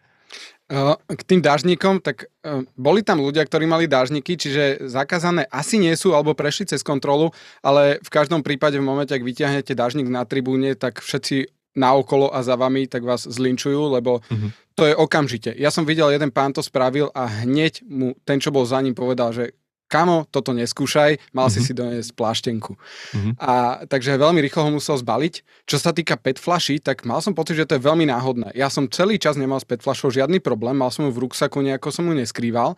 E, 0.72 0.96
k 0.96 1.22
tým 1.28 1.44
dážnikom, 1.44 2.00
tak 2.00 2.32
boli 2.80 3.04
tam 3.04 3.20
ľudia, 3.20 3.44
ktorí 3.44 3.68
mali 3.68 3.84
dážniky, 3.84 4.40
čiže 4.40 4.88
zakázané 4.88 5.44
asi 5.52 5.76
nie 5.76 5.92
sú, 6.00 6.16
alebo 6.16 6.32
prešli 6.32 6.64
cez 6.64 6.80
kontrolu, 6.80 7.28
ale 7.60 8.00
v 8.00 8.08
každom 8.08 8.40
prípade 8.40 8.80
v 8.80 8.88
momente, 8.88 9.12
ak 9.12 9.20
vyťahnete 9.20 9.76
dážnik 9.76 10.08
na 10.08 10.24
tribúne, 10.24 10.72
tak 10.72 11.04
všetci 11.04 11.52
naokolo 11.74 12.30
a 12.30 12.42
za 12.42 12.54
vami, 12.54 12.86
tak 12.86 13.02
vás 13.02 13.26
zlinčujú, 13.26 13.94
lebo 13.94 14.22
uh-huh. 14.22 14.50
to 14.78 14.86
je 14.86 14.94
okamžite. 14.94 15.50
Ja 15.58 15.74
som 15.74 15.86
videl, 15.86 16.10
jeden 16.14 16.30
pán 16.30 16.54
to 16.54 16.62
spravil 16.62 17.10
a 17.12 17.26
hneď 17.44 17.82
mu 17.86 18.14
ten, 18.22 18.38
čo 18.38 18.54
bol 18.54 18.64
za 18.66 18.78
ním, 18.80 18.94
povedal, 18.94 19.34
že 19.34 19.58
kamo, 19.84 20.26
toto 20.26 20.50
neskúšaj, 20.56 21.36
mal 21.36 21.46
uh-huh. 21.46 21.54
si 21.54 21.60
mhm. 21.60 21.66
si 21.66 21.72
doniesť 21.76 22.10
pláštenku. 22.16 22.72
Uh-huh. 22.74 23.32
A 23.38 23.84
takže 23.86 24.16
veľmi 24.16 24.42
rýchlo 24.42 24.66
ho 24.66 24.70
musel 24.74 24.98
zbaliť. 24.98 25.66
Čo 25.68 25.76
sa 25.78 25.94
týka 25.94 26.18
PET 26.18 26.40
flaší, 26.40 26.80
tak 26.80 27.04
mal 27.06 27.20
som 27.22 27.36
pocit, 27.36 27.60
že 27.60 27.68
to 27.68 27.76
je 27.78 27.86
veľmi 27.86 28.08
náhodné. 28.08 28.56
Ja 28.58 28.72
som 28.72 28.90
celý 28.90 29.20
čas 29.20 29.38
nemal 29.38 29.60
s 29.60 29.68
PET 29.68 29.84
flašou 29.84 30.10
žiadny 30.10 30.40
problém, 30.40 30.74
mal 30.74 30.90
som 30.90 31.06
ju 31.06 31.12
v 31.14 31.28
ruksaku, 31.28 31.62
nejako 31.62 31.94
som 31.94 32.08
ju 32.08 32.14
neskrýval 32.16 32.74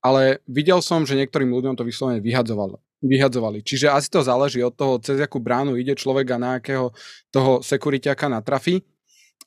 ale 0.00 0.40
videl 0.48 0.80
som, 0.80 1.04
že 1.04 1.16
niektorým 1.16 1.52
ľuďom 1.52 1.76
to 1.76 1.84
vyslovene 1.84 2.24
vyhadzovalo 2.24 2.80
vyhadzovali. 3.00 3.64
Čiže 3.64 3.88
asi 3.88 4.08
to 4.12 4.20
záleží 4.20 4.60
od 4.60 4.76
toho, 4.76 5.00
cez 5.00 5.16
akú 5.20 5.40
bránu 5.40 5.76
ide 5.76 5.96
človek 5.96 6.36
a 6.36 6.38
na 6.38 6.50
akého 6.60 6.92
toho 7.32 7.64
sekuriťaka 7.64 8.28
natrafí. 8.28 8.84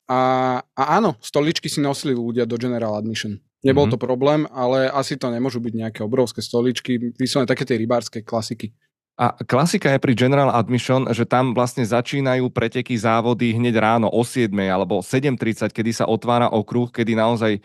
A, 0.04 0.60
a 0.60 0.82
áno, 1.00 1.16
stoličky 1.22 1.70
si 1.72 1.80
nosili 1.80 2.12
ľudia 2.12 2.44
do 2.44 2.60
General 2.60 2.98
Admission. 2.98 3.40
Nebol 3.64 3.88
mm-hmm. 3.88 3.96
to 3.96 4.04
problém, 4.04 4.40
ale 4.52 4.92
asi 4.92 5.16
to 5.16 5.32
nemôžu 5.32 5.56
byť 5.64 5.72
nejaké 5.72 6.00
obrovské 6.04 6.44
stoličky, 6.44 7.16
vyslovene 7.16 7.48
také 7.48 7.64
tie 7.64 7.80
rybárske 7.80 8.20
klasiky. 8.20 8.76
A 9.14 9.30
klasika 9.46 9.94
je 9.94 10.02
pri 10.02 10.18
General 10.18 10.50
Admission, 10.50 11.06
že 11.14 11.22
tam 11.22 11.54
vlastne 11.54 11.86
začínajú 11.86 12.50
preteky 12.50 12.98
závody 12.98 13.54
hneď 13.54 13.78
ráno 13.78 14.10
o 14.10 14.26
7 14.26 14.50
alebo 14.66 15.06
7.30, 15.06 15.70
kedy 15.70 15.90
sa 15.94 16.10
otvára 16.10 16.50
okruh, 16.50 16.90
kedy 16.90 17.14
naozaj 17.14 17.62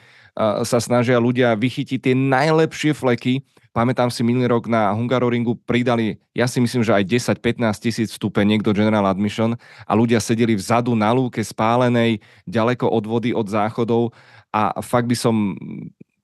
sa 0.62 0.78
snažia 0.78 1.18
ľudia 1.18 1.58
vychytiť 1.58 2.06
tie 2.06 2.14
najlepšie 2.14 2.94
fleky. 2.94 3.42
Pamätám 3.74 4.14
si 4.14 4.22
minulý 4.22 4.46
rok 4.46 4.70
na 4.70 4.94
Hungaroringu 4.94 5.58
pridali, 5.66 6.22
ja 6.38 6.46
si 6.46 6.62
myslím, 6.62 6.86
že 6.86 6.94
aj 6.94 7.34
10-15 7.38 7.82
tisíc 7.82 8.10
vstupeniek 8.14 8.62
do 8.62 8.70
General 8.70 9.10
Admission 9.10 9.58
a 9.90 9.92
ľudia 9.98 10.22
sedeli 10.22 10.54
vzadu 10.54 10.94
na 10.94 11.10
lúke 11.14 11.42
spálenej, 11.42 12.22
ďaleko 12.46 12.86
od 12.90 13.04
vody, 13.10 13.30
od 13.34 13.50
záchodov 13.50 14.14
a 14.54 14.82
fakt 14.86 15.10
by 15.10 15.18
som 15.18 15.58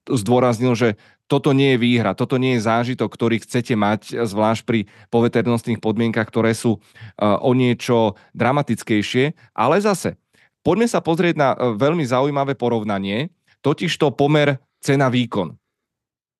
zdôraznil, 0.06 0.78
že 0.78 0.94
toto 1.26 1.50
nie 1.50 1.74
je 1.74 1.82
výhra, 1.82 2.14
toto 2.14 2.38
nie 2.38 2.54
je 2.56 2.66
zážitok, 2.66 3.10
ktorý 3.10 3.42
chcete 3.42 3.74
mať, 3.74 4.26
zvlášť 4.26 4.62
pri 4.62 4.80
poveternostných 5.10 5.82
podmienkach, 5.82 6.30
ktoré 6.30 6.54
sú 6.54 6.78
uh, 6.78 7.38
o 7.42 7.50
niečo 7.52 8.14
dramatickejšie. 8.34 9.34
Ale 9.52 9.76
zase, 9.82 10.14
poďme 10.62 10.86
sa 10.86 11.02
pozrieť 11.02 11.34
na 11.34 11.48
uh, 11.52 11.74
veľmi 11.74 12.06
zaujímavé 12.06 12.54
porovnanie, 12.54 13.34
totiž 13.66 13.90
to 13.98 14.14
pomer 14.14 14.62
cena-výkon. 14.78 15.58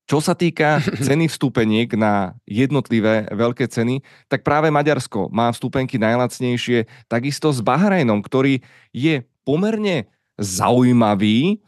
Čo 0.06 0.22
sa 0.22 0.38
týka 0.38 0.78
ceny 1.06 1.26
vstupeniek 1.26 1.90
na 1.98 2.38
jednotlivé 2.46 3.26
veľké 3.34 3.66
ceny, 3.66 4.06
tak 4.30 4.46
práve 4.46 4.70
Maďarsko 4.70 5.34
má 5.34 5.50
vstupenky 5.50 5.98
najlacnejšie, 5.98 6.86
takisto 7.10 7.50
s 7.50 7.58
Bahrajnom, 7.58 8.22
ktorý 8.22 8.62
je 8.94 9.26
pomerne 9.42 10.06
zaujímavý, 10.38 11.58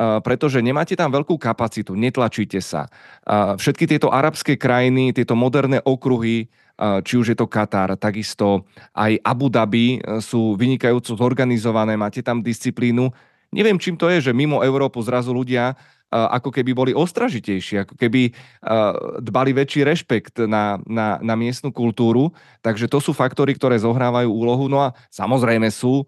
pretože 0.00 0.64
nemáte 0.64 0.96
tam 0.96 1.12
veľkú 1.12 1.36
kapacitu, 1.36 1.92
netlačíte 1.92 2.64
sa. 2.64 2.88
Všetky 3.28 3.84
tieto 3.84 4.08
arabské 4.08 4.56
krajiny, 4.56 5.12
tieto 5.12 5.36
moderné 5.36 5.84
okruhy, 5.84 6.48
či 6.80 7.14
už 7.20 7.26
je 7.32 7.36
to 7.36 7.44
Katar, 7.44 7.92
takisto 8.00 8.64
aj 8.96 9.20
Abu 9.20 9.52
Dhabi 9.52 10.00
e, 10.00 10.24
sú 10.24 10.56
vynikajúco 10.56 11.12
zorganizované, 11.12 11.92
máte 11.92 12.24
tam 12.24 12.40
disciplínu. 12.40 13.12
Neviem, 13.52 13.76
čím 13.76 14.00
to 14.00 14.08
je, 14.08 14.32
že 14.32 14.32
mimo 14.32 14.64
Európu 14.64 15.04
zrazu 15.04 15.36
ľudia 15.36 15.76
ako 16.10 16.50
keby 16.50 16.74
boli 16.74 16.90
ostražitejší, 16.90 17.86
ako 17.86 17.94
keby 17.94 18.34
dbali 19.22 19.50
väčší 19.54 19.86
rešpekt 19.86 20.42
na, 20.42 20.82
na, 20.82 21.22
na 21.22 21.34
miestnu 21.38 21.70
kultúru. 21.70 22.34
Takže 22.66 22.90
to 22.90 22.98
sú 22.98 23.14
faktory, 23.14 23.54
ktoré 23.54 23.78
zohrávajú 23.78 24.26
úlohu. 24.26 24.66
No 24.66 24.82
a 24.82 24.88
samozrejme 25.14 25.70
sú 25.70 26.02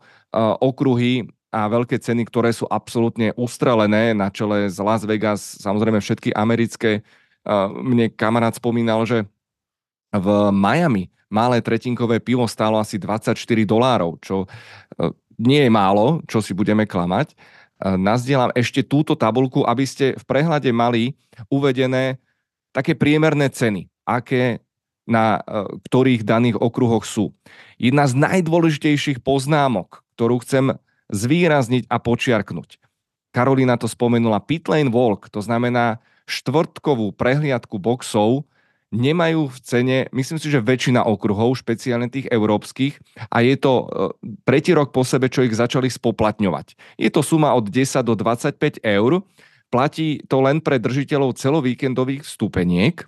okruhy 0.59 1.31
a 1.53 1.69
veľké 1.69 2.01
ceny, 2.01 2.25
ktoré 2.27 2.49
sú 2.51 2.65
absolútne 2.65 3.37
ustrelené 3.37 4.17
na 4.17 4.33
čele 4.33 4.73
z 4.73 4.81
Las 4.81 5.05
Vegas, 5.05 5.61
samozrejme 5.61 6.01
všetky 6.01 6.33
americké. 6.33 7.05
Mne 7.77 8.09
kamarát 8.17 8.57
spomínal, 8.57 9.05
že 9.05 9.29
v 10.17 10.49
Miami 10.49 11.13
malé 11.33 11.65
tretinkové 11.65 12.21
pivo 12.21 12.45
stálo 12.45 12.77
asi 12.77 13.01
24 13.01 13.37
dolárov, 13.65 14.21
čo 14.21 14.45
e, 14.45 14.47
nie 15.41 15.65
je 15.65 15.71
málo, 15.73 16.21
čo 16.29 16.45
si 16.45 16.53
budeme 16.53 16.85
klamať. 16.85 17.33
E, 17.33 17.35
nazdielam 17.97 18.53
ešte 18.53 18.85
túto 18.85 19.17
tabulku, 19.17 19.65
aby 19.65 19.89
ste 19.89 20.13
v 20.13 20.25
prehľade 20.29 20.69
mali 20.77 21.17
uvedené 21.49 22.21
také 22.77 22.93
priemerné 22.93 23.49
ceny, 23.49 23.89
aké 24.05 24.61
na 25.09 25.41
e, 25.41 25.81
ktorých 25.89 26.29
daných 26.29 26.61
okruhoch 26.61 27.09
sú. 27.09 27.33
Jedna 27.81 28.05
z 28.05 28.13
najdôležitejších 28.21 29.25
poznámok, 29.25 30.05
ktorú 30.21 30.45
chcem 30.45 30.77
zvýrazniť 31.13 31.87
a 31.87 31.97
počiarknúť. 32.01 32.81
Karolina 33.33 33.77
to 33.81 33.89
spomenula, 33.89 34.45
pitlane 34.45 34.93
walk, 34.93 35.29
to 35.33 35.41
znamená 35.41 36.01
štvrtkovú 36.29 37.13
prehliadku 37.17 37.81
boxov, 37.81 38.45
nemajú 38.93 39.49
v 39.49 39.59
cene, 39.65 39.99
myslím 40.13 40.37
si, 40.37 40.53
že 40.53 40.61
väčšina 40.61 41.01
okruhov, 41.09 41.57
špeciálne 41.57 42.13
tých 42.13 42.29
európskych, 42.29 43.01
a 43.33 43.41
je 43.41 43.57
to 43.57 43.73
e, 43.73 43.85
tretí 44.45 44.77
rok 44.77 44.93
po 44.93 45.01
sebe, 45.01 45.33
čo 45.33 45.41
ich 45.41 45.57
začali 45.57 45.89
spoplatňovať. 45.89 46.77
Je 47.01 47.09
to 47.09 47.25
suma 47.25 47.57
od 47.57 47.73
10 47.73 48.05
do 48.05 48.13
25 48.13 48.85
eur, 48.85 49.25
platí 49.73 50.21
to 50.29 50.45
len 50.45 50.61
pre 50.61 50.77
držiteľov 50.77 51.41
celovíkendových 51.41 52.29
vstupeniek, 52.29 53.01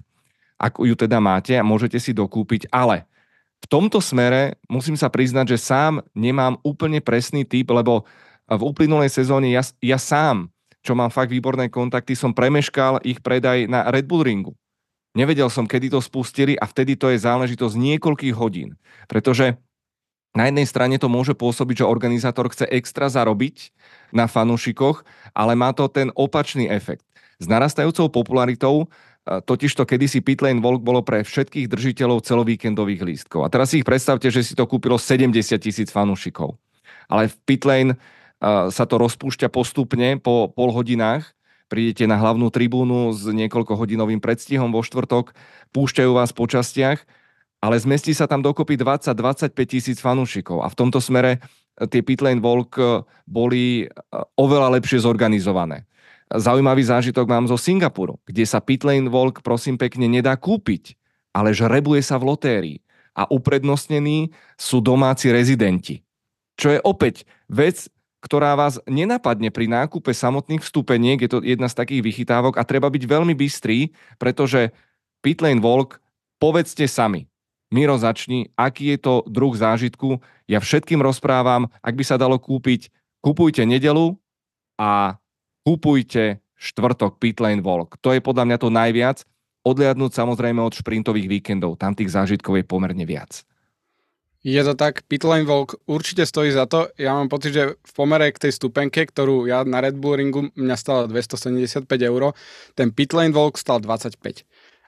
ak 0.57 0.81
ju 0.81 0.97
teda 0.97 1.21
máte 1.21 1.53
a 1.53 1.67
môžete 1.67 2.01
si 2.01 2.17
dokúpiť, 2.17 2.73
ale 2.73 3.05
v 3.65 3.67
tomto 3.73 4.05
smere 4.05 4.61
musím 4.69 4.93
sa 4.93 5.09
priznať, 5.09 5.57
že 5.57 5.65
sám 5.65 6.05
nemám 6.13 6.61
úplne 6.61 7.01
presný 7.01 7.49
typ, 7.49 7.73
lebo 7.73 8.05
v 8.45 8.61
uplynulej 8.61 9.09
sezóne 9.09 9.49
ja, 9.49 9.65
ja 9.81 9.97
sám, 9.97 10.53
čo 10.85 10.93
mám 10.93 11.09
fakt 11.09 11.33
výborné 11.33 11.73
kontakty, 11.73 12.13
som 12.13 12.37
premeškal 12.37 13.01
ich 13.09 13.25
predaj 13.25 13.65
na 13.65 13.89
Red 13.89 14.05
Bull 14.05 14.21
ringu. 14.21 14.53
Nevedel 15.17 15.49
som, 15.49 15.65
kedy 15.65 15.97
to 15.97 16.05
spustili 16.05 16.61
a 16.61 16.69
vtedy 16.69 16.93
to 17.01 17.09
je 17.09 17.25
záležitosť 17.25 17.73
niekoľkých 17.73 18.37
hodín. 18.37 18.77
Pretože 19.09 19.57
na 20.37 20.51
jednej 20.51 20.67
strane 20.69 21.01
to 21.01 21.09
môže 21.09 21.33
pôsobiť, 21.33 21.87
že 21.87 21.89
organizátor 21.89 22.51
chce 22.53 22.69
extra 22.69 23.09
zarobiť 23.09 23.73
na 24.13 24.29
fanúšikoch, 24.29 25.07
ale 25.33 25.57
má 25.57 25.73
to 25.73 25.89
ten 25.89 26.13
opačný 26.13 26.69
efekt. 26.69 27.07
S 27.39 27.47
narastajúcou 27.47 28.11
popularitou 28.11 28.91
Totižto 29.25 29.89
kedysi 29.89 30.21
Pitlane 30.21 30.61
Walk 30.61 30.85
bolo 30.85 31.01
pre 31.01 31.25
všetkých 31.25 31.73
držiteľov 31.73 32.29
celovíkendových 32.29 33.01
lístkov. 33.01 33.49
A 33.49 33.49
teraz 33.49 33.73
si 33.73 33.81
ich 33.81 33.89
predstavte, 33.89 34.29
že 34.29 34.45
si 34.45 34.53
to 34.53 34.69
kúpilo 34.69 35.01
70 35.01 35.33
tisíc 35.57 35.89
fanúšikov. 35.89 36.61
Ale 37.09 37.33
v 37.33 37.37
Pitlane 37.49 37.93
sa 38.45 38.85
to 38.85 39.01
rozpúšťa 39.01 39.49
postupne 39.49 40.21
po 40.21 40.53
pol 40.53 40.69
hodinách. 40.77 41.33
Prídete 41.73 42.05
na 42.05 42.21
hlavnú 42.21 42.53
tribúnu 42.53 43.17
s 43.17 43.25
niekoľkohodinovým 43.25 44.21
predstihom 44.21 44.69
vo 44.69 44.85
štvrtok, 44.85 45.33
púšťajú 45.73 46.11
vás 46.13 46.37
po 46.37 46.45
častiach, 46.45 47.01
ale 47.65 47.81
zmestí 47.81 48.13
sa 48.13 48.29
tam 48.29 48.45
dokopy 48.45 48.77
20-25 48.77 49.57
tisíc 49.65 49.99
fanúšikov. 50.05 50.61
A 50.61 50.69
v 50.69 50.77
tomto 50.77 51.01
smere 51.01 51.41
e, 51.81 51.89
tie 51.89 52.05
Pitlane 52.05 52.45
Walk 52.45 52.77
e, 52.77 53.01
boli 53.25 53.65
e, 53.83 53.87
oveľa 54.37 54.77
lepšie 54.77 55.01
zorganizované. 55.01 55.89
Zaujímavý 56.33 56.85
zážitok 56.85 57.29
mám 57.29 57.45
zo 57.45 57.61
Singapuru, 57.61 58.17
kde 58.25 58.49
sa 58.49 58.63
pitlane 58.63 59.11
walk 59.13 59.45
prosím 59.45 59.77
pekne 59.77 60.09
nedá 60.09 60.35
kúpiť, 60.35 60.97
ale 61.37 61.53
žrebuje 61.53 62.01
sa 62.01 62.17
v 62.17 62.33
lotérii 62.33 62.79
a 63.15 63.29
uprednostnení 63.29 64.33
sú 64.57 64.81
domáci 64.81 65.31
rezidenti. 65.31 66.03
Čo 66.57 66.75
je 66.75 66.81
opäť 66.83 67.29
vec, 67.51 67.91
ktorá 68.25 68.57
vás 68.57 68.81
nenapadne 68.89 69.53
pri 69.53 69.69
nákupe 69.69 70.11
samotných 70.17 70.65
vstupeniek, 70.65 71.21
je 71.21 71.31
to 71.31 71.39
jedna 71.45 71.69
z 71.69 71.77
takých 71.77 72.03
vychytávok 72.03 72.57
a 72.57 72.65
treba 72.65 72.89
byť 72.89 73.05
veľmi 73.05 73.37
bystrý, 73.37 73.93
pretože 74.17 74.73
pitlane 75.21 75.61
walk, 75.61 76.01
povedzte 76.41 76.89
sami, 76.89 77.29
Miro 77.75 77.99
začni, 77.99 78.55
aký 78.55 78.95
je 78.95 78.99
to 79.03 79.15
druh 79.27 79.51
zážitku. 79.51 80.23
Ja 80.47 80.63
všetkým 80.63 81.03
rozprávam, 81.03 81.67
ak 81.83 81.99
by 81.99 82.05
sa 82.07 82.15
dalo 82.15 82.39
kúpiť, 82.39 82.95
kupujte 83.19 83.67
nedelu 83.67 84.15
a 84.79 85.19
kupujte 85.65 86.45
štvrtok 86.55 87.19
Pitlane 87.19 87.65
Walk. 87.65 87.99
To 88.05 88.13
je 88.13 88.21
podľa 88.21 88.45
mňa 88.47 88.59
to 88.61 88.69
najviac, 88.71 89.19
odliadnúť 89.65 90.13
samozrejme 90.13 90.61
od 90.61 90.77
šprintových 90.77 91.27
víkendov, 91.27 91.81
tam 91.81 91.97
tých 91.97 92.13
zážitkov 92.13 92.61
je 92.61 92.65
pomerne 92.69 93.03
viac. 93.09 93.43
Je 94.45 94.61
to 94.61 94.77
tak, 94.77 95.09
Pitlane 95.09 95.49
Walk 95.49 95.81
určite 95.89 96.29
stojí 96.29 96.53
za 96.53 96.69
to. 96.69 96.93
Ja 97.01 97.17
mám 97.17 97.33
pocit, 97.33 97.57
že 97.57 97.81
v 97.81 97.93
pomere 97.97 98.29
k 98.29 98.45
tej 98.45 98.53
stupenke, 98.53 99.09
ktorú 99.09 99.49
ja 99.49 99.65
na 99.65 99.81
Red 99.81 99.97
Bull 99.97 100.21
ringu 100.21 100.53
mňa 100.53 100.77
stala 100.77 101.09
275 101.09 101.89
eur, 101.89 102.37
ten 102.77 102.93
Pitlane 102.93 103.33
Walk 103.33 103.57
stal 103.57 103.81
25. 103.81 104.45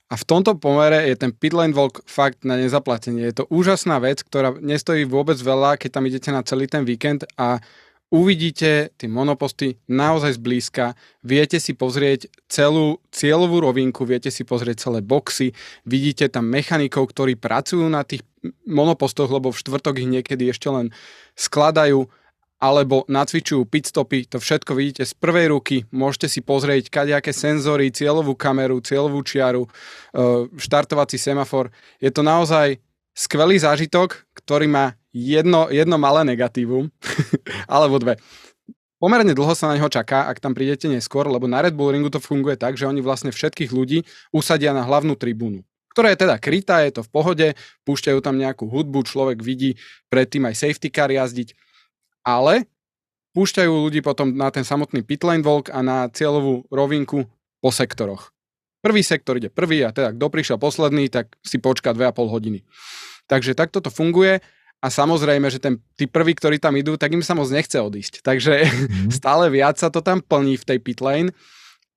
A 0.07 0.15
v 0.15 0.23
tomto 0.23 0.55
pomere 0.55 1.03
je 1.11 1.19
ten 1.19 1.35
pitlane 1.35 1.75
walk 1.75 2.07
fakt 2.07 2.47
na 2.47 2.55
nezaplatenie. 2.55 3.27
Je 3.27 3.43
to 3.43 3.45
úžasná 3.51 3.99
vec, 3.99 4.23
ktorá 4.23 4.55
nestojí 4.55 5.03
vôbec 5.03 5.35
veľa, 5.35 5.83
keď 5.83 5.99
tam 5.99 6.07
idete 6.07 6.31
na 6.31 6.47
celý 6.47 6.71
ten 6.71 6.87
víkend 6.87 7.27
a 7.35 7.59
uvidíte 8.11 8.95
tie 8.95 9.09
monoposty 9.11 9.83
naozaj 9.91 10.39
zblízka, 10.39 10.95
viete 11.27 11.59
si 11.59 11.75
pozrieť 11.75 12.31
celú 12.47 13.03
cieľovú 13.11 13.67
rovinku, 13.67 14.07
viete 14.07 14.31
si 14.31 14.47
pozrieť 14.47 14.89
celé 14.91 15.03
boxy, 15.03 15.51
vidíte 15.83 16.31
tam 16.31 16.47
mechanikov, 16.47 17.11
ktorí 17.11 17.35
pracujú 17.35 17.87
na 17.91 18.07
tých 18.07 18.23
monopostoch, 18.63 19.27
lebo 19.27 19.51
v 19.51 19.59
štvrtok 19.59 19.99
ich 19.99 20.11
niekedy 20.11 20.47
ešte 20.51 20.71
len 20.71 20.95
skladajú 21.35 22.07
alebo 22.57 23.05
nacvičujú 23.05 23.69
pitstopy, 23.69 24.33
to 24.33 24.41
všetko 24.41 24.73
vidíte 24.73 25.05
z 25.05 25.13
prvej 25.13 25.53
ruky, 25.53 25.85
môžete 25.93 26.33
si 26.33 26.41
pozrieť 26.41 26.89
kadejaké 26.89 27.37
senzory, 27.37 27.93
cieľovú 27.93 28.33
kameru, 28.33 28.81
cieľovú 28.81 29.21
čiaru, 29.21 29.69
e, 29.69 29.71
štartovací 30.57 31.21
semafor. 31.21 31.69
Je 32.01 32.09
to 32.09 32.25
naozaj 32.25 32.81
skvelý 33.17 33.57
zážitok, 33.57 34.29
ktorý 34.37 34.69
má 34.69 34.95
jedno, 35.17 35.73
jedno 35.73 35.97
malé 35.97 36.29
negatívum, 36.29 36.93
alebo 37.73 37.97
dve. 37.97 38.21
pomerne 39.01 39.33
dlho 39.33 39.57
sa 39.57 39.73
na 39.73 39.81
neho 39.81 39.89
čaká, 39.89 40.29
ak 40.29 40.45
tam 40.45 40.53
prídete 40.53 40.85
neskôr, 40.93 41.25
lebo 41.25 41.49
na 41.49 41.65
Red 41.65 41.73
Bull 41.73 41.97
ringu 41.97 42.13
to 42.13 42.21
funguje 42.21 42.61
tak, 42.61 42.77
že 42.77 42.85
oni 42.85 43.01
vlastne 43.01 43.33
všetkých 43.33 43.73
ľudí 43.73 44.05
usadia 44.31 44.77
na 44.77 44.85
hlavnú 44.85 45.17
tribúnu 45.17 45.65
ktorá 45.97 46.13
je 46.13 46.29
teda 46.29 46.37
krytá, 46.37 46.85
je 46.85 47.01
to 47.01 47.03
v 47.09 47.09
pohode, 47.09 47.47
púšťajú 47.89 48.21
tam 48.21 48.37
nejakú 48.37 48.69
hudbu, 48.69 49.01
človek 49.09 49.41
vidí 49.41 49.81
predtým 50.13 50.45
aj 50.45 50.69
safety 50.69 50.93
car 50.93 51.09
jazdiť, 51.09 51.57
ale 52.21 52.69
púšťajú 53.33 53.73
ľudí 53.89 54.05
potom 54.05 54.37
na 54.37 54.53
ten 54.53 54.61
samotný 54.61 55.01
pitlane 55.01 55.41
walk 55.41 55.73
a 55.73 55.81
na 55.81 56.13
cieľovú 56.13 56.69
rovinku 56.69 57.25
po 57.65 57.73
sektoroch. 57.73 58.36
Prvý 58.87 59.03
sektor 59.03 59.35
ide 59.35 59.51
prvý 59.51 59.83
a 59.83 59.91
teda 59.91 60.15
kto 60.15 60.31
prišiel 60.31 60.63
posledný, 60.63 61.11
tak 61.11 61.35
si 61.43 61.59
počká 61.59 61.91
2,5 61.91 62.31
hodiny. 62.31 62.63
Takže 63.27 63.59
takto 63.59 63.83
to 63.83 63.91
funguje 63.91 64.39
a 64.79 64.87
samozrejme, 64.87 65.51
že 65.51 65.59
ten, 65.59 65.83
tí 65.99 66.07
prví, 66.07 66.39
ktorí 66.39 66.63
tam 66.63 66.79
idú, 66.79 66.95
tak 66.95 67.11
im 67.11 67.27
sa 67.27 67.35
moc 67.35 67.51
nechce 67.51 67.75
odísť. 67.75 68.23
Takže 68.23 68.55
mm. 68.63 69.11
stále 69.19 69.51
viac 69.51 69.75
sa 69.83 69.91
to 69.91 69.99
tam 69.99 70.23
plní 70.23 70.55
v 70.55 70.67
tej 70.71 70.79
pitlane. 70.79 71.35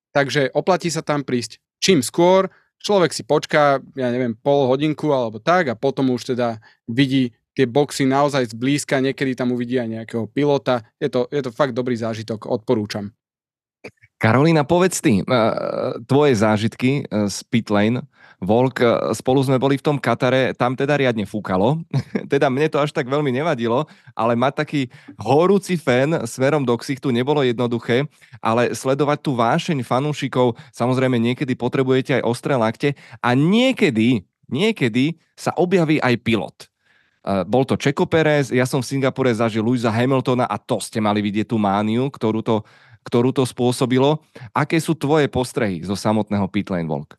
Takže 0.10 0.50
oplatí 0.58 0.90
sa 0.90 1.06
tam 1.06 1.22
prísť 1.22 1.62
čím 1.78 2.02
skôr, 2.02 2.50
človek 2.84 3.14
si 3.16 3.22
počká, 3.22 3.80
ja 3.96 4.10
neviem, 4.10 4.36
pol 4.36 4.68
hodinku 4.68 5.14
alebo 5.14 5.40
tak 5.40 5.72
a 5.72 5.80
potom 5.80 6.12
už 6.16 6.36
teda 6.36 6.60
vidí 6.90 7.32
tie 7.54 7.68
boxy 7.68 8.08
naozaj 8.08 8.56
zblízka, 8.56 9.04
niekedy 9.04 9.36
tam 9.36 9.52
uvidí 9.52 9.76
aj 9.80 9.90
nejakého 9.90 10.26
pilota. 10.32 10.88
Je 10.96 11.12
to, 11.12 11.28
je 11.28 11.44
to 11.44 11.52
fakt 11.52 11.76
dobrý 11.76 12.00
zážitok, 12.00 12.48
odporúčam. 12.48 13.12
Karolina, 14.20 14.68
povedz 14.68 15.00
ty, 15.00 15.24
tvoje 16.04 16.34
zážitky 16.36 17.08
z 17.08 17.38
Pitlane, 17.48 18.04
Volk, 18.40 18.80
spolu 19.16 19.44
sme 19.44 19.60
boli 19.60 19.76
v 19.76 19.84
tom 19.84 19.96
Katare, 20.00 20.56
tam 20.56 20.72
teda 20.76 20.96
riadne 20.96 21.28
fúkalo, 21.28 21.84
teda 22.32 22.48
mne 22.48 22.72
to 22.72 22.80
až 22.80 22.96
tak 22.96 23.08
veľmi 23.08 23.32
nevadilo, 23.32 23.88
ale 24.16 24.36
mať 24.36 24.54
taký 24.64 24.82
horúci 25.20 25.76
fén 25.76 26.24
smerom 26.24 26.64
do 26.64 26.76
ksichtu 26.76 27.12
nebolo 27.12 27.44
jednoduché, 27.44 28.08
ale 28.44 28.72
sledovať 28.76 29.20
tú 29.24 29.36
vášeň 29.40 29.84
fanúšikov, 29.84 30.56
samozrejme 30.72 31.20
niekedy 31.20 31.56
potrebujete 31.56 32.20
aj 32.20 32.28
ostré 32.28 32.56
lakte 32.56 32.96
a 33.24 33.36
niekedy, 33.36 34.24
niekedy 34.48 35.20
sa 35.36 35.52
objaví 35.56 36.00
aj 36.00 36.16
pilot. 36.24 36.58
Bol 37.48 37.68
to 37.68 37.76
Čeko 37.76 38.08
Perez, 38.08 38.48
ja 38.48 38.64
som 38.64 38.80
v 38.80 38.88
Singapure 38.88 39.36
zažil 39.36 39.60
Louisa 39.60 39.92
Hamiltona 39.92 40.48
a 40.48 40.56
to 40.56 40.80
ste 40.80 41.04
mali 41.04 41.20
vidieť 41.20 41.52
tú 41.52 41.60
mániu, 41.60 42.08
ktorú 42.08 42.40
to 42.40 42.64
ktorú 43.10 43.34
to 43.34 43.44
spôsobilo. 43.50 44.22
Aké 44.54 44.78
sú 44.78 44.94
tvoje 44.94 45.26
postrehy 45.26 45.82
zo 45.82 45.98
samotného 45.98 46.46
Pitlane 46.48 46.86
Walk? 46.86 47.18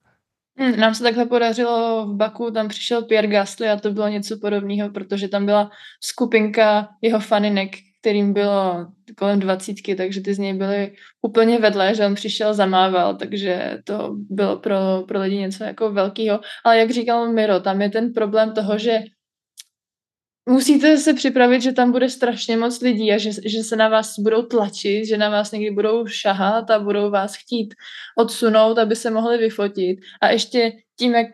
Hmm, 0.59 0.80
nám 0.80 0.95
se 0.95 1.03
takhle 1.03 1.26
podařilo 1.26 2.07
v 2.07 2.16
Baku, 2.16 2.51
tam 2.51 2.68
přišel 2.68 3.03
Pierre 3.03 3.28
Gasly 3.28 3.68
a 3.68 3.76
to 3.76 3.91
bylo 3.91 4.09
něco 4.09 4.38
podobného, 4.38 4.91
protože 4.91 5.28
tam 5.28 5.47
byla 5.47 5.70
skupinka 6.01 6.88
jeho 7.03 7.20
faninek, 7.20 7.70
kterým 8.01 8.32
bylo 8.32 8.86
kolem 9.16 9.41
dvacítky, 9.41 9.95
takže 9.95 10.20
ty 10.20 10.34
z 10.34 10.38
něj 10.38 10.55
byly 10.55 10.93
úplně 11.22 11.59
vedle, 11.59 11.95
že 11.95 12.07
on 12.07 12.14
přišel, 12.14 12.55
zamával, 12.55 13.16
takže 13.16 13.78
to 13.84 14.14
bylo 14.30 14.57
pro, 14.57 15.05
pro 15.09 15.20
lidi 15.20 15.36
něco 15.36 15.64
jako 15.64 15.93
velkého. 15.93 16.41
Ale 16.64 16.78
jak 16.78 16.91
říkal 16.91 17.32
Miro, 17.32 17.61
tam 17.61 17.82
je 17.82 17.88
ten 17.91 18.12
problém 18.12 18.53
toho, 18.53 18.78
že 18.78 19.01
musíte 20.51 20.99
se 20.99 21.15
připravit, 21.15 21.63
že 21.63 21.73
tam 21.73 21.93
bude 21.93 22.09
strašně 22.09 22.57
moc 22.57 22.81
lidí 22.81 23.13
a 23.13 23.19
že, 23.19 23.31
že 23.45 23.63
se 23.63 23.77
na 23.77 23.89
vás 23.89 24.19
budou 24.19 24.43
tlačit, 24.43 25.07
že 25.07 25.17
na 25.17 25.31
vás 25.31 25.53
někdy 25.53 25.71
budou 25.71 26.07
šahat 26.07 26.71
a 26.71 26.79
budou 26.79 27.11
vás 27.11 27.37
chtít 27.37 27.75
odsunout, 28.19 28.79
aby 28.79 28.97
se 28.97 29.11
mohli 29.11 29.39
vyfotit. 29.39 29.99
A 30.21 30.31
ještě 30.31 30.73
tím, 30.99 31.15
jak 31.15 31.27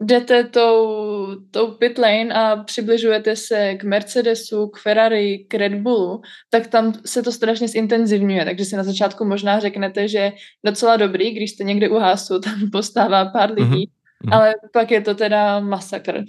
jdete 0.00 0.44
tou, 0.44 1.26
tou 1.50 1.70
pit 1.70 1.98
lane 1.98 2.34
a 2.34 2.56
přibližujete 2.56 3.36
se 3.36 3.74
k 3.74 3.84
Mercedesu, 3.84 4.66
k 4.66 4.78
Ferrari, 4.78 5.46
k 5.48 5.54
Red 5.54 5.74
Bullu, 5.74 6.20
tak 6.50 6.66
tam 6.66 6.92
se 7.06 7.22
to 7.22 7.32
strašně 7.32 7.68
zintenzivňuje. 7.68 8.44
Takže 8.44 8.64
si 8.64 8.76
na 8.76 8.82
začátku 8.82 9.24
možná 9.24 9.60
řeknete, 9.60 10.08
že 10.08 10.32
docela 10.64 10.96
dobrý, 10.96 11.30
když 11.30 11.50
jste 11.50 11.64
někde 11.64 11.88
u 11.88 11.94
hásu, 11.94 12.40
tam 12.40 12.70
postává 12.72 13.24
pár 13.24 13.52
lidí, 13.52 13.86
mm-hmm. 13.86 14.34
ale 14.34 14.54
pak 14.72 14.90
je 14.90 15.00
to 15.00 15.14
teda 15.14 15.60
masakr. 15.60 16.24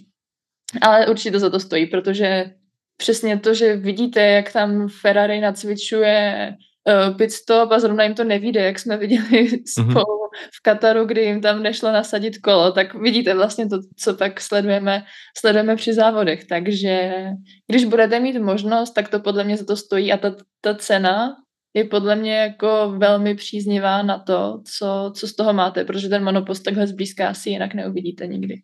Ale 0.81 1.07
určitě 1.07 1.39
za 1.39 1.49
to 1.49 1.59
stojí, 1.59 1.85
protože 1.85 2.45
přesně 2.97 3.39
to, 3.39 3.53
že 3.53 3.75
vidíte, 3.75 4.21
jak 4.21 4.53
tam 4.53 4.87
Ferrari 5.01 5.41
nacvičuje 5.41 6.49
uh, 6.87 7.17
pit 7.17 7.31
stop 7.31 7.71
a 7.71 7.79
zrovna 7.79 8.03
jim 8.03 8.13
to 8.13 8.23
nevíde, 8.23 8.63
jak 8.63 8.79
jsme 8.79 8.97
viděli 8.97 9.43
mm-hmm. 9.43 9.63
spolu 9.91 10.19
v 10.53 10.61
Kataru, 10.61 11.05
kdy 11.05 11.21
jim 11.21 11.41
tam 11.41 11.63
nešlo 11.63 11.91
nasadit 11.91 12.37
kolo, 12.37 12.71
tak 12.71 12.93
vidíte 12.93 13.33
vlastně 13.33 13.69
to, 13.69 13.77
co 13.97 14.13
pak 14.13 14.41
sledujeme, 14.41 15.03
sledujeme 15.37 15.75
při 15.75 15.93
závodech. 15.93 16.45
Takže 16.45 17.13
když 17.67 17.85
budete 17.85 18.19
mít 18.19 18.39
možnost, 18.39 18.91
tak 18.91 19.09
to 19.09 19.19
podle 19.19 19.43
mě 19.43 19.57
za 19.57 19.65
to 19.65 19.75
stojí 19.75 20.13
a 20.13 20.17
ta, 20.17 20.35
ta 20.61 20.75
cena 20.75 21.35
je 21.73 21.83
podle 21.83 22.15
mě 22.15 22.37
jako 22.37 22.93
velmi 22.97 23.35
příznivá 23.35 24.03
na 24.03 24.19
to, 24.19 24.61
co, 24.77 25.11
co 25.15 25.27
z 25.27 25.35
toho 25.35 25.53
máte, 25.53 25.85
protože 25.85 26.09
ten 26.09 26.23
monopost 26.23 26.63
takhle 26.63 26.87
zblízka 26.87 27.29
asi 27.29 27.49
jinak 27.49 27.73
neuvidíte 27.73 28.27
nikdy. 28.27 28.55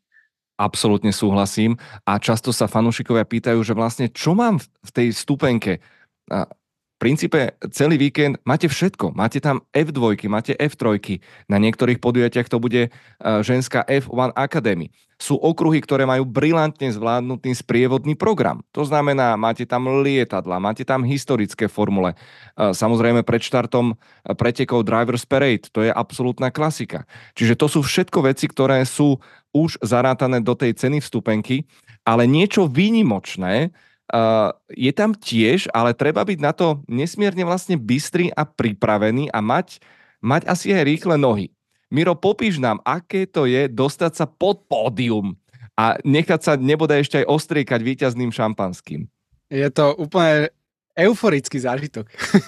Absolútne 0.55 1.11
súhlasím 1.11 1.75
a 2.07 2.15
často 2.15 2.55
sa 2.55 2.71
fanúšikovia 2.71 3.27
pýtajú, 3.27 3.59
že 3.59 3.75
vlastne 3.75 4.07
čo 4.07 4.31
mám 4.31 4.63
v 4.63 4.89
tej 4.95 5.07
stupenke. 5.11 5.83
A 6.31 6.47
v 6.95 6.97
princípe 6.97 7.59
celý 7.75 7.99
víkend 7.99 8.39
máte 8.47 8.71
všetko. 8.71 9.11
Máte 9.19 9.43
tam 9.43 9.67
F2, 9.75 10.15
máte 10.31 10.55
F3. 10.55 11.19
Na 11.51 11.59
niektorých 11.59 11.99
podujatiach 11.99 12.47
to 12.47 12.63
bude 12.63 12.87
e, 12.87 12.89
ženská 13.19 13.83
F1 13.83 14.31
Academy. 14.31 14.95
Sú 15.15 15.39
okruhy, 15.39 15.79
ktoré 15.79 16.03
majú 16.03 16.27
brilantne 16.27 16.91
zvládnutý 16.91 17.55
sprievodný 17.55 18.19
program. 18.19 18.59
To 18.75 18.83
znamená, 18.83 19.39
máte 19.39 19.63
tam 19.63 19.87
lietadla, 20.03 20.59
máte 20.59 20.83
tam 20.83 21.07
historické 21.07 21.71
formule. 21.71 22.13
E, 22.13 22.75
samozrejme 22.75 23.23
pred 23.23 23.39
štartom 23.39 23.95
e, 23.95 23.95
pretekov 24.35 24.83
Drivers 24.83 25.23
Parade, 25.23 25.71
to 25.71 25.87
je 25.87 25.91
absolútna 25.95 26.51
klasika. 26.51 27.07
Čiže 27.31 27.55
to 27.55 27.71
sú 27.71 27.79
všetko 27.79 28.27
veci, 28.27 28.51
ktoré 28.51 28.83
sú 28.83 29.23
už 29.55 29.79
zarátané 29.79 30.43
do 30.43 30.51
tej 30.51 30.75
ceny 30.75 30.99
vstupenky, 30.99 31.63
ale 32.03 32.27
niečo 32.27 32.67
výnimočné 32.67 33.71
uh, 34.11 34.51
je 34.67 34.91
tam 34.91 35.15
tiež, 35.15 35.71
ale 35.71 35.95
treba 35.95 36.27
byť 36.27 36.39
na 36.43 36.51
to 36.51 36.83
nesmierne 36.91 37.47
vlastne 37.47 37.79
bystrý 37.79 38.35
a 38.35 38.43
pripravený 38.43 39.31
a 39.31 39.39
mať, 39.39 39.79
mať 40.19 40.43
asi 40.51 40.75
aj 40.75 40.83
rýchle 40.83 41.15
nohy. 41.15 41.54
Miro, 41.93 42.17
popíš 42.17 42.57
nám, 42.57 42.81
aké 42.81 43.29
to 43.29 43.45
je 43.45 43.69
dostať 43.69 44.11
sa 44.17 44.25
pod 44.25 44.65
pódium 44.65 45.37
a 45.77 45.99
nechať 46.01 46.39
sa 46.41 46.53
nebude 46.55 46.95
ešte 46.97 47.21
aj 47.21 47.29
ostriekať 47.29 47.79
víťazným 47.83 48.31
šampanským. 48.31 49.05
Je 49.51 49.67
to 49.69 49.93
úplne 49.99 50.49
euforický 50.95 51.59
zážitok. 51.59 52.07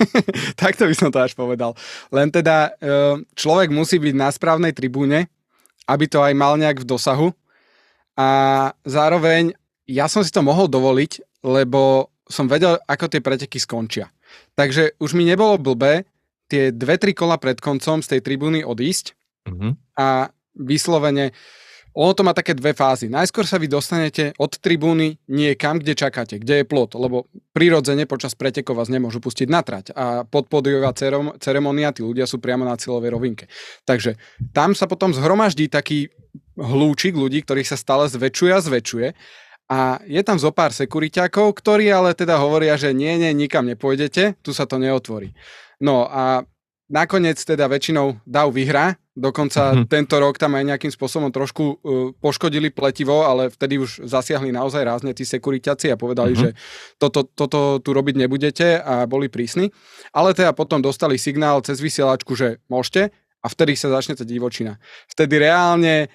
Takto 0.62 0.88
by 0.88 0.96
som 0.96 1.12
to 1.12 1.20
až 1.20 1.36
povedal. 1.36 1.76
Len 2.10 2.32
teda 2.32 2.74
človek 3.36 3.70
musí 3.70 4.00
byť 4.00 4.16
na 4.16 4.32
správnej 4.32 4.72
tribúne, 4.72 5.28
aby 5.86 6.06
to 6.08 6.24
aj 6.24 6.34
mal 6.34 6.56
nejak 6.56 6.82
v 6.82 6.90
dosahu. 6.90 7.30
A 8.18 8.30
zároveň 8.88 9.54
ja 9.86 10.10
som 10.10 10.24
si 10.24 10.32
to 10.32 10.42
mohol 10.42 10.66
dovoliť, 10.66 11.44
lebo 11.46 12.10
som 12.28 12.50
vedel, 12.50 12.80
ako 12.90 13.08
tie 13.08 13.22
preteky 13.24 13.60
skončia. 13.60 14.12
Takže 14.58 15.00
už 15.00 15.16
mi 15.16 15.24
nebolo 15.24 15.56
blbé 15.60 16.04
tie 16.52 16.72
dve, 16.76 17.00
tri 17.00 17.16
kola 17.16 17.40
pred 17.40 17.60
koncom 17.60 18.04
z 18.04 18.18
tej 18.18 18.22
tribúny 18.24 18.64
odísť 18.64 19.16
mm-hmm. 19.48 19.72
a 19.98 20.30
vyslovene 20.58 21.32
ono 21.98 22.14
to 22.14 22.22
má 22.22 22.30
také 22.30 22.54
dve 22.54 22.78
fázy. 22.78 23.10
Najskôr 23.10 23.42
sa 23.50 23.58
vy 23.58 23.66
dostanete 23.66 24.30
od 24.38 24.54
tribúny 24.62 25.18
niekam, 25.34 25.82
kde 25.82 25.98
čakáte, 25.98 26.38
kde 26.38 26.62
je 26.62 26.70
plot, 26.70 26.94
lebo 26.94 27.26
prirodzene 27.58 28.06
počas 28.06 28.38
pretekov 28.38 28.78
vás 28.78 28.94
nemôžu 28.94 29.18
pustiť 29.18 29.50
na 29.50 29.66
trať 29.66 29.98
a 29.98 30.22
podpodiová 30.22 30.94
ceremonia, 31.42 31.90
tí 31.90 32.06
ľudia 32.06 32.30
sú 32.30 32.38
priamo 32.38 32.70
na 32.70 32.78
cieľovej 32.78 33.10
rovinke. 33.10 33.46
Takže 33.90 34.14
tam 34.54 34.78
sa 34.78 34.86
potom 34.86 35.10
zhromaždí 35.10 35.74
taký 35.74 36.14
hlúčik 36.54 37.18
ľudí, 37.18 37.42
ktorých 37.42 37.74
sa 37.74 37.82
stále 37.82 38.06
zväčšuje 38.06 38.52
a 38.54 38.62
zväčšuje 38.62 39.08
a 39.74 39.98
je 40.06 40.22
tam 40.22 40.38
zo 40.38 40.54
pár 40.54 40.78
sekuriťákov, 40.78 41.50
ktorí 41.50 41.90
ale 41.90 42.14
teda 42.14 42.38
hovoria, 42.38 42.78
že 42.78 42.94
nie, 42.94 43.18
nie, 43.18 43.34
nikam 43.34 43.66
nepôjdete, 43.66 44.38
tu 44.46 44.54
sa 44.54 44.70
to 44.70 44.78
neotvorí. 44.78 45.34
No 45.82 46.06
a 46.06 46.46
nakoniec 46.88 47.38
teda 47.40 47.68
väčšinou 47.68 48.24
DAO 48.26 48.50
vyhrá, 48.52 48.96
Dokonca 49.18 49.74
mm-hmm. 49.74 49.90
tento 49.90 50.22
rok 50.22 50.38
tam 50.38 50.54
aj 50.54 50.78
nejakým 50.78 50.94
spôsobom 50.94 51.34
trošku 51.34 51.64
uh, 51.66 51.76
poškodili 52.22 52.70
pletivo, 52.70 53.26
ale 53.26 53.50
vtedy 53.50 53.82
už 53.82 54.06
zasiahli 54.06 54.54
naozaj 54.54 54.86
rázne 54.86 55.10
tí 55.18 55.26
sekuriťaci 55.26 55.90
a 55.90 55.98
povedali, 55.98 56.38
mm-hmm. 56.38 56.54
že 56.54 56.60
toto, 57.02 57.26
toto 57.26 57.82
tu 57.82 57.90
robiť 57.98 58.14
nebudete 58.14 58.78
a 58.78 59.10
boli 59.10 59.26
prísni. 59.26 59.74
Ale 60.14 60.38
teda 60.38 60.54
potom 60.54 60.86
dostali 60.86 61.18
signál 61.18 61.66
cez 61.66 61.82
vysielačku, 61.82 62.38
že 62.38 62.62
môžete 62.70 63.10
a 63.42 63.46
vtedy 63.50 63.74
sa 63.74 63.90
začne 63.90 64.14
tá 64.14 64.22
divočina. 64.22 64.78
Vtedy 65.10 65.42
reálne 65.42 66.14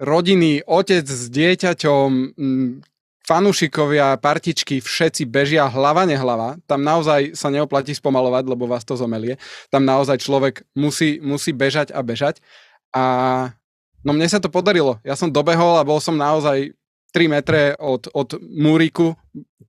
rodiny, 0.00 0.64
otec 0.64 1.04
s 1.04 1.28
dieťaťom, 1.28 2.08
fanúšikovia, 3.26 4.14
partičky, 4.22 4.78
všetci 4.78 5.26
bežia 5.26 5.66
hlava 5.66 6.06
nehlava. 6.06 6.54
Tam 6.70 6.86
naozaj 6.86 7.34
sa 7.34 7.50
neoplatí 7.50 7.90
spomalovať, 7.90 8.46
lebo 8.46 8.70
vás 8.70 8.86
to 8.86 8.94
zomelie. 8.94 9.34
Tam 9.66 9.82
naozaj 9.82 10.22
človek 10.22 10.62
musí, 10.78 11.18
musí 11.18 11.50
bežať 11.50 11.90
a 11.90 12.00
bežať. 12.06 12.38
A 12.94 13.02
no 14.06 14.14
mne 14.14 14.30
sa 14.30 14.38
to 14.38 14.46
podarilo. 14.46 15.02
Ja 15.02 15.18
som 15.18 15.34
dobehol 15.34 15.74
a 15.76 15.84
bol 15.84 15.98
som 15.98 16.14
naozaj 16.14 16.70
3 17.10 17.26
metre 17.26 17.74
od, 17.82 18.06
od 18.14 18.38
múriku 18.46 19.18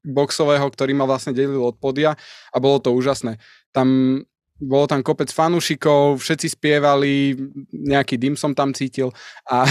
boxového, 0.05 0.69
ktorý 0.69 0.93
ma 0.93 1.09
vlastne 1.09 1.33
delil 1.33 1.65
od 1.65 1.75
podia 1.81 2.13
a 2.53 2.57
bolo 2.61 2.77
to 2.77 2.93
úžasné. 2.93 3.41
tam 3.73 4.21
bolo 4.57 4.89
tam 4.89 5.05
kopec 5.05 5.29
fanúšikov, 5.29 6.17
všetci 6.17 6.57
spievali, 6.57 7.37
nejaký 7.69 8.17
dym 8.17 8.33
som 8.33 8.57
tam 8.57 8.73
cítil 8.73 9.13
a, 9.45 9.69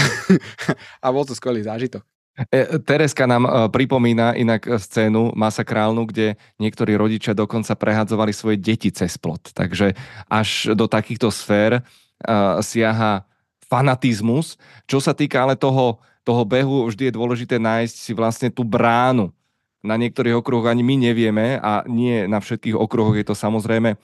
a 1.03 1.07
bol 1.11 1.27
to 1.27 1.35
skvelý 1.35 1.59
zážitok. 1.59 2.07
E, 2.37 2.77
Tereska 2.85 3.25
nám 3.25 3.49
e, 3.49 3.49
pripomína 3.73 4.37
inak 4.37 4.77
scénu 4.77 5.33
masakrálnu, 5.33 6.05
kde 6.05 6.37
niektorí 6.61 6.93
rodičia 6.93 7.33
dokonca 7.33 7.73
prehadzovali 7.73 8.29
svoje 8.29 8.61
deti 8.61 8.93
cez 8.93 9.17
plot. 9.17 9.57
Takže 9.57 9.97
až 10.29 10.77
do 10.77 10.85
takýchto 10.85 11.33
sfér 11.33 11.81
uh, 11.81 12.61
siaha 12.61 13.25
fanatizmus. 13.65 14.55
Čo 14.85 15.01
sa 15.01 15.17
týka 15.17 15.43
ale 15.43 15.57
toho, 15.57 15.97
toho 16.21 16.43
behu, 16.45 16.87
vždy 16.87 17.09
je 17.09 17.17
dôležité 17.17 17.55
nájsť 17.57 17.95
si 17.95 18.11
vlastne 18.13 18.49
tú 18.53 18.61
bránu. 18.61 19.33
Na 19.81 19.97
niektorých 19.97 20.37
okruhoch 20.37 20.69
ani 20.69 20.81
my 20.81 20.95
nevieme 21.09 21.57
a 21.61 21.85
nie 21.85 22.25
na 22.25 22.41
všetkých 22.41 22.75
okruhoch 22.75 23.15
je 23.17 23.25
to 23.27 23.35
samozrejme 23.37 23.95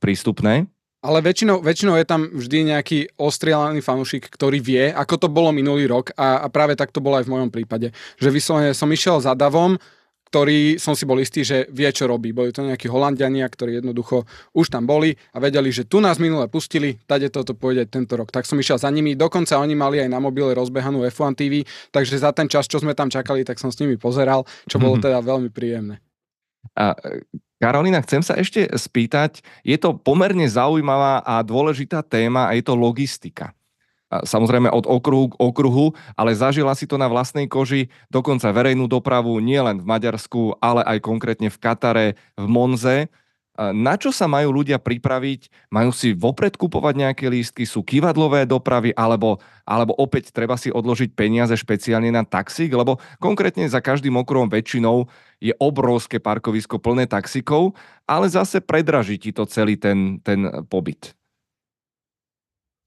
prístupné. 0.00 0.68
Ale 0.98 1.22
väčšinou, 1.22 1.62
väčšinou 1.62 1.94
je 1.94 2.06
tam 2.06 2.26
vždy 2.26 2.74
nejaký 2.74 2.98
ostrielaný 3.22 3.78
fanúšik, 3.86 4.26
ktorý 4.26 4.58
vie, 4.58 4.90
ako 4.90 5.14
to 5.14 5.28
bolo 5.30 5.54
minulý 5.54 5.86
rok 5.86 6.10
a, 6.18 6.42
a 6.42 6.46
práve 6.50 6.74
tak 6.74 6.90
to 6.90 6.98
bolo 6.98 7.22
aj 7.22 7.30
v 7.30 7.32
mojom 7.38 7.50
prípade. 7.54 7.94
Že 8.18 8.34
vyslovene 8.34 8.72
som 8.74 8.90
išiel 8.90 9.22
za 9.22 9.38
davom, 9.38 9.78
ktorý 10.28 10.76
som 10.76 10.92
si 10.92 11.08
bol 11.08 11.16
istý, 11.22 11.40
že 11.40 11.70
vie, 11.72 11.88
čo 11.88 12.04
robí. 12.04 12.36
Boli 12.36 12.52
to 12.52 12.60
nejakí 12.60 12.84
Holandiania, 12.84 13.48
ktorí 13.48 13.80
jednoducho 13.80 14.28
už 14.52 14.68
tam 14.68 14.84
boli 14.84 15.16
a 15.32 15.40
vedeli, 15.40 15.72
že 15.72 15.88
tu 15.88 16.04
nás 16.04 16.20
minule 16.20 16.50
pustili, 16.52 17.00
tade 17.08 17.32
toto 17.32 17.56
pôjde 17.56 17.88
tento 17.88 18.12
rok. 18.12 18.28
Tak 18.28 18.44
som 18.44 18.60
išiel 18.60 18.76
za 18.76 18.92
nimi, 18.92 19.16
dokonca 19.16 19.56
oni 19.56 19.72
mali 19.72 20.04
aj 20.04 20.12
na 20.12 20.20
mobile 20.20 20.52
rozbehanú 20.52 21.06
F1 21.08 21.32
TV, 21.32 21.64
takže 21.88 22.20
za 22.20 22.34
ten 22.36 22.44
čas, 22.50 22.68
čo 22.68 22.76
sme 22.76 22.92
tam 22.92 23.08
čakali, 23.08 23.40
tak 23.46 23.56
som 23.56 23.72
s 23.72 23.80
nimi 23.80 23.96
pozeral, 23.96 24.44
čo 24.68 24.76
bolo 24.76 25.00
teda 25.04 25.24
veľmi 25.24 25.48
príjemné. 25.48 26.02
A 26.76 26.92
Karolina, 27.58 27.98
chcem 28.06 28.22
sa 28.22 28.38
ešte 28.38 28.70
spýtať, 28.70 29.42
je 29.66 29.74
to 29.74 29.98
pomerne 29.98 30.46
zaujímavá 30.46 31.26
a 31.26 31.42
dôležitá 31.42 32.06
téma 32.06 32.46
a 32.46 32.54
je 32.54 32.62
to 32.62 32.78
logistika. 32.78 33.50
Samozrejme 34.08 34.72
od 34.72 34.88
okruhu 34.88 35.28
k 35.28 35.34
okruhu, 35.36 35.86
ale 36.16 36.32
zažila 36.32 36.72
si 36.72 36.88
to 36.88 36.96
na 36.96 37.10
vlastnej 37.12 37.44
koži, 37.44 37.92
dokonca 38.08 38.48
verejnú 38.54 38.88
dopravu 38.88 39.36
nielen 39.42 39.84
v 39.84 39.88
Maďarsku, 39.90 40.56
ale 40.64 40.80
aj 40.86 41.04
konkrétne 41.04 41.52
v 41.52 41.60
Katare, 41.60 42.06
v 42.38 42.46
Monze. 42.48 43.12
Na 43.58 43.98
čo 43.98 44.14
sa 44.14 44.30
majú 44.30 44.62
ľudia 44.62 44.78
pripraviť? 44.78 45.70
Majú 45.74 45.90
si 45.90 46.14
vopred 46.14 46.54
kupovať 46.54 46.94
nejaké 46.94 47.26
lístky? 47.26 47.66
Sú 47.66 47.82
kývadlové 47.82 48.46
dopravy? 48.46 48.94
Alebo, 48.94 49.42
alebo 49.66 49.98
opäť 49.98 50.30
treba 50.30 50.54
si 50.54 50.70
odložiť 50.70 51.10
peniaze 51.18 51.58
špeciálne 51.58 52.14
na 52.14 52.22
taxík? 52.22 52.70
Lebo 52.70 53.02
konkrétne 53.18 53.66
za 53.66 53.82
každým 53.82 54.14
okruhom 54.14 54.46
väčšinou 54.46 55.10
je 55.42 55.50
obrovské 55.58 56.22
parkovisko 56.22 56.78
plné 56.78 57.10
taxikov, 57.10 57.74
ale 58.06 58.30
zase 58.30 58.62
predraží 58.62 59.18
ti 59.18 59.34
to 59.34 59.42
celý 59.42 59.74
ten, 59.74 60.22
ten 60.22 60.62
pobyt. 60.70 61.18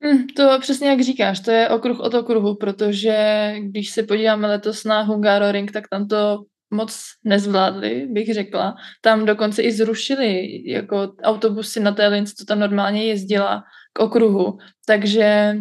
Hm, 0.03 0.28
to 0.36 0.59
přesně 0.59 0.89
jak 0.89 1.01
říkáš, 1.01 1.39
to 1.39 1.51
je 1.51 1.69
okruh 1.69 1.99
od 1.99 2.13
okruhu, 2.13 2.55
protože 2.55 3.15
když 3.59 3.89
se 3.89 4.03
podíváme 4.03 4.47
letos 4.47 4.84
na 4.84 5.01
Hungaroring, 5.01 5.72
tak 5.72 5.88
tam 5.88 6.07
to 6.07 6.43
moc 6.72 7.01
nezvládli, 7.24 8.07
bych 8.09 8.34
řekla. 8.34 8.76
Tam 9.01 9.26
dokonce 9.26 9.61
i 9.61 9.72
zrušili 9.72 10.47
jako 10.72 11.15
autobusy 11.24 11.80
na 11.80 11.91
té 11.91 12.07
lince, 12.07 12.34
co 12.38 12.45
tam 12.45 12.59
normálně 12.59 13.05
jezdila 13.05 13.63
k 13.93 13.99
okruhu. 13.99 14.57
Takže 14.86 15.55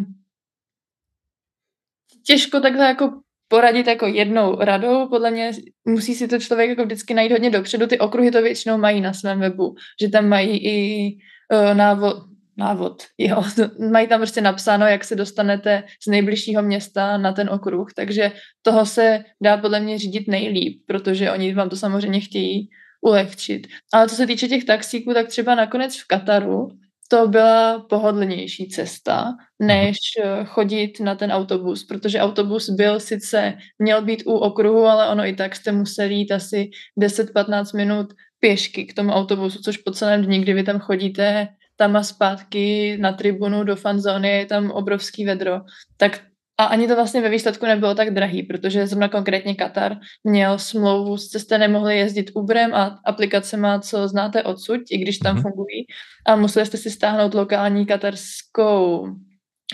těžko 2.25 2.59
takhle 2.59 2.85
jako 2.85 3.11
poradit 3.47 3.87
jako 3.87 4.07
jednou 4.07 4.55
radou, 4.59 5.07
podle 5.09 5.31
mě 5.31 5.51
musí 5.85 6.15
si 6.15 6.27
to 6.27 6.39
člověk 6.39 6.69
jako 6.69 6.83
vždycky 6.83 7.13
najít 7.13 7.31
hodně 7.31 7.49
dopředu. 7.49 7.87
Ty 7.87 7.99
okruhy 7.99 8.31
to 8.31 8.41
většinou 8.41 8.77
mají 8.77 9.01
na 9.01 9.13
svém 9.13 9.39
webu, 9.39 9.75
že 10.01 10.09
tam 10.09 10.29
mají 10.29 10.57
i 10.67 11.07
uh, 11.53 11.73
návod, 11.73 12.30
návod, 12.61 13.03
jo, 13.17 13.43
mají 13.91 14.07
tam 14.07 14.19
prostě 14.19 14.41
napsáno, 14.41 14.85
jak 14.85 15.03
se 15.03 15.15
dostanete 15.15 15.83
z 16.03 16.07
nejbližšího 16.07 16.61
města 16.61 17.17
na 17.17 17.33
ten 17.33 17.49
okruh, 17.49 17.93
takže 17.95 18.31
toho 18.61 18.85
se 18.85 19.23
dá 19.41 19.57
podle 19.57 19.79
mě 19.79 19.99
řídit 19.99 20.27
nejlíp, 20.27 20.81
protože 20.87 21.31
oni 21.31 21.53
vám 21.53 21.69
to 21.69 21.75
samozřejmě 21.75 22.19
chtějí 22.19 22.69
ulehčit. 23.01 23.67
Ale 23.93 24.09
co 24.09 24.15
se 24.15 24.27
týče 24.27 24.47
těch 24.47 24.63
taxíků, 24.63 25.13
tak 25.13 25.27
třeba 25.27 25.55
nakonec 25.55 25.97
v 25.97 26.07
Kataru 26.07 26.69
to 27.11 27.27
byla 27.27 27.79
pohodlnější 27.89 28.67
cesta, 28.67 29.35
než 29.59 29.97
eh, 30.23 30.45
chodit 30.45 30.99
na 30.99 31.15
ten 31.15 31.31
autobus, 31.31 31.83
protože 31.83 32.19
autobus 32.19 32.69
byl 32.69 32.99
sice, 32.99 33.53
měl 33.79 34.01
být 34.01 34.23
u 34.25 34.33
okruhu, 34.33 34.85
ale 34.85 35.09
ono 35.09 35.25
i 35.25 35.33
tak 35.33 35.55
jste 35.55 35.71
museli 35.71 36.13
jít 36.13 36.31
asi 36.31 36.69
10-15 36.99 37.77
minut 37.77 38.13
pěšky 38.39 38.85
k 38.85 38.93
tomu 38.93 39.11
autobusu, 39.11 39.59
což 39.59 39.77
po 39.77 39.91
celém 39.91 40.25
dní, 40.25 40.41
kdy 40.41 40.53
vy 40.53 40.63
tam 40.63 40.79
chodíte 40.79 41.47
tam 41.81 41.95
a 41.95 42.03
zpátky 42.03 42.97
na 43.01 43.13
tribunu 43.13 43.63
do 43.63 43.75
fanzóny 43.75 44.29
je 44.29 44.45
tam 44.45 44.71
obrovský 44.71 45.25
vedro, 45.25 45.61
tak 45.97 46.21
a 46.57 46.63
ani 46.65 46.87
to 46.87 46.95
vlastně 46.95 47.21
ve 47.21 47.29
výsledku 47.29 47.65
nebylo 47.65 47.95
tak 47.95 48.13
drahý, 48.13 48.43
protože 48.43 48.87
zrovna 48.87 49.09
konkrétně 49.09 49.55
Katar 49.55 49.97
měl 50.23 50.59
smlouvu, 50.59 51.17
jste 51.17 51.57
nemohli 51.57 51.97
jezdit 51.97 52.31
Uberem 52.33 52.73
a 52.73 52.99
aplikacema, 53.05 53.79
co 53.79 54.07
znáte 54.07 54.43
odsud, 54.43 54.81
i 54.91 54.97
když 54.97 55.17
tam 55.17 55.37
mm-hmm. 55.37 55.41
fungují. 55.41 55.85
A 56.25 56.35
museli 56.35 56.65
jste 56.65 56.77
si 56.77 56.91
stáhnout 56.91 57.33
lokální 57.33 57.85
katarskou, 57.85 59.07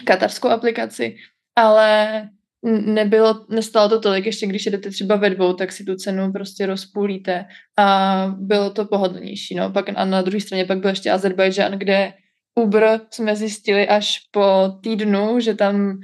katarskou 0.06 0.48
aplikaci. 0.48 1.16
Ale 1.56 2.30
nebylo, 2.68 3.46
nestalo 3.50 3.90
to 3.90 4.00
tolik, 4.00 4.26
ještě 4.26 4.48
když 4.48 4.66
jdete 4.66 4.90
třeba 4.90 5.16
ve 5.16 5.30
dvou, 5.30 5.54
tak 5.54 5.72
si 5.72 5.84
tu 5.84 5.96
cenu 5.96 6.32
prostě 6.32 6.66
rozpůlíte 6.66 7.46
a 7.78 8.28
bylo 8.38 8.70
to 8.70 8.86
pohodlnější. 8.86 9.56
No. 9.56 9.72
Pak 9.72 9.86
a 9.96 10.06
na 10.06 10.22
druhé 10.22 10.42
straně 10.42 10.66
pak 10.66 10.80
byl 10.80 10.90
ještě 10.90 11.12
Azerbajdžán, 11.12 11.72
kde 11.72 12.14
Uber 12.56 13.02
jsme 13.12 13.36
zjistili 13.36 13.88
až 13.88 14.20
po 14.32 14.74
týdnu, 14.84 15.40
že 15.40 15.54
tam 15.54 16.00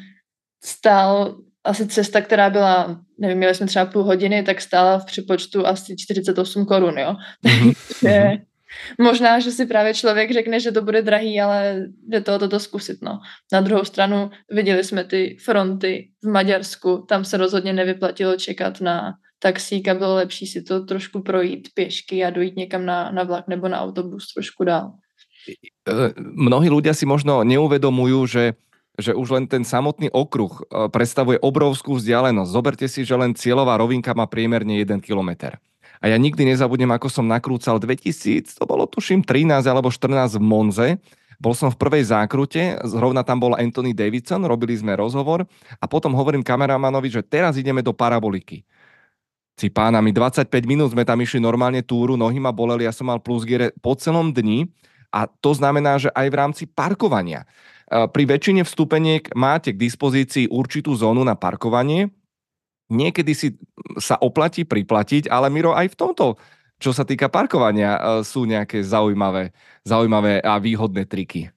stál 0.64 1.38
asi 1.64 1.88
cesta, 1.88 2.22
která 2.22 2.50
byla, 2.50 3.02
nevím, 3.20 3.38
měli 3.38 3.56
jsme 3.56 3.68
třeba 3.68 3.86
půl 3.86 4.04
hodiny, 4.04 4.44
tak 4.44 4.62
stála 4.62 5.00
v 5.00 5.06
přepočtu 5.06 5.68
asi 5.68 5.96
48 6.00 6.66
korun, 6.66 7.00
jo. 7.00 7.16
Mm-hmm. 7.46 8.42
Možná, 9.02 9.40
že 9.40 9.52
si 9.52 9.66
právě 9.66 9.94
člověk 9.94 10.32
řekne, 10.32 10.60
že 10.60 10.72
to 10.72 10.82
bude 10.82 11.02
drahý, 11.02 11.42
ale 11.42 11.86
jde 12.08 12.22
to 12.22 12.40
toto 12.40 12.60
zkusit. 12.60 12.98
No. 13.02 13.20
Na 13.52 13.62
druhou 13.62 13.86
stranu 13.86 14.32
viděli 14.52 14.84
jsme 14.84 15.04
ty 15.04 15.38
fronty 15.46 16.10
v 16.24 16.28
Maďarsku, 16.28 17.06
tam 17.10 17.26
se 17.26 17.38
rozhodně 17.38 17.74
nevyplatilo 17.74 18.36
čekat 18.36 18.82
na 18.82 19.14
taxík 19.40 19.88
a 19.88 19.94
bylo 19.94 20.16
lepší 20.16 20.48
si 20.48 20.62
to 20.62 20.86
trošku 20.86 21.22
projít 21.22 21.68
pěšky 21.74 22.24
a 22.26 22.30
dojít 22.30 22.56
někam 22.56 22.86
na, 22.86 23.12
na 23.12 23.24
vlak 23.24 23.48
nebo 23.48 23.68
na 23.68 23.82
autobus 23.82 24.34
trošku 24.34 24.64
dál. 24.64 24.96
E, 25.84 26.16
mnohí 26.16 26.72
ľudia 26.72 26.96
si 26.96 27.04
možno 27.04 27.44
neuvedomujú, 27.44 28.20
že 28.28 28.44
že 28.94 29.18
už 29.18 29.28
len 29.34 29.46
ten 29.50 29.66
samotný 29.66 30.14
okruh 30.14 30.54
e, 30.54 30.88
predstavuje 30.94 31.42
obrovskú 31.42 31.98
vzdialenosť. 31.98 32.50
Zoberte 32.54 32.86
si, 32.86 33.02
že 33.02 33.18
len 33.18 33.34
cieľová 33.34 33.74
rovinka 33.82 34.14
má 34.14 34.30
priemerne 34.30 34.78
1 34.78 35.02
kilometr. 35.02 35.58
A 36.04 36.12
ja 36.12 36.20
nikdy 36.20 36.44
nezabudnem, 36.44 36.92
ako 36.92 37.08
som 37.08 37.24
nakrúcal 37.24 37.80
2000, 37.80 38.60
to 38.60 38.64
bolo 38.68 38.84
tuším 38.84 39.24
13 39.24 39.64
alebo 39.64 39.88
14 39.88 40.36
v 40.36 40.44
Monze. 40.44 40.88
Bol 41.40 41.56
som 41.56 41.72
v 41.72 41.80
prvej 41.80 42.12
zákrute, 42.12 42.76
zrovna 42.84 43.24
tam 43.24 43.40
bol 43.40 43.56
Anthony 43.56 43.96
Davidson, 43.96 44.44
robili 44.44 44.76
sme 44.76 45.00
rozhovor 45.00 45.48
a 45.80 45.86
potom 45.88 46.12
hovorím 46.12 46.44
kameramanovi, 46.44 47.08
že 47.08 47.24
teraz 47.24 47.56
ideme 47.56 47.80
do 47.80 47.96
paraboliky. 47.96 48.68
Si 49.56 49.72
pána, 49.72 50.04
my 50.04 50.12
25 50.12 50.50
minút 50.68 50.92
sme 50.92 51.08
tam 51.08 51.24
išli 51.24 51.40
normálne 51.40 51.80
túru, 51.86 52.20
nohy 52.20 52.36
ma 52.36 52.52
boleli, 52.52 52.84
ja 52.84 52.92
som 52.92 53.08
mal 53.08 53.24
plus 53.24 53.48
gire 53.48 53.72
po 53.80 53.96
celom 53.96 54.36
dni 54.36 54.68
a 55.14 55.24
to 55.30 55.56
znamená, 55.56 56.02
že 56.02 56.12
aj 56.12 56.28
v 56.28 56.36
rámci 56.36 56.64
parkovania. 56.68 57.46
E, 57.88 58.10
pri 58.10 58.24
väčšine 58.28 58.66
vstupeniek 58.66 59.30
máte 59.38 59.72
k 59.72 59.78
dispozícii 59.78 60.50
určitú 60.50 60.98
zónu 60.98 61.22
na 61.22 61.38
parkovanie, 61.38 62.10
niekedy 62.92 63.32
si 63.36 63.48
sa 64.02 64.20
oplatí 64.20 64.68
priplatiť, 64.68 65.32
ale 65.32 65.52
Miro 65.54 65.72
aj 65.76 65.94
v 65.94 66.00
tomto, 66.00 66.26
čo 66.82 66.92
sa 66.92 67.08
týka 67.08 67.32
parkovania, 67.32 67.96
e, 67.96 68.02
sú 68.28 68.44
nejaké 68.44 68.84
zaujímavé, 68.84 69.56
zaujímavé 69.88 70.44
a 70.44 70.60
výhodné 70.60 71.08
triky. 71.08 71.48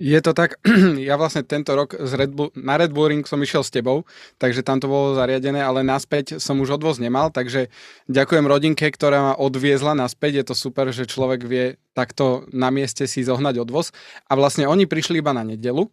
Je 0.00 0.16
to 0.24 0.32
tak, 0.32 0.56
ja 1.08 1.20
vlastne 1.20 1.44
tento 1.44 1.76
rok 1.76 1.92
z 1.92 2.12
Red 2.16 2.32
Bull, 2.32 2.48
na 2.56 2.80
Red 2.80 2.96
Bull 2.96 3.12
Ring 3.12 3.20
som 3.28 3.36
išiel 3.36 3.60
s 3.60 3.68
tebou, 3.68 4.08
takže 4.40 4.64
tam 4.64 4.80
to 4.80 4.88
bolo 4.88 5.12
zariadené, 5.12 5.60
ale 5.60 5.84
naspäť 5.84 6.40
som 6.40 6.56
už 6.56 6.80
odvoz 6.80 6.96
nemal, 6.96 7.28
takže 7.28 7.68
ďakujem 8.08 8.48
rodinke, 8.48 8.88
ktorá 8.88 9.20
ma 9.20 9.34
odviezla 9.36 9.92
naspäť, 9.92 10.40
je 10.40 10.44
to 10.48 10.54
super, 10.56 10.88
že 10.88 11.04
človek 11.04 11.44
vie 11.44 11.76
takto 11.92 12.48
na 12.48 12.72
mieste 12.72 13.04
si 13.04 13.20
zohnať 13.20 13.60
odvoz 13.60 13.92
a 14.24 14.40
vlastne 14.40 14.64
oni 14.64 14.88
prišli 14.88 15.20
iba 15.20 15.36
na 15.36 15.44
nedelu 15.44 15.92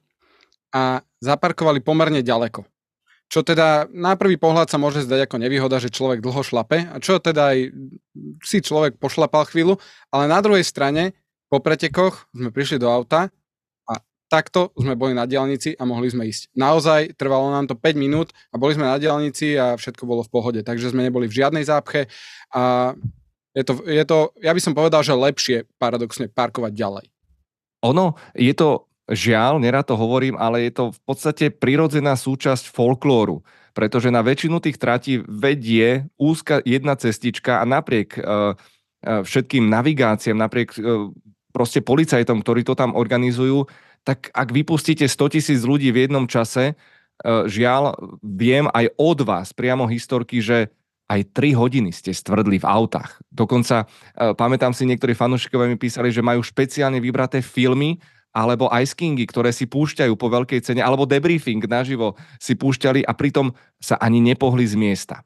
a 0.71 1.03
zaparkovali 1.19 1.83
pomerne 1.83 2.23
ďaleko. 2.23 2.63
Čo 3.27 3.43
teda 3.43 3.91
na 3.91 4.15
prvý 4.15 4.39
pohľad 4.39 4.71
sa 4.71 4.79
môže 4.79 5.03
zdať 5.03 5.27
ako 5.27 5.35
nevýhoda, 5.43 5.83
že 5.83 5.91
človek 5.91 6.23
dlho 6.23 6.41
šlape 6.41 6.87
a 6.87 6.95
čo 7.03 7.19
teda 7.19 7.51
aj 7.51 7.75
si 8.41 8.63
človek 8.63 8.95
pošlapal 8.97 9.43
chvíľu, 9.51 9.75
ale 10.09 10.31
na 10.31 10.39
druhej 10.39 10.63
strane 10.63 11.11
po 11.51 11.59
pretekoch 11.59 12.31
sme 12.31 12.55
prišli 12.55 12.79
do 12.79 12.87
auta 12.87 13.27
a 13.83 13.93
takto 14.31 14.71
sme 14.79 14.95
boli 14.95 15.11
na 15.11 15.27
diálnici 15.27 15.75
a 15.75 15.83
mohli 15.83 16.07
sme 16.07 16.27
ísť. 16.27 16.55
Naozaj 16.55 17.19
trvalo 17.19 17.51
nám 17.51 17.67
to 17.67 17.75
5 17.75 17.99
minút 17.99 18.31
a 18.51 18.55
boli 18.55 18.79
sme 18.79 18.87
na 18.87 18.95
diálnici 18.95 19.59
a 19.59 19.75
všetko 19.75 20.07
bolo 20.07 20.23
v 20.23 20.31
pohode, 20.31 20.59
takže 20.63 20.95
sme 20.95 21.03
neboli 21.03 21.27
v 21.27 21.37
žiadnej 21.43 21.67
zápche 21.67 22.07
a 22.55 22.95
Je 23.57 23.65
to, 23.65 23.73
je 23.89 24.05
to, 24.05 24.29
ja 24.37 24.53
by 24.53 24.61
som 24.61 24.77
povedal, 24.77 25.01
že 25.01 25.17
lepšie 25.17 25.65
paradoxne 25.81 26.29
parkovať 26.29 26.77
ďalej. 26.77 27.05
Ono, 27.89 28.13
je 28.37 28.53
to 28.53 28.85
žiaľ, 29.07 29.63
nerad 29.63 29.87
to 29.87 29.95
hovorím, 29.95 30.35
ale 30.35 30.67
je 30.67 30.71
to 30.75 30.83
v 30.91 30.99
podstate 31.07 31.45
prirodzená 31.51 32.15
súčasť 32.15 32.71
folklóru 32.71 33.43
pretože 33.77 34.09
na 34.09 34.25
väčšinu 34.25 34.57
tých 34.57 34.81
tratí 34.81 35.21
vedie 35.21 36.09
úzka 36.17 36.65
jedna 36.65 36.97
cestička 36.97 37.61
a 37.61 37.63
napriek 37.69 38.17
uh, 38.17 38.57
všetkým 39.05 39.69
navigáciám, 39.69 40.33
napriek 40.33 40.73
uh, 40.81 41.13
proste 41.53 41.85
policajtom, 41.85 42.41
ktorí 42.41 42.65
to 42.65 42.73
tam 42.73 42.97
organizujú, 42.97 43.69
tak 44.01 44.33
ak 44.33 44.49
vypustíte 44.49 45.05
100 45.05 45.37
tisíc 45.37 45.61
ľudí 45.61 45.93
v 45.93 46.05
jednom 46.05 46.25
čase, 46.29 46.77
žiaľ, 47.25 47.97
viem 48.21 48.69
aj 48.69 48.93
od 48.93 49.19
vás 49.25 49.51
priamo 49.51 49.89
historky, 49.89 50.37
že 50.37 50.69
aj 51.09 51.33
3 51.33 51.57
hodiny 51.57 51.89
ste 51.89 52.13
stvrdli 52.13 52.61
v 52.61 52.69
autách. 52.69 53.17
Dokonca, 53.33 53.89
pamätám 54.15 54.71
si, 54.71 54.85
niektorí 54.85 55.17
fanúšikovia 55.17 55.67
mi 55.67 55.81
písali, 55.81 56.13
že 56.13 56.21
majú 56.21 56.45
špeciálne 56.45 57.01
vybraté 57.01 57.41
filmy, 57.41 57.97
alebo 58.35 58.69
Ice 58.79 58.93
Kingy, 58.93 59.25
ktoré 59.25 59.49
si 59.51 59.65
púšťajú 59.65 60.13
po 60.15 60.27
veľkej 60.29 60.61
cene, 60.61 60.81
alebo 60.83 61.09
debriefing 61.09 61.63
naživo 61.65 62.15
si 62.37 62.53
púšťali 62.53 63.03
a 63.03 63.11
pritom 63.17 63.51
sa 63.81 63.97
ani 63.97 64.21
nepohli 64.21 64.67
z 64.67 64.75
miesta. 64.77 65.25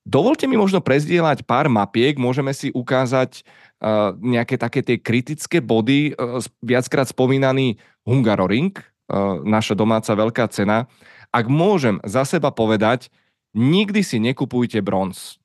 Dovolte 0.00 0.48
mi 0.48 0.56
možno 0.56 0.80
prezdieľať 0.80 1.44
pár 1.44 1.68
mapiek, 1.68 2.16
môžeme 2.16 2.56
si 2.56 2.72
ukázať 2.72 3.44
uh, 3.44 4.16
nejaké 4.16 4.56
také 4.56 4.80
tie 4.80 4.96
kritické 4.96 5.60
body, 5.60 6.16
uh, 6.16 6.40
viackrát 6.64 7.04
spomínaný 7.04 7.76
Hungaroring, 8.08 8.72
uh, 8.80 9.44
naša 9.44 9.76
domáca 9.76 10.08
veľká 10.16 10.48
cena. 10.48 10.88
Ak 11.30 11.52
môžem 11.52 12.00
za 12.02 12.24
seba 12.24 12.48
povedať, 12.48 13.12
nikdy 13.52 14.00
si 14.00 14.16
nekupujte 14.18 14.80
bronz. 14.80 15.36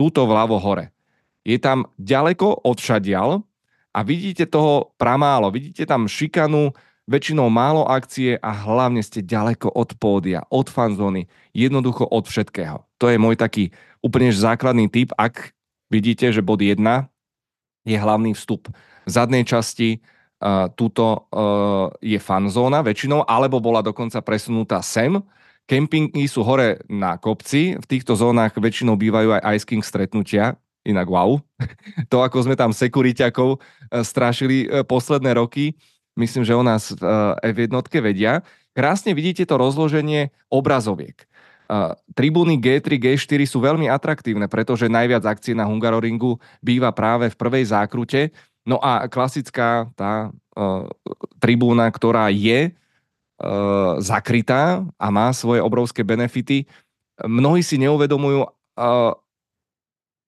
Túto 0.00 0.24
vľavo 0.24 0.56
hore. 0.56 0.96
Je 1.44 1.60
tam 1.60 1.84
ďaleko 2.00 2.64
od 2.64 2.80
šadial, 2.80 3.44
a 3.90 4.00
vidíte 4.06 4.46
toho 4.46 4.94
pramálo, 4.96 5.50
vidíte 5.50 5.86
tam 5.86 6.06
šikanu, 6.06 6.70
väčšinou 7.10 7.50
málo 7.50 7.82
akcie 7.90 8.38
a 8.38 8.54
hlavne 8.54 9.02
ste 9.02 9.26
ďaleko 9.26 9.74
od 9.74 9.98
pódia, 9.98 10.46
od 10.46 10.70
fanzóny, 10.70 11.26
jednoducho 11.50 12.06
od 12.06 12.30
všetkého. 12.30 12.86
To 13.02 13.10
je 13.10 13.18
môj 13.18 13.34
taký 13.34 13.74
úplne 13.98 14.30
základný 14.30 14.86
tip, 14.86 15.10
ak 15.18 15.50
vidíte, 15.90 16.30
že 16.30 16.38
bod 16.38 16.62
1 16.62 16.78
je 17.82 17.96
hlavný 17.98 18.30
vstup. 18.38 18.70
V 19.04 19.10
zadnej 19.10 19.42
časti 19.42 19.98
uh, 19.98 20.70
túto 20.78 21.26
uh, 21.34 21.90
je 21.98 22.20
fanzóna 22.22 22.86
väčšinou, 22.86 23.26
alebo 23.26 23.58
bola 23.58 23.82
dokonca 23.82 24.22
presunutá 24.22 24.78
sem. 24.78 25.18
Kempingy 25.66 26.30
sú 26.30 26.46
hore 26.46 26.78
na 26.86 27.18
kopci, 27.18 27.74
v 27.74 27.86
týchto 27.90 28.14
zónach 28.14 28.54
väčšinou 28.54 28.94
bývajú 28.94 29.34
aj 29.34 29.42
ice 29.58 29.66
king 29.66 29.82
stretnutia, 29.82 30.54
Inak 30.84 31.08
wow. 31.08 31.36
To, 32.12 32.24
ako 32.24 32.48
sme 32.48 32.56
tam 32.56 32.72
sekuriťakov 32.72 33.56
e, 33.56 33.58
strašili 34.00 34.64
e, 34.64 34.82
posledné 34.84 35.36
roky, 35.36 35.76
myslím, 36.16 36.42
že 36.44 36.56
o 36.56 36.64
nás 36.64 36.92
v 36.96 37.02
e, 37.44 37.52
F1 37.52 37.74
vedia. 38.00 38.40
Krásne 38.72 39.12
vidíte 39.12 39.44
to 39.44 39.58
rozloženie 39.58 40.30
obrazoviek. 40.48 41.26
Tribúny 42.18 42.58
G3, 42.58 42.98
G4 42.98 43.46
sú 43.46 43.62
veľmi 43.62 43.86
atraktívne, 43.86 44.50
pretože 44.50 44.90
najviac 44.90 45.22
akcií 45.22 45.54
na 45.54 45.70
Hungaroringu 45.70 46.34
býva 46.58 46.90
práve 46.90 47.30
v 47.30 47.38
prvej 47.38 47.70
zákrute. 47.70 48.34
No 48.66 48.82
a 48.82 49.06
klasická 49.06 49.86
tá 49.94 50.34
tribúna, 51.38 51.86
ktorá 51.94 52.26
je 52.34 52.74
zakrytá 54.02 54.82
a 54.98 55.06
má 55.14 55.30
svoje 55.30 55.62
obrovské 55.62 56.02
benefity, 56.02 56.66
mnohí 57.22 57.62
si 57.62 57.78
neuvedomujú, 57.78 58.50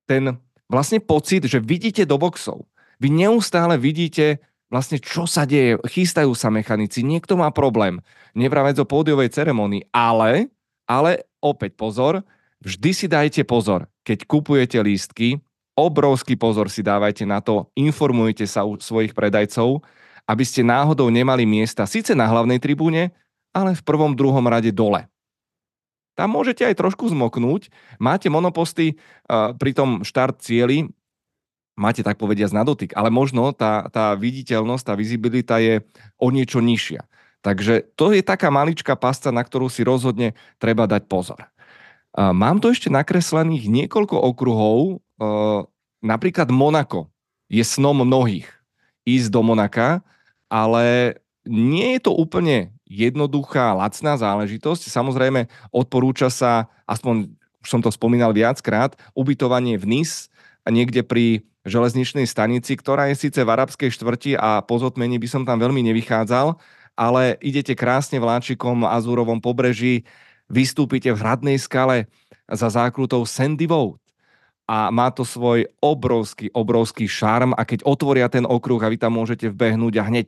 ten 0.06 0.36
vlastne 0.70 0.98
pocit, 1.02 1.44
že 1.44 1.60
vidíte 1.60 2.08
do 2.08 2.16
boxov. 2.16 2.64
Vy 3.02 3.12
neustále 3.12 3.76
vidíte 3.76 4.40
vlastne, 4.72 4.96
čo 4.96 5.28
sa 5.28 5.44
deje. 5.44 5.76
Chystajú 5.84 6.32
sa 6.32 6.48
mechanici, 6.48 7.04
niekto 7.04 7.36
má 7.36 7.52
problém. 7.52 8.00
Nevravec 8.32 8.80
o 8.80 8.88
pódiovej 8.88 9.28
ceremonii, 9.28 9.84
ale, 9.92 10.48
ale 10.88 11.28
opäť 11.44 11.76
pozor, 11.76 12.24
vždy 12.64 12.90
si 12.96 13.06
dajte 13.10 13.44
pozor, 13.44 13.84
keď 14.00 14.24
kupujete 14.24 14.80
lístky, 14.80 15.36
obrovský 15.76 16.40
pozor 16.40 16.72
si 16.72 16.80
dávajte 16.80 17.28
na 17.28 17.44
to, 17.44 17.68
informujte 17.76 18.48
sa 18.48 18.64
u 18.64 18.80
svojich 18.80 19.12
predajcov, 19.12 19.84
aby 20.24 20.44
ste 20.46 20.64
náhodou 20.64 21.12
nemali 21.12 21.44
miesta 21.44 21.84
síce 21.84 22.16
na 22.16 22.24
hlavnej 22.24 22.56
tribúne, 22.56 23.12
ale 23.52 23.76
v 23.76 23.82
prvom, 23.84 24.16
druhom 24.16 24.44
rade 24.48 24.72
dole. 24.72 25.04
Tam 26.12 26.36
môžete 26.36 26.68
aj 26.68 26.76
trošku 26.76 27.08
zmoknúť. 27.08 27.72
Máte 27.96 28.28
monoposty 28.28 28.96
uh, 28.96 29.56
pri 29.56 29.72
tom 29.72 30.04
štart 30.04 30.44
cieli, 30.44 30.92
máte 31.72 32.04
tak 32.04 32.20
povediať 32.20 32.52
na 32.52 32.62
dotyk, 32.68 32.92
ale 32.92 33.08
možno 33.08 33.56
tá, 33.56 33.88
tá 33.88 34.12
viditeľnosť, 34.12 34.84
tá 34.84 34.94
vizibilita 34.94 35.56
je 35.56 35.80
o 36.20 36.28
niečo 36.28 36.60
nižšia. 36.60 37.08
Takže 37.42 37.96
to 37.98 38.14
je 38.14 38.22
taká 38.22 38.52
maličká 38.52 38.94
pasca, 38.94 39.34
na 39.34 39.42
ktorú 39.42 39.66
si 39.66 39.82
rozhodne 39.82 40.38
treba 40.62 40.86
dať 40.86 41.08
pozor. 41.08 41.40
Uh, 42.12 42.30
mám 42.36 42.60
tu 42.60 42.68
ešte 42.68 42.92
nakreslených 42.92 43.72
niekoľko 43.72 44.20
okruhov, 44.20 45.00
uh, 45.16 45.64
napríklad 46.04 46.52
Monako 46.52 47.08
je 47.48 47.64
snom 47.64 48.04
mnohých 48.04 48.48
ísť 49.08 49.28
do 49.32 49.40
Monaka, 49.40 50.04
ale 50.52 51.16
nie 51.48 51.96
je 51.96 52.00
to 52.04 52.12
úplne 52.12 52.71
jednoduchá, 52.92 53.72
lacná 53.72 54.20
záležitosť. 54.20 54.92
Samozrejme, 54.92 55.48
odporúča 55.72 56.28
sa, 56.28 56.68
aspoň 56.84 57.32
som 57.64 57.80
to 57.80 57.88
spomínal 57.88 58.36
viackrát, 58.36 58.92
ubytovanie 59.16 59.80
v 59.80 59.88
NIS, 59.88 60.28
niekde 60.68 61.00
pri 61.00 61.46
železničnej 61.62 62.26
stanici, 62.26 62.74
ktorá 62.74 63.08
je 63.10 63.16
síce 63.16 63.40
v 63.40 63.48
arabskej 63.48 63.90
štvrti 63.94 64.34
a 64.34 64.60
po 64.66 64.82
zotmení 64.82 65.16
by 65.16 65.28
som 65.30 65.42
tam 65.46 65.62
veľmi 65.62 65.80
nevychádzal, 65.94 66.58
ale 66.98 67.38
idete 67.38 67.78
krásne 67.78 68.18
vláčikom 68.18 68.82
Azúrovom 68.84 69.38
pobreží, 69.38 70.02
vystúpite 70.50 71.08
v 71.14 71.22
hradnej 71.22 71.56
skale 71.56 72.10
za 72.50 72.68
zákrutou 72.68 73.24
Sandy 73.24 73.70
Vote 73.70 74.01
a 74.66 74.94
má 74.94 75.10
to 75.10 75.26
svoj 75.26 75.66
obrovský, 75.82 76.48
obrovský 76.54 77.10
šarm 77.10 77.50
a 77.52 77.66
keď 77.66 77.82
otvoria 77.82 78.30
ten 78.30 78.46
okruh 78.46 78.78
a 78.78 78.88
vy 78.88 78.96
tam 78.96 79.18
môžete 79.18 79.50
vbehnúť 79.50 79.94
a 79.98 80.06
hneď 80.06 80.26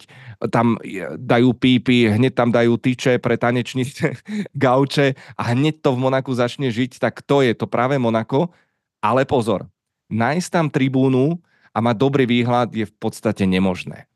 tam 0.51 0.77
dajú 1.17 1.55
pípy, 1.55 2.11
hneď 2.11 2.33
tam 2.35 2.51
dajú 2.51 2.75
tyče 2.75 3.23
pre 3.23 3.39
tanečnice, 3.39 4.19
gauče 4.65 5.15
a 5.39 5.43
hneď 5.55 5.81
to 5.81 5.95
v 5.95 6.03
Monaku 6.03 6.35
začne 6.35 6.69
žiť, 6.69 6.99
tak 6.99 7.23
to 7.23 7.47
je 7.47 7.55
to 7.55 7.71
práve 7.71 7.95
Monako. 7.97 8.51
Ale 8.99 9.23
pozor, 9.29 9.71
nájsť 10.11 10.49
tam 10.51 10.67
tribúnu 10.73 11.39
a 11.71 11.79
mať 11.79 11.97
dobrý 11.99 12.25
výhľad 12.27 12.75
je 12.75 12.89
v 12.89 12.95
podstate 12.99 13.47
nemožné. 13.47 14.11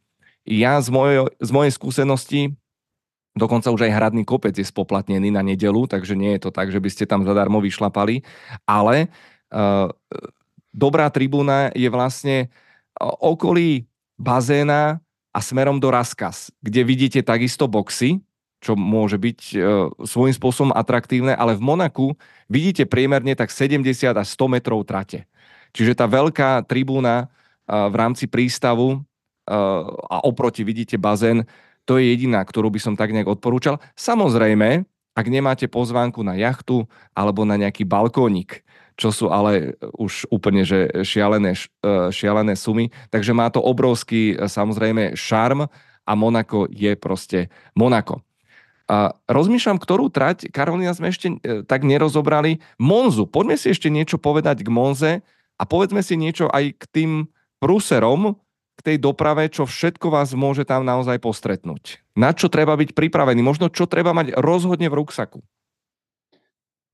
Ja 0.48 0.80
z 0.80 0.88
mojej, 0.88 1.28
z 1.38 1.50
mojej 1.52 1.72
skúsenosti 1.72 2.42
Dokonca 3.38 3.70
už 3.70 3.86
aj 3.86 3.94
hradný 3.94 4.26
kopec 4.26 4.50
je 4.50 4.66
spoplatnený 4.66 5.30
na 5.30 5.46
nedelu, 5.46 5.86
takže 5.86 6.18
nie 6.18 6.34
je 6.34 6.42
to 6.42 6.50
tak, 6.50 6.74
že 6.74 6.82
by 6.82 6.90
ste 6.90 7.06
tam 7.06 7.22
zadarmo 7.22 7.62
vyšlapali. 7.62 8.26
Ale 8.66 9.14
dobrá 10.72 11.10
tribúna 11.10 11.72
je 11.72 11.88
vlastne 11.88 12.36
eh, 12.46 13.14
okolí 13.18 13.88
bazéna 14.18 15.00
a 15.32 15.38
smerom 15.38 15.78
do 15.78 15.92
Raskas, 15.92 16.50
kde 16.58 16.82
vidíte 16.82 17.20
takisto 17.22 17.70
boxy, 17.70 18.18
čo 18.58 18.74
môže 18.74 19.14
byť 19.14 19.40
e, 19.54 19.56
svojím 20.02 20.34
spôsobom 20.34 20.74
atraktívne, 20.74 21.30
ale 21.30 21.54
v 21.54 21.62
Monaku 21.62 22.06
vidíte 22.50 22.90
priemerne 22.90 23.38
tak 23.38 23.54
70 23.54 23.86
až 24.18 24.26
100 24.34 24.54
metrov 24.58 24.82
trate. 24.82 25.30
Čiže 25.70 25.94
tá 25.94 26.10
veľká 26.10 26.66
tribúna 26.66 27.22
e, 27.22 27.26
v 27.70 27.94
rámci 27.94 28.26
prístavu 28.26 28.98
e, 28.98 28.98
a 30.10 30.16
oproti 30.26 30.66
vidíte 30.66 30.98
bazén, 30.98 31.46
to 31.86 32.02
je 32.02 32.10
jediná, 32.10 32.42
ktorú 32.42 32.68
by 32.74 32.80
som 32.82 32.94
tak 32.98 33.14
nejak 33.14 33.30
odporúčal. 33.30 33.78
Samozrejme, 33.94 34.82
ak 35.14 35.26
nemáte 35.30 35.70
pozvánku 35.70 36.26
na 36.26 36.34
jachtu 36.34 36.84
alebo 37.14 37.46
na 37.46 37.54
nejaký 37.54 37.86
balkónik, 37.86 38.66
čo 38.98 39.14
sú 39.14 39.30
ale 39.30 39.78
už 39.94 40.26
úplne 40.28 40.66
že 40.66 40.90
šialené, 41.06 41.54
e, 41.54 42.10
šialené 42.10 42.58
sumy. 42.58 42.90
Takže 43.14 43.30
má 43.30 43.46
to 43.48 43.62
obrovský 43.62 44.34
e, 44.34 44.50
samozrejme 44.50 45.14
šarm 45.14 45.70
a 46.02 46.12
Monako 46.18 46.66
je 46.66 46.98
proste 46.98 47.46
Monako. 47.78 48.26
A 48.90 49.14
rozmýšľam, 49.30 49.78
ktorú 49.78 50.10
trať, 50.10 50.50
Karolina 50.50 50.90
sme 50.96 51.14
ešte 51.14 51.30
e, 51.30 51.62
tak 51.62 51.86
nerozobrali. 51.86 52.58
Monzu, 52.82 53.30
poďme 53.30 53.54
si 53.54 53.70
ešte 53.70 53.86
niečo 53.86 54.18
povedať 54.18 54.66
k 54.66 54.68
Monze 54.72 55.12
a 55.54 55.62
povedzme 55.62 56.02
si 56.02 56.18
niečo 56.18 56.50
aj 56.50 56.74
k 56.74 56.84
tým 56.90 57.10
prúserom, 57.62 58.34
k 58.78 58.94
tej 58.94 58.96
doprave, 59.02 59.50
čo 59.50 59.66
všetko 59.66 60.10
vás 60.10 60.34
môže 60.34 60.62
tam 60.62 60.86
naozaj 60.86 61.18
postretnúť. 61.18 62.02
Na 62.14 62.30
čo 62.30 62.46
treba 62.46 62.78
byť 62.78 62.94
pripravený, 62.94 63.42
možno 63.42 63.70
čo 63.70 63.90
treba 63.90 64.14
mať 64.14 64.38
rozhodne 64.38 64.86
v 64.86 65.02
ruksaku. 65.02 65.42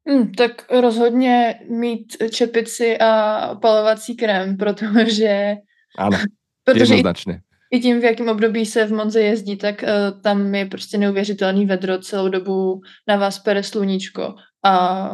Hmm, 0.09 0.33
tak 0.33 0.73
rozhodně 0.81 1.61
mít 1.71 2.17
čepici 2.31 2.99
a 2.99 3.51
opalovací 3.51 4.17
krém, 4.17 4.57
protože... 4.57 5.55
Ano, 5.99 6.19
protože 6.65 6.95
jednoznačně. 6.95 7.41
I, 7.73 7.77
I 7.77 7.81
tím, 7.81 8.01
v 8.01 8.05
jakém 8.05 8.29
období 8.29 8.67
se 8.67 8.87
v 8.87 8.93
Monze 8.93 9.23
jezdí, 9.23 9.57
tak 9.57 9.83
uh, 9.83 10.21
tam 10.21 10.55
je 10.55 10.67
prostě 10.67 10.99
neuvěřitelný 10.99 11.67
vedro, 11.67 11.99
celou 11.99 12.29
dobu 12.29 12.81
na 13.09 13.17
vás 13.17 13.39
pere 13.39 13.63
sluníčko 13.63 14.35
a 14.65 15.09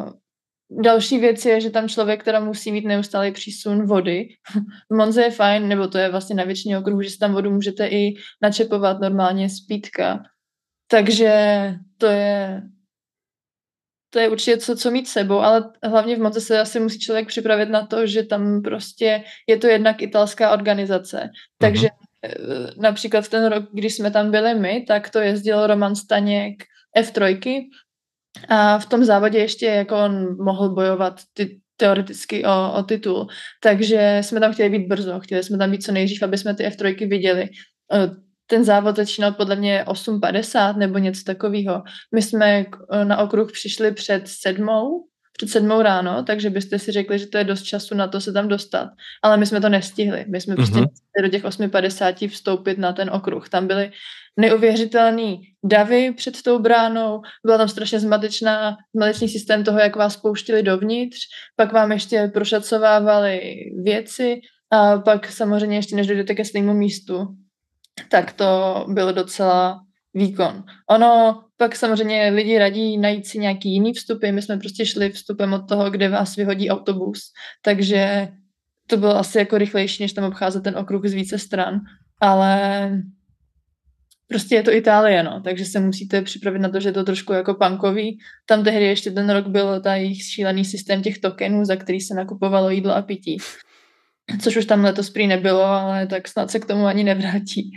Další 0.72 1.18
věc 1.18 1.44
je, 1.44 1.60
že 1.60 1.70
tam 1.70 1.88
člověk 1.88 2.24
teda 2.24 2.40
musí 2.40 2.72
mít 2.72 2.84
neustálý 2.84 3.32
přísun 3.32 3.86
vody. 3.86 4.28
V 4.90 4.96
Monze 4.96 5.22
je 5.22 5.30
fajn, 5.30 5.68
nebo 5.68 5.88
to 5.88 5.98
je 5.98 6.10
vlastně 6.10 6.36
na 6.36 6.44
většině 6.44 6.78
okruhu, 6.78 7.02
že 7.02 7.10
si 7.10 7.18
tam 7.18 7.32
vodu 7.32 7.50
můžete 7.50 7.86
i 7.86 8.14
načepovat 8.42 9.00
normálně 9.00 9.48
z 9.48 9.60
pítka. 9.60 10.22
Takže 10.90 11.34
to 11.98 12.06
je 12.06 12.62
to 14.10 14.18
je 14.18 14.28
určitě 14.28 14.56
co, 14.56 14.76
co 14.76 14.90
mít 14.90 15.08
sebou, 15.08 15.38
ale 15.38 15.70
hlavně 15.82 16.16
v 16.16 16.20
Monze 16.20 16.40
se 16.40 16.60
asi 16.60 16.80
musí 16.80 16.98
člověk 16.98 17.28
připravit 17.28 17.68
na 17.68 17.86
to, 17.86 18.06
že 18.06 18.22
tam 18.22 18.62
prostě 18.62 19.24
je 19.48 19.58
to 19.58 19.66
jednak 19.66 20.02
italská 20.02 20.50
organizace. 20.50 21.28
Takže 21.58 21.88
uh-huh. 21.88 22.72
například 22.80 23.28
ten 23.28 23.46
rok, 23.46 23.64
když 23.72 23.94
jsme 23.94 24.10
tam 24.10 24.30
byli 24.30 24.54
my, 24.54 24.84
tak 24.88 25.10
to 25.10 25.18
jezdil 25.18 25.66
Roman 25.66 25.96
Staněk 25.96 26.64
F3 26.98 27.62
a 28.48 28.78
v 28.78 28.86
tom 28.86 29.04
závodě 29.04 29.38
ještě 29.38 29.66
jako 29.66 30.04
on 30.04 30.44
mohl 30.44 30.74
bojovat 30.74 31.20
ty, 31.32 31.60
teoreticky 31.76 32.44
o, 32.44 32.72
o 32.78 32.82
titul. 32.82 33.26
Takže 33.62 34.18
jsme 34.20 34.40
tam 34.40 34.52
chtěli 34.52 34.70
být 34.70 34.88
brzo, 34.88 35.20
chtěli 35.20 35.42
jsme 35.42 35.58
tam 35.58 35.70
být 35.70 35.82
co 35.82 35.92
nejdřív, 35.92 36.22
aby 36.22 36.38
jsme 36.38 36.54
ty 36.54 36.64
F3 36.64 37.08
viděli. 37.08 37.48
E, 38.50 38.56
ten 38.56 38.64
závod 38.64 38.96
začínal 38.96 39.32
podle 39.32 39.56
mě 39.56 39.84
8.50 39.86 40.76
nebo 40.76 40.98
něco 40.98 41.24
takového. 41.24 41.82
My 42.14 42.22
jsme 42.22 42.64
na 43.04 43.18
okruh 43.18 43.52
přišli 43.52 43.92
před 43.92 44.22
sedmou, 44.28 45.06
před 45.36 45.48
sedmou 45.48 45.82
ráno, 45.82 46.24
takže 46.24 46.50
byste 46.50 46.78
si 46.78 46.92
řekli, 46.92 47.18
že 47.18 47.26
to 47.26 47.38
je 47.38 47.44
dost 47.44 47.62
času 47.62 47.94
na 47.94 48.08
to 48.08 48.20
se 48.20 48.32
tam 48.32 48.48
dostat. 48.48 48.88
Ale 49.22 49.36
my 49.36 49.46
jsme 49.46 49.60
to 49.60 49.68
nestihli. 49.68 50.24
My 50.28 50.40
jsme 50.40 50.54
mm-hmm. 50.54 50.56
prostě 50.56 51.22
do 51.22 51.28
těch 51.28 51.44
8.50 51.44 52.28
vstoupit 52.28 52.78
na 52.78 52.92
ten 52.92 53.10
okruh. 53.10 53.48
Tam 53.48 53.66
byly 53.66 53.90
neuvěřitelný 54.36 55.40
davy 55.64 56.12
před 56.16 56.42
tou 56.42 56.58
bránou, 56.58 57.22
byla 57.44 57.58
tam 57.58 57.68
strašně 57.68 58.00
zmatečná, 58.00 58.76
zmatečný 58.94 59.28
systém 59.28 59.64
toho, 59.64 59.78
jak 59.78 59.96
vás 59.96 60.16
pouštili 60.16 60.62
dovnitř, 60.62 61.18
pak 61.56 61.72
vám 61.72 61.92
ještě 61.92 62.30
prošacovávali 62.34 63.40
věci 63.82 64.40
a 64.70 64.98
pak 64.98 65.32
samozřejmě 65.32 65.76
ještě 65.76 65.96
než 65.96 66.06
dojdete 66.06 66.34
ke 66.34 66.44
svému 66.44 66.74
místu, 66.74 67.26
tak 68.08 68.32
to 68.32 68.84
bylo 68.88 69.12
docela 69.12 69.80
výkon. 70.14 70.64
Ono 70.90 71.40
pak 71.56 71.76
samozřejmě 71.76 72.30
lidi 72.34 72.58
radí 72.58 72.98
najít 72.98 73.26
si 73.26 73.38
nějaký 73.38 73.72
jiný 73.72 73.92
vstupy, 73.92 74.30
my 74.30 74.42
jsme 74.42 74.58
prostě 74.58 74.86
šli 74.86 75.10
vstupem 75.10 75.52
od 75.52 75.68
toho, 75.68 75.90
kde 75.90 76.08
vás 76.08 76.36
vyhodí 76.36 76.70
autobus, 76.70 77.20
takže 77.62 78.28
to 78.86 78.96
bylo 78.96 79.16
asi 79.16 79.38
jako 79.38 79.58
rychlejší, 79.58 80.02
než 80.02 80.12
tam 80.12 80.24
obcházet 80.24 80.64
ten 80.64 80.78
okruh 80.78 81.06
z 81.06 81.12
více 81.12 81.38
stran, 81.38 81.80
ale 82.20 82.90
prostě 84.28 84.54
je 84.54 84.62
to 84.62 84.72
Itálie, 84.72 85.22
no, 85.22 85.40
takže 85.44 85.64
se 85.64 85.80
musíte 85.80 86.22
připravit 86.22 86.58
na 86.58 86.68
to, 86.68 86.80
že 86.80 86.88
je 86.88 86.92
to 86.92 87.04
trošku 87.04 87.32
jako 87.32 87.54
punkový. 87.54 88.18
Tam 88.46 88.64
tehdy 88.64 88.84
ještě 88.84 89.10
ten 89.10 89.30
rok 89.30 89.46
byl 89.46 89.80
ta 89.80 89.94
jejich 89.94 90.22
šílený 90.22 90.64
systém 90.64 91.02
těch 91.02 91.18
tokenů, 91.18 91.64
za 91.64 91.76
který 91.76 92.00
se 92.00 92.14
nakupovalo 92.14 92.70
jídlo 92.70 92.96
a 92.96 93.02
pití. 93.02 93.36
Což 94.38 94.56
už 94.56 94.66
tam 94.66 94.84
letos 94.84 95.10
prý 95.10 95.26
nebylo, 95.26 95.64
ale 95.64 96.06
tak 96.06 96.28
snad 96.28 96.50
se 96.50 96.58
k 96.58 96.66
tomu 96.66 96.86
ani 96.86 97.04
nevrátí. 97.04 97.74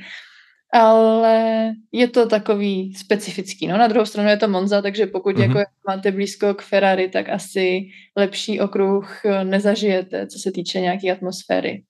Ale 0.73 1.71
je 1.91 2.07
to 2.07 2.25
takový 2.25 2.93
specifický. 2.97 3.67
No, 3.67 3.77
na 3.77 3.87
druhou 3.87 4.05
stranu 4.05 4.29
je 4.29 4.37
to 4.37 4.47
Monza, 4.47 4.81
takže 4.81 5.05
pokud 5.05 5.35
mm-hmm. 5.37 5.57
jako 5.57 5.59
máte 5.87 6.11
blízko 6.11 6.53
k 6.53 6.61
Ferrari, 6.61 7.09
tak 7.09 7.29
asi 7.29 7.93
lepší 8.17 8.61
okruh 8.61 9.21
nezažijete, 9.43 10.27
co 10.27 10.39
se 10.39 10.51
týče 10.51 10.81
nějaké 10.81 11.11
atmosféry. 11.11 11.83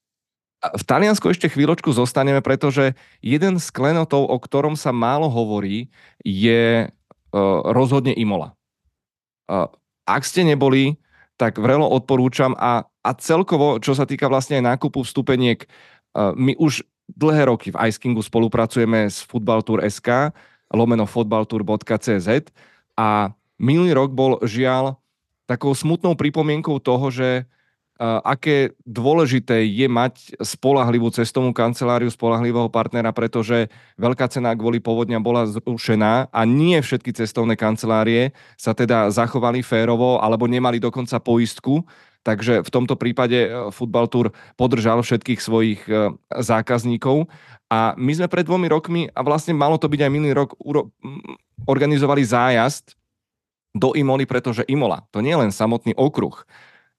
V 0.63 0.83
Taliansku 0.87 1.27
ešte 1.27 1.51
chvíľočku 1.51 1.91
zostaneme, 1.91 2.39
pretože 2.39 2.95
jeden 3.19 3.59
z 3.59 3.67
klenotov, 3.67 4.31
o 4.31 4.39
ktorom 4.39 4.79
sa 4.79 4.95
málo 4.95 5.27
hovorí, 5.27 5.91
je 6.23 6.87
uh, 6.87 7.59
rozhodne 7.67 8.15
Imola. 8.15 8.55
Uh, 9.51 9.67
ak 10.07 10.23
ste 10.23 10.47
neboli, 10.47 10.95
tak 11.35 11.59
vrelo 11.59 11.83
odporúčam 11.91 12.55
a, 12.55 12.87
a 13.03 13.09
celkovo, 13.19 13.83
čo 13.83 13.93
sa 13.93 14.07
týka 14.07 14.31
vlastne 14.31 14.63
aj 14.63 14.79
nákupu 14.79 15.03
vstupeniek, 15.03 15.67
uh, 16.15 16.31
my 16.33 16.55
už 16.55 16.87
dlhé 17.11 17.51
roky 17.51 17.69
v 17.69 17.79
Ice-Kingu 17.91 18.23
spolupracujeme 18.23 19.11
s 19.11 19.21
futbaltour.sk 19.27 20.31
lomeno 20.73 21.05
futbaltour.cz 21.05 22.49
a 22.97 23.09
minulý 23.61 23.91
rok 23.93 24.09
bol 24.15 24.41
žiaľ 24.41 24.97
takou 25.45 25.75
smutnou 25.75 26.15
pripomienkou 26.17 26.79
toho, 26.81 27.11
že 27.13 27.45
aké 28.01 28.73
dôležité 28.83 29.69
je 29.69 29.85
mať 29.85 30.33
spolahlivú 30.41 31.13
cestovnú 31.13 31.53
kanceláriu, 31.53 32.09
spolahlivého 32.09 32.67
partnera, 32.67 33.13
pretože 33.13 33.69
veľká 34.01 34.27
cena 34.33 34.57
kvôli 34.57 34.81
povodňa 34.81 35.21
bola 35.21 35.45
zrušená 35.45 36.33
a 36.33 36.41
nie 36.43 36.81
všetky 36.81 37.13
cestovné 37.13 37.53
kancelárie 37.53 38.33
sa 38.57 38.73
teda 38.73 39.13
zachovali 39.13 39.61
férovo 39.61 40.17
alebo 40.19 40.49
nemali 40.49 40.81
dokonca 40.81 41.21
poistku, 41.21 41.85
takže 42.23 42.63
v 42.63 42.69
tomto 42.71 42.95
prípade 42.95 43.35
e, 43.35 43.49
Football 43.69 44.07
Tour 44.09 44.27
podržal 44.55 45.03
všetkých 45.03 45.39
svojich 45.39 45.81
e, 45.85 46.15
zákazníkov 46.39 47.27
a 47.67 47.93
my 47.99 48.11
sme 48.15 48.27
pred 48.31 48.47
dvomi 48.47 48.67
rokmi, 48.71 49.11
a 49.11 49.19
vlastne 49.21 49.53
malo 49.53 49.75
to 49.75 49.91
byť 49.91 49.99
aj 50.07 50.11
minulý 50.11 50.33
rok, 50.33 50.55
organizovali 51.67 52.23
zájazd 52.23 52.95
do 53.73 53.91
Imoly, 53.97 54.23
pretože 54.29 54.65
Imola, 54.69 55.03
to 55.09 55.19
nie 55.19 55.33
je 55.33 55.41
len 55.41 55.51
samotný 55.51 55.97
okruh, 55.97 56.37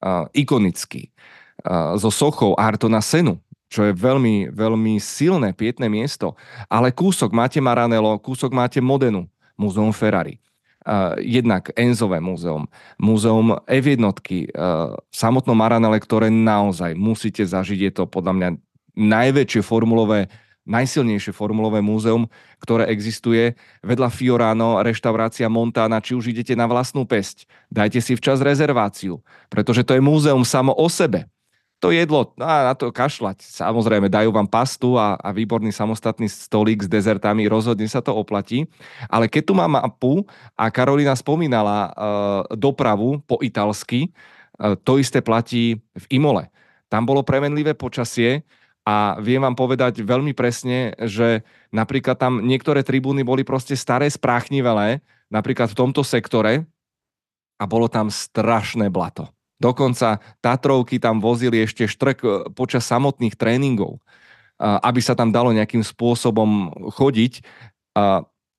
uh, 0.02 0.26
ikonický, 0.34 1.14
so 1.94 2.10
sochou 2.10 2.58
Artona 2.58 2.98
Senu, 2.98 3.38
čo 3.70 3.86
je 3.86 3.92
veľmi, 3.94 4.54
veľmi 4.54 4.98
silné 5.02 5.54
pietné 5.54 5.90
miesto. 5.90 6.38
Ale 6.70 6.94
kúsok 6.94 7.34
máte 7.34 7.58
Maranello, 7.58 8.18
kúsok 8.18 8.54
máte 8.54 8.82
Modenu, 8.82 9.26
Múzeum 9.58 9.94
Ferrari. 9.94 10.38
Uh, 10.84 11.16
jednak 11.24 11.72
Enzové 11.80 12.20
múzeum, 12.20 12.68
múzeum 13.00 13.56
F1, 13.64 14.04
uh, 14.04 14.12
samotno 15.08 15.56
Maranele, 15.56 15.96
ktoré 15.96 16.28
naozaj 16.28 16.92
musíte 16.92 17.40
zažiť, 17.40 17.88
je 17.88 17.92
to 17.96 18.04
podľa 18.04 18.32
mňa 18.36 18.48
najväčšie 18.92 19.64
formulové 19.64 20.28
najsilnejšie 20.64 21.36
formulové 21.36 21.84
múzeum, 21.84 22.24
ktoré 22.60 22.88
existuje. 22.88 23.52
Vedľa 23.84 24.08
Fiorano, 24.08 24.80
reštaurácia 24.80 25.48
Montana, 25.52 26.00
či 26.00 26.16
už 26.16 26.32
idete 26.32 26.56
na 26.56 26.64
vlastnú 26.64 27.04
pesť, 27.04 27.44
dajte 27.68 28.00
si 28.00 28.16
včas 28.16 28.40
rezerváciu, 28.40 29.20
pretože 29.52 29.84
to 29.84 29.92
je 29.92 30.00
múzeum 30.00 30.42
samo 30.42 30.72
o 30.72 30.88
sebe. 30.88 31.28
To 31.84 31.92
jedlo, 31.92 32.32
no 32.40 32.48
a 32.48 32.72
na 32.72 32.72
to 32.72 32.88
kašľať. 32.88 33.44
Samozrejme, 33.44 34.08
dajú 34.08 34.32
vám 34.32 34.48
pastu 34.48 34.96
a, 34.96 35.20
a 35.20 35.36
výborný 35.36 35.68
samostatný 35.68 36.32
stolík 36.32 36.80
s 36.80 36.88
dezertami, 36.88 37.44
rozhodne 37.44 37.84
sa 37.84 38.00
to 38.00 38.16
oplatí. 38.16 38.64
Ale 39.12 39.28
keď 39.28 39.42
tu 39.44 39.52
mám 39.52 39.76
mapu 39.76 40.24
a 40.56 40.72
Karolina 40.72 41.12
spomínala 41.12 41.92
uh, 41.92 41.92
dopravu 42.56 43.20
po 43.28 43.36
italsky, 43.44 44.08
uh, 44.08 44.80
to 44.80 44.96
isté 44.96 45.20
platí 45.20 45.84
v 45.92 46.04
Imole. 46.08 46.48
Tam 46.88 47.04
bolo 47.04 47.20
premenlivé 47.20 47.76
počasie, 47.76 48.48
a 48.84 49.20
viem 49.20 49.44
vám 49.44 49.56
povedať 49.56 50.00
veľmi 50.00 50.32
presne, 50.32 50.96
že 51.04 51.44
napríklad 51.68 52.16
tam 52.16 52.44
niektoré 52.44 52.80
tribúny 52.80 53.28
boli 53.28 53.44
proste 53.44 53.76
staré, 53.76 54.08
spráchnivelé, 54.08 55.04
napríklad 55.28 55.72
v 55.72 55.78
tomto 55.84 56.00
sektore 56.00 56.64
a 57.60 57.64
bolo 57.68 57.92
tam 57.92 58.08
strašné 58.08 58.88
blato. 58.88 59.33
Dokonca 59.58 60.18
Tatrovky 60.42 60.98
tam 60.98 61.22
vozili 61.22 61.62
ešte 61.62 61.86
štrk 61.86 62.18
e, 62.24 62.28
počas 62.52 62.84
samotných 62.86 63.38
tréningov, 63.38 64.02
aby 64.60 65.02
sa 65.02 65.18
tam 65.18 65.34
dalo 65.34 65.50
nejakým 65.50 65.82
spôsobom 65.82 66.70
chodiť. 66.94 67.42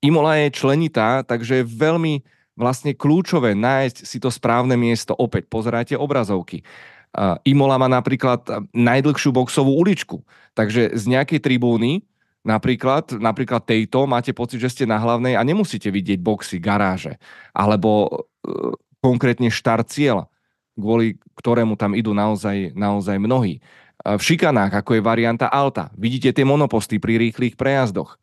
Imola 0.04 0.44
je 0.44 0.48
členitá, 0.52 1.24
takže 1.24 1.64
je 1.64 1.72
veľmi 1.72 2.20
vlastne 2.60 2.92
kľúčové 2.92 3.56
nájsť 3.56 3.98
si 4.04 4.18
to 4.20 4.28
správne 4.28 4.76
miesto. 4.76 5.16
Opäť 5.16 5.48
pozerajte 5.48 5.96
obrazovky. 5.96 6.68
Imola 7.48 7.80
má 7.80 7.88
napríklad 7.88 8.68
najdlhšiu 8.76 9.32
boxovú 9.32 9.72
uličku, 9.80 10.20
takže 10.52 11.00
z 11.00 11.04
nejakej 11.16 11.40
tribúny, 11.40 12.04
napríklad, 12.44 13.16
napríklad 13.16 13.64
tejto, 13.64 14.04
máte 14.04 14.36
pocit, 14.36 14.60
že 14.60 14.72
ste 14.72 14.84
na 14.84 15.00
hlavnej 15.00 15.40
a 15.40 15.42
nemusíte 15.48 15.88
vidieť 15.88 16.20
boxy, 16.20 16.60
garáže, 16.60 17.16
alebo 17.56 17.90
e, 18.04 18.12
konkrétne 19.00 19.48
štart 19.48 19.88
cieľ, 19.88 20.28
kvôli 20.76 21.18
ktorému 21.40 21.80
tam 21.80 21.96
idú 21.96 22.12
naozaj, 22.12 22.76
naozaj 22.76 23.18
mnohí. 23.20 23.64
V 24.06 24.22
šikanách, 24.22 24.86
ako 24.86 25.00
je 25.00 25.02
varianta 25.02 25.50
Alta, 25.50 25.90
vidíte 25.98 26.30
tie 26.30 26.46
monoposty 26.46 27.02
pri 27.02 27.18
rýchlych 27.18 27.58
prejazdoch. 27.58 28.22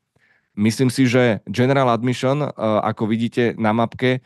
Myslím 0.54 0.92
si, 0.92 1.08
že 1.08 1.40
General 1.48 1.88
Admission, 1.88 2.44
e, 2.44 2.48
ako 2.60 3.08
vidíte 3.08 3.56
na 3.56 3.72
mapke, 3.72 4.20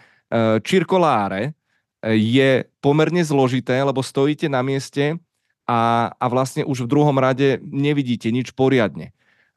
Circolare, 0.66 1.54
je 2.02 2.66
pomerne 2.82 3.22
zložité, 3.22 3.78
lebo 3.82 4.02
stojíte 4.02 4.50
na 4.50 4.62
mieste 4.62 5.18
a, 5.66 6.10
a 6.14 6.26
vlastne 6.26 6.62
už 6.62 6.86
v 6.86 6.90
druhom 6.90 7.16
rade 7.18 7.58
nevidíte 7.62 8.30
nič 8.30 8.54
poriadne. 8.54 9.10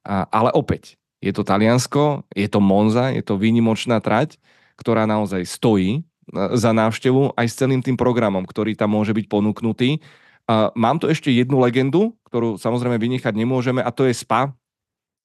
A, 0.05 0.25
ale 0.29 0.49
opäť, 0.53 0.97
je 1.19 1.29
to 1.35 1.43
Taliansko, 1.45 2.25
je 2.31 2.47
to 2.47 2.63
Monza, 2.63 3.11
je 3.11 3.21
to 3.21 3.35
výnimočná 3.35 3.99
trať, 3.99 4.39
ktorá 4.79 5.03
naozaj 5.03 5.43
stojí 5.45 5.99
e, 5.99 6.01
za 6.33 6.71
návštevu 6.71 7.33
aj 7.33 7.47
s 7.49 7.57
celým 7.57 7.81
tým 7.81 7.97
programom, 7.97 8.45
ktorý 8.45 8.77
tam 8.77 8.93
môže 8.93 9.13
byť 9.13 9.25
ponúknutý. 9.25 10.01
A 10.49 10.73
mám 10.73 10.97
tu 10.97 11.05
ešte 11.05 11.29
jednu 11.29 11.61
legendu, 11.61 12.17
ktorú 12.29 12.57
samozrejme 12.57 12.97
vynechať 12.97 13.33
nemôžeme 13.37 13.81
a 13.85 13.93
to 13.93 14.09
je 14.09 14.17
SPA, 14.17 14.53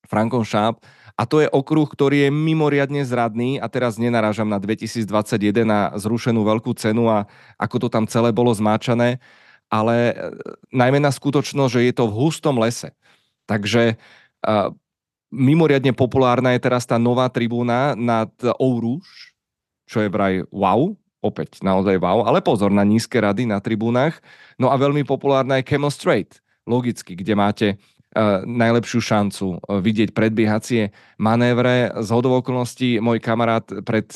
Frankom 0.05 0.45
Šáp 0.45 0.85
A 1.17 1.25
to 1.25 1.41
je 1.41 1.49
okruh, 1.49 1.87
ktorý 1.87 2.29
je 2.29 2.31
mimoriadne 2.35 3.07
zradný 3.07 3.57
a 3.57 3.71
teraz 3.71 3.97
nenarážam 3.97 4.51
na 4.51 4.59
2021 4.61 5.07
na 5.65 5.95
zrušenú 5.95 6.43
veľkú 6.43 6.75
cenu 6.75 7.07
a 7.07 7.31
ako 7.57 7.87
to 7.87 7.89
tam 7.89 8.05
celé 8.05 8.35
bolo 8.35 8.51
zmáčané, 8.51 9.23
ale 9.71 10.11
e, 10.11 10.15
najmä 10.75 10.99
na 10.99 11.15
skutočnosť, 11.15 11.73
že 11.73 11.85
je 11.87 11.93
to 11.95 12.05
v 12.11 12.17
hustom 12.19 12.59
lese. 12.59 12.93
Takže 13.47 13.97
mimoriadne 15.35 15.93
populárna 15.97 16.55
je 16.55 16.63
teraz 16.63 16.87
tá 16.87 17.01
nová 17.01 17.27
tribúna 17.33 17.99
nad 17.99 18.31
Ourouge, 18.61 19.34
čo 19.85 20.05
je 20.05 20.09
vraj 20.09 20.45
wow, 20.53 20.93
opäť 21.25 21.65
naozaj 21.65 21.97
wow, 22.01 22.29
ale 22.29 22.45
pozor 22.45 22.69
na 22.69 22.85
nízke 22.85 23.17
rady 23.17 23.49
na 23.49 23.61
tribúnach. 23.61 24.21
No 24.61 24.69
a 24.69 24.77
veľmi 24.77 25.09
populárna 25.09 25.61
je 25.61 25.69
Camel 25.69 25.93
Straight, 25.93 26.45
logicky, 26.69 27.17
kde 27.17 27.33
máte 27.33 27.67
uh, 27.73 28.45
najlepšiu 28.45 29.01
šancu 29.01 29.47
uh, 29.57 29.81
vidieť 29.81 30.13
predbiehacie 30.13 30.93
manévre. 31.17 31.93
Z 32.05 32.09
hodov 32.13 32.45
okolností 32.45 33.01
môj 33.01 33.21
kamarát 33.25 33.65
pred... 33.85 34.09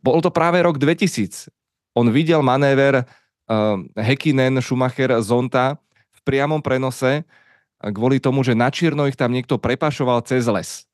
Bol 0.00 0.20
to 0.24 0.32
práve 0.32 0.60
rok 0.60 0.76
2000. 0.76 1.48
On 1.96 2.08
videl 2.08 2.44
manéver 2.44 3.04
uh, 3.04 3.80
Hekinen, 3.96 4.60
Schumacher, 4.60 5.16
Zonta 5.24 5.80
v 6.16 6.20
priamom 6.24 6.60
prenose 6.60 7.24
kvôli 7.80 8.20
tomu, 8.20 8.44
že 8.44 8.52
na 8.52 8.68
Čierno 8.68 9.08
ich 9.08 9.16
tam 9.16 9.32
niekto 9.32 9.56
prepašoval 9.56 10.20
cez 10.28 10.44
les. 10.44 10.84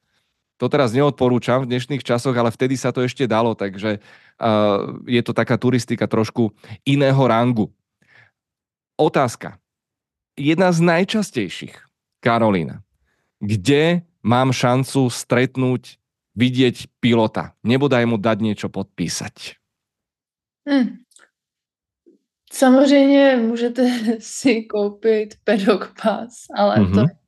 To 0.56 0.72
teraz 0.72 0.96
neodporúčam 0.96 1.64
v 1.64 1.76
dnešných 1.76 2.00
časoch, 2.00 2.32
ale 2.32 2.48
vtedy 2.48 2.80
sa 2.80 2.88
to 2.88 3.04
ešte 3.04 3.28
dalo, 3.28 3.52
takže 3.52 4.00
uh, 4.00 5.04
je 5.04 5.20
to 5.20 5.36
taká 5.36 5.60
turistika 5.60 6.08
trošku 6.08 6.48
iného 6.88 7.20
rangu. 7.28 7.68
Otázka. 8.96 9.60
Jedna 10.36 10.72
z 10.72 10.80
najčastejších, 10.84 11.76
Karolína. 12.24 12.80
Kde 13.40 14.04
mám 14.24 14.52
šancu 14.52 15.12
stretnúť, 15.12 16.00
vidieť 16.36 16.88
pilota? 17.00 17.56
Nebodaj 17.64 18.04
mu 18.08 18.16
dať 18.16 18.38
niečo 18.40 18.68
podpísať. 18.68 19.60
Hmm. 20.68 21.04
Samozřejmě 22.52 23.36
můžete 23.36 23.82
si 24.18 24.62
koupit 24.62 25.34
pedok 25.44 25.92
pas, 26.02 26.28
ale 26.56 26.76
mm-hmm. 26.76 26.94
to 26.94 27.00
je 27.00 27.25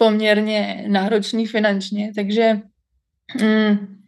poměrně 0.00 0.84
náročný 0.88 1.46
finančně, 1.46 2.12
takže 2.16 2.60
mm, 3.40 3.98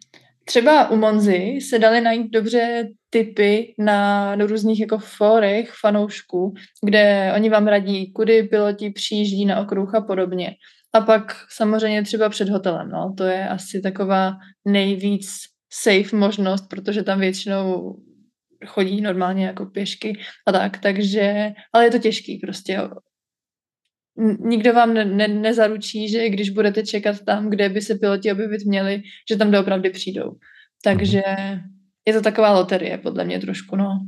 třeba 0.45 0.91
u 0.91 0.97
Monzy 0.97 1.59
se 1.61 1.79
dali 1.79 2.01
najít 2.01 2.31
dobře 2.31 2.89
typy 3.11 3.75
na, 3.79 4.37
na 4.37 4.47
různých 4.47 4.81
jako 4.81 4.99
fórech 4.99 5.73
fanoušků, 5.81 6.55
kde 6.85 7.33
oni 7.37 7.51
vám 7.51 7.67
radí, 7.67 8.13
kudy 8.13 8.43
piloti 8.43 8.91
přijíždí 8.91 9.45
na 9.45 9.61
okruh 9.61 9.95
a 9.95 10.01
podobně. 10.01 10.55
A 10.93 11.01
pak 11.01 11.37
samozřejmě 11.51 12.03
třeba 12.03 12.29
před 12.29 12.49
hotelem, 12.49 12.89
no, 12.89 13.15
to 13.19 13.25
je 13.25 13.49
asi 13.49 13.81
taková 13.81 14.33
nejvíc 14.65 15.31
safe 15.73 16.17
možnost, 16.17 16.69
protože 16.69 17.03
tam 17.03 17.21
většinou 17.21 17.97
chodí 18.67 19.01
normálně 19.01 19.47
jako 19.47 19.67
pěšky 19.67 20.21
a 20.47 20.53
tak, 20.53 20.79
takže, 20.79 21.53
ale 21.73 21.85
je 21.85 21.91
to 21.91 21.99
těžký 21.99 22.39
prostě. 22.39 22.81
Nikdo 24.19 24.73
vám 24.73 24.95
ne, 24.95 25.05
ne, 25.05 25.29
nezaručí, 25.29 26.09
že 26.09 26.29
když 26.29 26.51
budete 26.51 26.83
čekat 26.83 27.25
tam, 27.25 27.51
kde 27.51 27.69
by 27.69 27.81
se 27.81 27.95
piloti 27.95 28.33
objevit 28.33 28.65
měli, 28.65 29.03
že 29.29 29.37
tam 29.37 29.51
doopravdy 29.51 29.91
přijdou. 29.91 30.37
Takže 30.85 31.23
je 32.03 32.13
to 32.13 32.21
taková 32.21 32.51
loterie, 32.53 32.99
podľa 32.99 33.25
mňa 33.25 33.39
trošku, 33.39 33.79
no. 33.79 34.03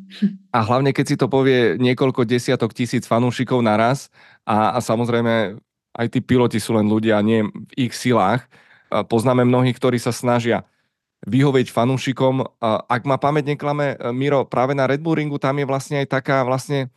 A 0.50 0.58
hlavne, 0.66 0.90
keď 0.90 1.06
si 1.06 1.16
to 1.16 1.30
povie 1.30 1.78
niekoľko 1.78 2.26
desiatok 2.26 2.74
tisíc 2.74 3.06
fanúšikov 3.06 3.62
naraz 3.62 4.10
a, 4.42 4.74
a 4.74 4.78
samozrejme 4.82 5.62
aj 5.94 6.06
tí 6.10 6.18
piloti 6.18 6.58
sú 6.58 6.74
len 6.74 6.90
ľudia, 6.90 7.22
nie 7.22 7.46
v 7.46 7.88
ich 7.88 7.94
silách. 7.94 8.50
Poznáme 8.90 9.46
mnohých, 9.46 9.78
ktorí 9.78 10.02
sa 10.02 10.10
snažia 10.10 10.66
vyhovieť 11.22 11.70
fanúšikom. 11.70 12.58
Ak 12.66 13.06
ma 13.06 13.14
pamäť 13.16 13.54
neklame, 13.54 13.94
Miro, 14.10 14.42
práve 14.42 14.74
na 14.74 14.90
Red 14.90 14.98
Bull 14.98 15.22
ringu 15.22 15.38
tam 15.38 15.62
je 15.62 15.66
vlastne 15.70 16.02
aj 16.02 16.10
taká 16.10 16.42
vlastne 16.42 16.90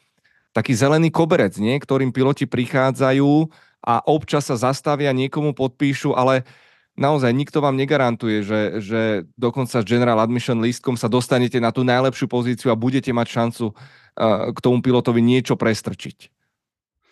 taký 0.57 0.73
zelený 0.73 1.13
koberec, 1.13 1.53
nie? 1.61 1.77
ktorým 1.77 2.09
piloti 2.09 2.49
prichádzajú 2.49 3.53
a 3.85 4.01
občas 4.09 4.49
sa 4.49 4.57
zastavia, 4.57 5.13
niekomu 5.13 5.53
podpíšu, 5.53 6.17
ale 6.17 6.49
naozaj 6.97 7.29
nikto 7.29 7.61
vám 7.61 7.77
negarantuje, 7.77 8.41
že, 8.41 8.61
že 8.81 9.01
dokonca 9.37 9.77
s 9.77 9.85
General 9.85 10.17
Admission 10.17 10.57
lístkom 10.57 10.97
sa 10.97 11.05
dostanete 11.05 11.61
na 11.61 11.69
tú 11.69 11.85
najlepšiu 11.85 12.25
pozíciu 12.25 12.73
a 12.73 12.79
budete 12.79 13.13
mať 13.13 13.27
šancu 13.29 13.65
uh, 13.69 14.49
k 14.49 14.57
tomu 14.57 14.81
pilotovi 14.81 15.21
niečo 15.21 15.53
prestrčiť. 15.53 16.33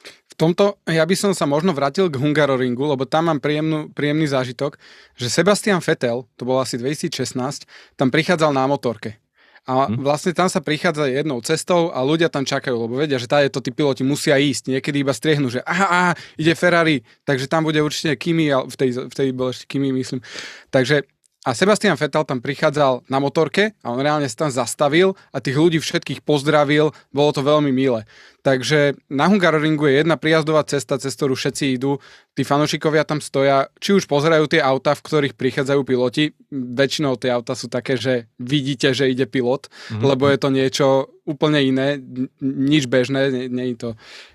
V 0.06 0.34
tomto 0.34 0.82
ja 0.90 1.06
by 1.06 1.16
som 1.16 1.32
sa 1.38 1.46
možno 1.46 1.72
vrátil 1.72 2.10
k 2.10 2.18
Hungaroringu, 2.18 2.82
lebo 2.82 3.06
tam 3.06 3.30
mám 3.30 3.38
príjemnú, 3.38 3.94
príjemný 3.94 4.26
zážitok, 4.26 4.82
že 5.14 5.30
Sebastian 5.30 5.80
Vettel, 5.86 6.26
to 6.34 6.44
bol 6.44 6.58
asi 6.58 6.82
2016, 6.82 7.70
tam 7.94 8.10
prichádzal 8.10 8.52
na 8.52 8.66
motorke. 8.66 9.22
A 9.66 9.90
mhm. 9.90 10.06
vlastne 10.06 10.30
tam 10.30 10.46
sa 10.46 10.62
prichádza 10.62 11.10
jednou 11.10 11.42
cestou 11.42 11.90
a 11.90 12.06
ľudia 12.06 12.30
tam 12.30 12.46
čakajú, 12.46 12.86
lebo 12.86 13.02
vedia, 13.02 13.18
že 13.18 13.26
táto 13.26 13.58
tí 13.66 13.74
piloti 13.74 14.06
musia 14.06 14.38
ísť. 14.38 14.70
Niekedy 14.78 15.02
iba 15.02 15.10
striehnú, 15.10 15.50
že 15.50 15.66
aha, 15.66 15.88
aha, 15.90 16.12
ide 16.38 16.54
Ferrari, 16.54 17.02
takže 17.26 17.50
tam 17.50 17.66
bude 17.66 17.82
určite 17.82 18.14
Kimi, 18.14 18.54
v 18.54 18.76
tej, 18.78 19.10
v 19.10 19.14
tej 19.14 19.28
bol 19.34 19.50
ešte 19.50 19.66
Kimi, 19.66 19.90
myslím. 19.90 20.22
Takže 20.70 21.10
a 21.46 21.54
Sebastian 21.54 21.94
Vettel 21.94 22.26
tam 22.26 22.42
prichádzal 22.42 23.06
na 23.06 23.22
motorke 23.22 23.78
a 23.86 23.94
on 23.94 24.02
reálne 24.02 24.26
sa 24.26 24.50
tam 24.50 24.52
zastavil 24.52 25.14
a 25.30 25.38
tých 25.38 25.54
ľudí 25.54 25.78
všetkých 25.78 26.26
pozdravil, 26.26 26.90
bolo 27.14 27.30
to 27.30 27.46
veľmi 27.46 27.70
milé. 27.70 28.10
Takže 28.42 28.98
na 29.14 29.30
Hungaroringu 29.30 29.86
je 29.86 30.02
jedna 30.02 30.18
prijazdová 30.18 30.66
cesta, 30.66 30.98
cez 30.98 31.14
ktorú 31.14 31.38
všetci 31.38 31.78
idú. 31.78 32.02
Tí 32.34 32.42
fanúšikovia 32.42 33.06
tam 33.06 33.22
stoja, 33.22 33.70
či 33.78 33.94
už 33.94 34.10
pozerajú 34.10 34.50
tie 34.50 34.62
auta, 34.62 34.98
v 34.98 35.06
ktorých 35.06 35.38
prichádzajú 35.38 35.82
piloti. 35.86 36.34
Väčšinou 36.50 37.18
tie 37.18 37.30
auta 37.30 37.54
sú 37.54 37.70
také, 37.70 37.98
že 37.98 38.26
vidíte, 38.42 38.94
že 38.98 39.10
ide 39.10 39.30
pilot, 39.30 39.70
mm-hmm. 39.70 40.02
lebo 40.02 40.30
je 40.30 40.38
to 40.42 40.50
niečo 40.50 40.88
úplne 41.30 41.62
iné, 41.62 42.02
nič 42.42 42.90
bežné, 42.90 43.30
nie, 43.34 43.46
nie 43.50 43.66
je 43.74 43.78
to 43.82 43.90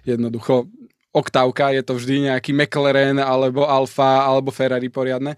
jednoducho 0.07 0.71
oktávka, 1.11 1.75
je 1.75 1.83
to 1.83 1.99
vždy 1.99 2.31
nejaký 2.31 2.55
McLaren 2.55 3.19
alebo 3.19 3.67
Alfa 3.67 4.27
alebo 4.27 4.55
Ferrari 4.55 4.87
poriadne. 4.87 5.35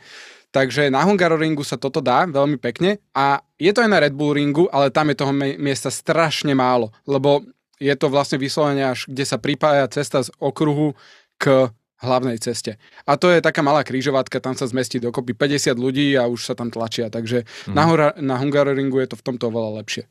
Takže 0.53 0.93
na 0.93 1.01
Hungaroringu 1.09 1.65
sa 1.65 1.81
toto 1.81 2.05
dá 2.05 2.29
veľmi 2.29 2.61
pekne 2.61 3.01
a 3.17 3.41
je 3.57 3.73
to 3.73 3.81
aj 3.81 3.89
na 3.89 4.05
Red 4.05 4.13
Bull 4.13 4.37
ringu, 4.37 4.69
ale 4.69 4.93
tam 4.93 5.09
je 5.09 5.17
toho 5.17 5.33
miesta 5.35 5.89
strašne 5.89 6.53
málo, 6.53 6.93
lebo 7.09 7.41
je 7.81 7.95
to 7.97 8.13
vlastne 8.13 8.37
vyslovene 8.37 8.85
až, 8.85 9.09
kde 9.09 9.25
sa 9.25 9.41
pripája 9.41 9.89
cesta 9.89 10.21
z 10.21 10.29
okruhu 10.37 10.93
k 11.41 11.73
hlavnej 12.03 12.37
ceste. 12.37 12.77
A 13.07 13.17
to 13.17 13.31
je 13.31 13.41
taká 13.41 13.65
malá 13.65 13.87
krížovatka, 13.87 14.43
tam 14.43 14.59
sa 14.59 14.67
zmestí 14.69 14.99
dokopy 14.99 15.33
50 15.39 15.73
ľudí 15.79 16.19
a 16.19 16.27
už 16.27 16.53
sa 16.53 16.55
tam 16.59 16.69
tlačia, 16.69 17.09
takže 17.09 17.47
mm. 17.71 17.75
na, 17.75 17.85
hora, 17.87 18.09
na 18.19 18.37
Hungaroringu 18.37 18.99
je 19.01 19.15
to 19.15 19.17
v 19.17 19.25
tomto 19.25 19.49
oveľa 19.49 19.81
lepšie. 19.81 20.05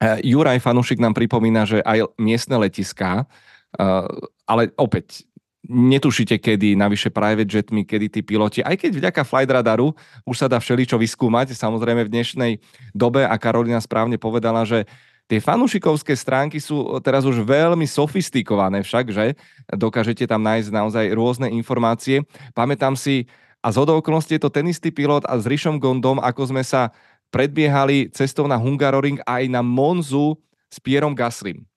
Uh, 0.00 0.18
Juraj 0.24 0.58
Fanušik 0.64 0.98
nám 0.98 1.12
pripomína, 1.12 1.68
že 1.68 1.84
aj 1.84 2.16
miestne 2.16 2.56
letiská, 2.56 3.28
uh, 3.28 4.08
ale 4.48 4.72
opäť 4.80 5.27
netušíte, 5.68 6.40
kedy 6.40 6.74
navyše 6.74 7.12
private 7.12 7.52
jetmi, 7.52 7.84
kedy 7.84 8.06
tí 8.08 8.20
piloti, 8.24 8.64
aj 8.64 8.80
keď 8.80 8.90
vďaka 8.96 9.22
flight 9.22 9.52
radaru 9.52 9.92
už 10.24 10.36
sa 10.40 10.46
dá 10.48 10.56
všeličo 10.56 10.96
vyskúmať, 10.96 11.52
samozrejme 11.52 12.08
v 12.08 12.12
dnešnej 12.12 12.52
dobe 12.96 13.28
a 13.28 13.36
Karolina 13.36 13.78
správne 13.78 14.16
povedala, 14.16 14.64
že 14.64 14.88
tie 15.28 15.44
fanúšikovské 15.44 16.16
stránky 16.16 16.56
sú 16.56 16.96
teraz 17.04 17.28
už 17.28 17.44
veľmi 17.44 17.84
sofistikované 17.84 18.80
však, 18.80 19.12
že 19.12 19.36
dokážete 19.76 20.24
tam 20.24 20.40
nájsť 20.40 20.72
naozaj 20.72 21.04
rôzne 21.12 21.52
informácie. 21.52 22.24
Pamätám 22.56 22.96
si, 22.96 23.28
a 23.60 23.68
z 23.68 23.76
okolností 23.84 24.40
je 24.40 24.42
to 24.42 24.48
ten 24.48 24.64
istý 24.72 24.88
pilot 24.88 25.28
a 25.28 25.36
s 25.36 25.44
Rišom 25.44 25.76
Gondom, 25.76 26.16
ako 26.16 26.48
sme 26.48 26.64
sa 26.64 26.96
predbiehali 27.28 28.08
cestou 28.08 28.48
na 28.48 28.56
Hungaroring 28.56 29.20
aj 29.28 29.52
na 29.52 29.60
Monzu 29.60 30.40
s 30.72 30.80
Pierom 30.80 31.12
Gaslim. 31.12 31.67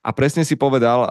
A 0.00 0.16
presne 0.16 0.48
si 0.48 0.56
povedal, 0.56 1.04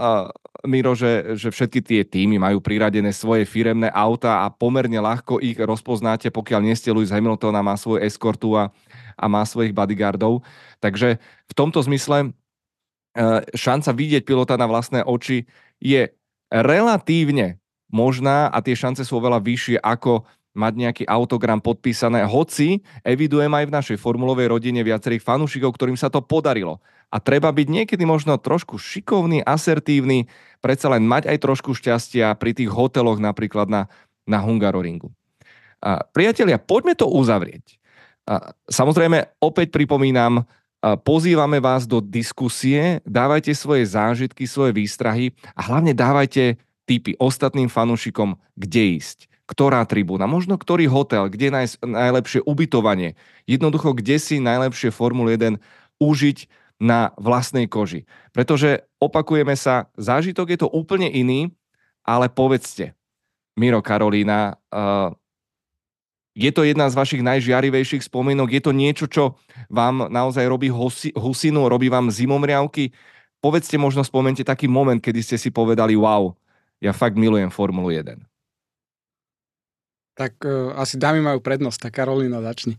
Miro, 0.66 0.98
že, 0.98 1.38
že 1.38 1.54
všetky 1.54 1.80
tie 1.86 2.02
týmy 2.02 2.42
majú 2.42 2.58
priradené 2.58 3.14
svoje 3.14 3.46
firemné 3.46 3.86
auta 3.94 4.42
a 4.42 4.50
pomerne 4.50 4.98
ľahko 4.98 5.38
ich 5.46 5.62
rozpoznáte, 5.62 6.34
pokiaľ 6.34 6.62
nie 6.66 6.74
ste 6.74 6.90
Lewis 6.90 7.14
Hamilton 7.14 7.54
a 7.54 7.62
má 7.62 7.78
svoju 7.78 8.02
eskortu 8.02 8.58
a, 8.58 8.74
a 9.14 9.26
má 9.30 9.46
svojich 9.46 9.78
bodyguardov. 9.78 10.42
Takže 10.82 11.22
v 11.22 11.54
tomto 11.54 11.86
zmysle 11.86 12.34
uh, 12.34 13.46
šanca 13.54 13.94
vidieť 13.94 14.24
pilota 14.26 14.58
na 14.58 14.66
vlastné 14.66 15.06
oči 15.06 15.46
je 15.78 16.10
relatívne 16.50 17.62
možná 17.94 18.50
a 18.50 18.58
tie 18.66 18.74
šance 18.74 19.06
sú 19.06 19.22
oveľa 19.22 19.38
vyššie 19.46 19.78
ako 19.86 20.26
mať 20.60 20.74
nejaký 20.76 21.04
autogram 21.08 21.64
podpísané, 21.64 22.28
hoci 22.28 22.84
evidujem 23.08 23.50
aj 23.56 23.66
v 23.66 23.76
našej 23.80 23.98
formulovej 23.98 24.52
rodine 24.52 24.84
viacerých 24.84 25.24
fanúšikov, 25.24 25.72
ktorým 25.80 25.96
sa 25.96 26.12
to 26.12 26.20
podarilo 26.20 26.84
a 27.10 27.18
treba 27.18 27.50
byť 27.50 27.68
niekedy 27.68 28.04
možno 28.06 28.38
trošku 28.38 28.78
šikovný, 28.78 29.42
asertívny, 29.42 30.30
predsa 30.62 30.94
len 30.94 31.10
mať 31.10 31.26
aj 31.32 31.38
trošku 31.42 31.74
šťastia 31.74 32.38
pri 32.38 32.54
tých 32.54 32.70
hoteloch 32.70 33.18
napríklad 33.18 33.66
na, 33.66 33.82
na 34.30 34.38
Hungaroringu. 34.38 35.10
A, 35.82 36.06
priatelia, 36.06 36.62
poďme 36.62 36.94
to 36.94 37.10
uzavrieť. 37.10 37.82
A, 38.30 38.54
samozrejme, 38.70 39.42
opäť 39.42 39.74
pripomínam, 39.74 40.46
pozývame 40.80 41.60
vás 41.60 41.90
do 41.90 42.00
diskusie, 42.00 43.04
dávajte 43.04 43.52
svoje 43.58 43.90
zážitky, 43.90 44.48
svoje 44.48 44.72
výstrahy 44.78 45.34
a 45.58 45.66
hlavne 45.66 45.92
dávajte 45.92 46.56
tipy 46.88 47.14
ostatným 47.22 47.70
fanúšikom, 47.70 48.38
kde 48.58 48.98
ísť. 48.98 49.29
Ktorá 49.50 49.82
tribúna, 49.90 50.30
možno 50.30 50.62
ktorý 50.62 50.86
hotel, 50.86 51.26
kde 51.26 51.50
nájsť 51.50 51.82
najlepšie 51.82 52.46
ubytovanie. 52.46 53.18
Jednoducho, 53.50 53.98
kde 53.98 54.22
si 54.22 54.38
najlepšie 54.38 54.94
Formule 54.94 55.34
1 55.34 55.58
užiť 55.98 56.46
na 56.78 57.12
vlastnej 57.18 57.66
koži. 57.66 58.06
Pretože 58.30 58.86
opakujeme 59.02 59.58
sa, 59.58 59.90
zážitok 59.98 60.54
je 60.54 60.60
to 60.62 60.70
úplne 60.70 61.10
iný, 61.10 61.50
ale 62.06 62.30
povedzte, 62.30 62.94
Miro 63.58 63.82
Karolína, 63.82 64.56
uh, 64.70 65.12
je 66.38 66.52
to 66.54 66.64
jedna 66.64 66.88
z 66.88 66.96
vašich 66.96 67.26
najžiarivejších 67.26 68.06
spomienok? 68.06 68.54
Je 68.54 68.62
to 68.64 68.72
niečo, 68.72 69.10
čo 69.10 69.36
vám 69.68 70.08
naozaj 70.08 70.46
robí 70.46 70.70
husi, 70.70 71.10
husinu, 71.18 71.68
robí 71.68 71.90
vám 71.90 72.08
zimomriavky? 72.14 72.94
Povedzte 73.42 73.76
možno, 73.82 74.06
spomente 74.06 74.46
taký 74.46 74.70
moment, 74.70 75.02
kedy 75.02 75.20
ste 75.26 75.36
si 75.42 75.50
povedali, 75.50 75.98
wow, 75.98 76.32
ja 76.80 76.96
fakt 76.96 77.20
milujem 77.20 77.52
Formulu 77.52 77.92
1. 77.92 78.29
Tak 80.20 80.36
uh, 80.44 80.76
asi 80.76 81.00
dámy 81.00 81.24
majú 81.24 81.40
prednosť, 81.40 81.88
tak 81.88 81.96
Karolina 81.96 82.44
začni. 82.44 82.76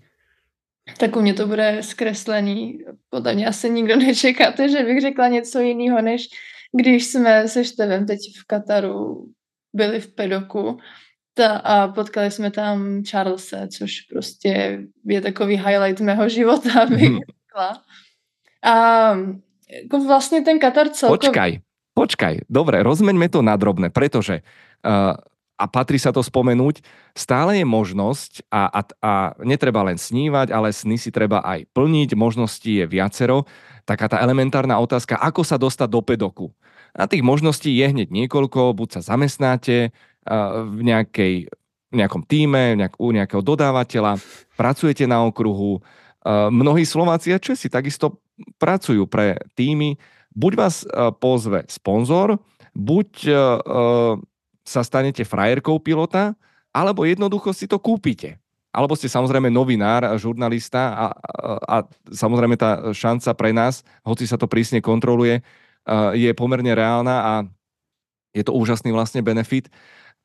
Tak 1.00 1.16
u 1.16 1.20
mě 1.20 1.34
to 1.34 1.46
bude 1.46 1.80
zkreslený. 1.80 2.84
Podle 3.08 3.34
mě 3.34 3.46
asi 3.46 3.70
nikdo 3.70 3.96
nečekáte, 3.96 4.68
že 4.68 4.84
bych 4.84 5.00
řekla 5.00 5.28
něco 5.28 5.60
jiného, 5.60 6.02
než 6.02 6.28
když 6.76 7.06
jsme 7.06 7.48
se 7.48 7.64
Števem 7.64 8.06
teď 8.06 8.18
v 8.40 8.46
Kataru 8.46 9.24
byli 9.72 10.00
v 10.00 10.08
pedoku 10.14 10.78
ta, 11.34 11.56
a 11.56 11.88
potkali 11.88 12.30
jsme 12.30 12.50
tam 12.50 13.02
Charlesa, 13.10 13.66
což 13.78 14.00
prostě 14.00 14.78
je 15.04 15.20
takový 15.20 15.56
highlight 15.56 16.00
mého 16.00 16.28
života, 16.28 16.86
bych 16.90 17.08
hmm. 17.08 17.18
řekla. 17.18 17.82
A 18.62 18.74
jako 19.82 20.04
vlastně 20.06 20.42
ten 20.42 20.58
Katar 20.58 20.88
celkově... 20.88 21.18
Počkaj, 21.18 21.58
počkaj, 21.94 22.34
dobre, 22.50 22.82
rozmeňme 22.82 23.28
to 23.28 23.42
na 23.42 23.56
drobné, 23.56 23.90
pretože 23.90 24.42
uh, 24.84 25.14
a 25.60 25.68
patrí 25.68 26.00
sa 26.00 26.08
to 26.08 26.24
spomenúť, 26.24 26.80
stále 27.12 27.60
je 27.60 27.66
možnosť 27.68 28.48
a, 28.48 28.72
a, 28.72 28.80
a 29.04 29.12
netreba 29.44 29.84
len 29.84 30.00
snívať, 30.00 30.48
ale 30.48 30.72
sny 30.72 30.96
si 30.96 31.12
treba 31.12 31.44
aj 31.44 31.68
plniť, 31.76 32.16
možností 32.16 32.80
je 32.80 32.88
viacero. 32.88 33.44
Taká 33.84 34.08
tá 34.08 34.24
elementárna 34.24 34.80
otázka, 34.80 35.20
ako 35.20 35.44
sa 35.44 35.60
dostať 35.60 35.88
do 35.92 36.00
pedoku. 36.00 36.46
A 36.96 37.04
tých 37.04 37.20
možností 37.20 37.76
je 37.76 37.86
hneď 37.86 38.08
niekoľko, 38.08 38.72
buď 38.72 38.88
sa 38.98 39.14
zamestnáte 39.14 39.92
v, 40.24 40.80
nejakej, 40.80 41.52
v 41.92 41.94
nejakom 41.94 42.24
týme, 42.24 42.80
nejak, 42.80 42.96
u 42.96 43.12
nejakého 43.12 43.44
dodávateľa, 43.44 44.16
pracujete 44.56 45.04
na 45.04 45.22
okruhu. 45.28 45.84
Mnohí 46.26 46.88
Slováci 46.88 47.36
a 47.36 47.38
Česi 47.38 47.68
takisto 47.68 48.24
pracujú 48.56 49.04
pre 49.04 49.36
týmy. 49.54 50.00
Buď 50.32 50.52
vás 50.56 50.82
pozve 51.20 51.68
sponzor, 51.68 52.40
buď 52.72 53.08
sa 54.64 54.84
stanete 54.84 55.24
frajerkou 55.24 55.80
pilota, 55.80 56.36
alebo 56.70 57.02
jednoducho 57.02 57.50
si 57.50 57.66
to 57.66 57.80
kúpite. 57.80 58.38
Alebo 58.70 58.94
ste 58.94 59.10
samozrejme 59.10 59.50
novinár, 59.50 60.06
žurnalista 60.14 60.94
a, 60.94 61.06
a, 61.10 61.10
a 61.66 61.76
samozrejme 62.14 62.54
tá 62.54 62.94
šanca 62.94 63.30
pre 63.34 63.50
nás, 63.50 63.82
hoci 64.06 64.30
sa 64.30 64.38
to 64.38 64.46
prísne 64.46 64.78
kontroluje, 64.78 65.42
je 66.14 66.30
pomerne 66.38 66.70
reálna 66.70 67.16
a 67.18 67.34
je 68.30 68.46
to 68.46 68.54
úžasný 68.54 68.94
vlastne 68.94 69.26
benefit. 69.26 69.66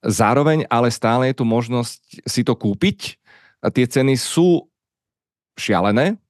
Zároveň 0.05 0.69
ale 0.69 0.93
stále 0.93 1.33
je 1.33 1.41
tu 1.41 1.45
možnosť 1.47 2.21
si 2.29 2.45
to 2.45 2.53
kúpiť. 2.53 3.17
Tie 3.73 3.85
ceny 3.89 4.13
sú 4.13 4.69
šialené, 5.57 6.21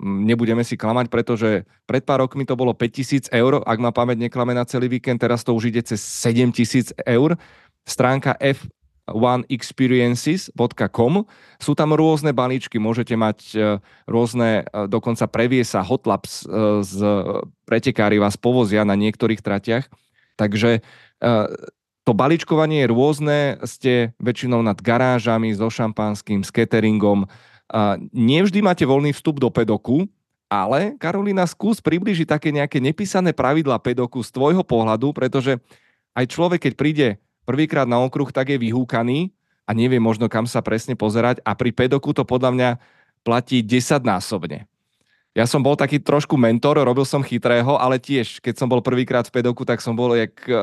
nebudeme 0.00 0.64
si 0.64 0.76
klamať, 0.76 1.08
pretože 1.08 1.64
pred 1.88 2.04
pár 2.04 2.20
rokmi 2.24 2.44
to 2.44 2.56
bolo 2.56 2.74
5000 2.76 3.28
eur, 3.32 3.62
ak 3.64 3.78
ma 3.80 3.92
pamäť 3.92 4.18
neklame 4.28 4.52
na 4.52 4.64
celý 4.68 4.88
víkend, 4.92 5.20
teraz 5.20 5.42
to 5.42 5.54
už 5.56 5.64
ide 5.72 5.82
cez 5.82 6.04
7000 6.04 6.92
eur. 7.08 7.36
Stránka 7.88 8.36
f1experiences.com 8.36 11.24
sú 11.56 11.72
tam 11.72 11.96
rôzne 11.96 12.36
balíčky, 12.36 12.76
môžete 12.76 13.16
mať 13.16 13.56
e, 13.56 13.80
rôzne, 14.04 14.68
e, 14.68 14.84
dokonca 14.90 15.24
previe 15.30 15.64
sa 15.64 15.80
hotlaps 15.80 16.44
e, 16.44 16.84
z 16.84 17.00
pretekári 17.64 18.20
vás 18.20 18.36
povozia 18.36 18.84
na 18.84 18.92
niektorých 18.98 19.40
tratiach, 19.40 19.88
takže 20.36 20.84
to 22.06 22.12
balíčkovanie 22.12 22.84
je 22.84 22.92
rôzne, 22.92 23.56
ste 23.64 24.12
väčšinou 24.22 24.60
nad 24.60 24.76
garážami, 24.78 25.56
so 25.56 25.72
šampanským, 25.72 26.44
s 26.44 26.52
cateringom, 26.52 27.24
nevždy 28.14 28.62
máte 28.62 28.84
voľný 28.86 29.10
vstup 29.14 29.42
do 29.42 29.50
pedoku, 29.50 30.06
ale 30.46 30.94
Karolina, 31.02 31.42
skús 31.46 31.82
približiť 31.82 32.26
také 32.30 32.54
nejaké 32.54 32.78
nepísané 32.78 33.34
pravidla 33.34 33.82
pedoku 33.82 34.22
z 34.22 34.30
tvojho 34.30 34.62
pohľadu, 34.62 35.10
pretože 35.10 35.58
aj 36.14 36.24
človek, 36.30 36.70
keď 36.70 36.72
príde 36.78 37.06
prvýkrát 37.42 37.86
na 37.86 37.98
okruh, 37.98 38.30
tak 38.30 38.54
je 38.54 38.58
vyhúkaný 38.58 39.34
a 39.66 39.74
nevie 39.74 39.98
možno 39.98 40.30
kam 40.30 40.46
sa 40.46 40.62
presne 40.62 40.94
pozerať 40.94 41.42
a 41.42 41.58
pri 41.58 41.74
pedoku 41.74 42.14
to 42.14 42.22
podľa 42.22 42.50
mňa 42.54 42.70
platí 43.26 43.66
desaťnásobne. 43.66 44.70
Ja 45.36 45.44
som 45.44 45.60
bol 45.60 45.76
taký 45.76 46.00
trošku 46.00 46.40
mentor, 46.40 46.80
robil 46.80 47.04
som 47.04 47.20
chytrého, 47.20 47.76
ale 47.76 48.00
tiež, 48.00 48.40
keď 48.40 48.56
som 48.56 48.72
bol 48.72 48.80
prvýkrát 48.80 49.28
v 49.28 49.36
pedoku, 49.36 49.68
tak 49.68 49.84
som 49.84 49.92
bol 49.92 50.16
jak 50.16 50.32
e, 50.48 50.56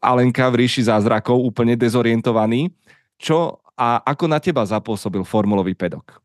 Alenka 0.00 0.48
v 0.48 0.64
ríši 0.64 0.88
zázrakov, 0.88 1.36
úplne 1.36 1.76
dezorientovaný. 1.76 2.72
Čo 3.20 3.59
a 3.80 3.96
ako 4.04 4.28
na 4.28 4.36
teba 4.36 4.68
zapôsobil 4.68 5.24
formulový 5.24 5.72
pedok? 5.72 6.20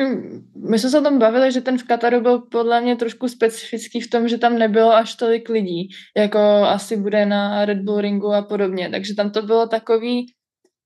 Hm, 0.00 0.50
my 0.68 0.78
jsme 0.78 0.90
se 0.90 0.98
o 0.98 1.02
tom 1.02 1.18
bavili, 1.18 1.52
že 1.52 1.60
ten 1.60 1.78
v 1.78 1.84
Kataru 1.84 2.20
byl 2.20 2.38
podle 2.38 2.80
mě 2.80 2.96
trošku 2.96 3.28
specifický 3.28 4.00
v 4.00 4.10
tom, 4.10 4.28
že 4.28 4.38
tam 4.38 4.58
nebylo 4.58 4.92
až 4.92 5.14
tolik 5.14 5.48
lidí, 5.48 5.88
jako 6.16 6.38
asi 6.68 6.96
bude 6.96 7.26
na 7.26 7.64
Red 7.64 7.78
Bull 7.78 8.00
ringu 8.00 8.32
a 8.32 8.42
podobně. 8.42 8.88
Takže 8.90 9.14
tam 9.14 9.30
to 9.30 9.42
bylo 9.42 9.66
takový 9.66 10.26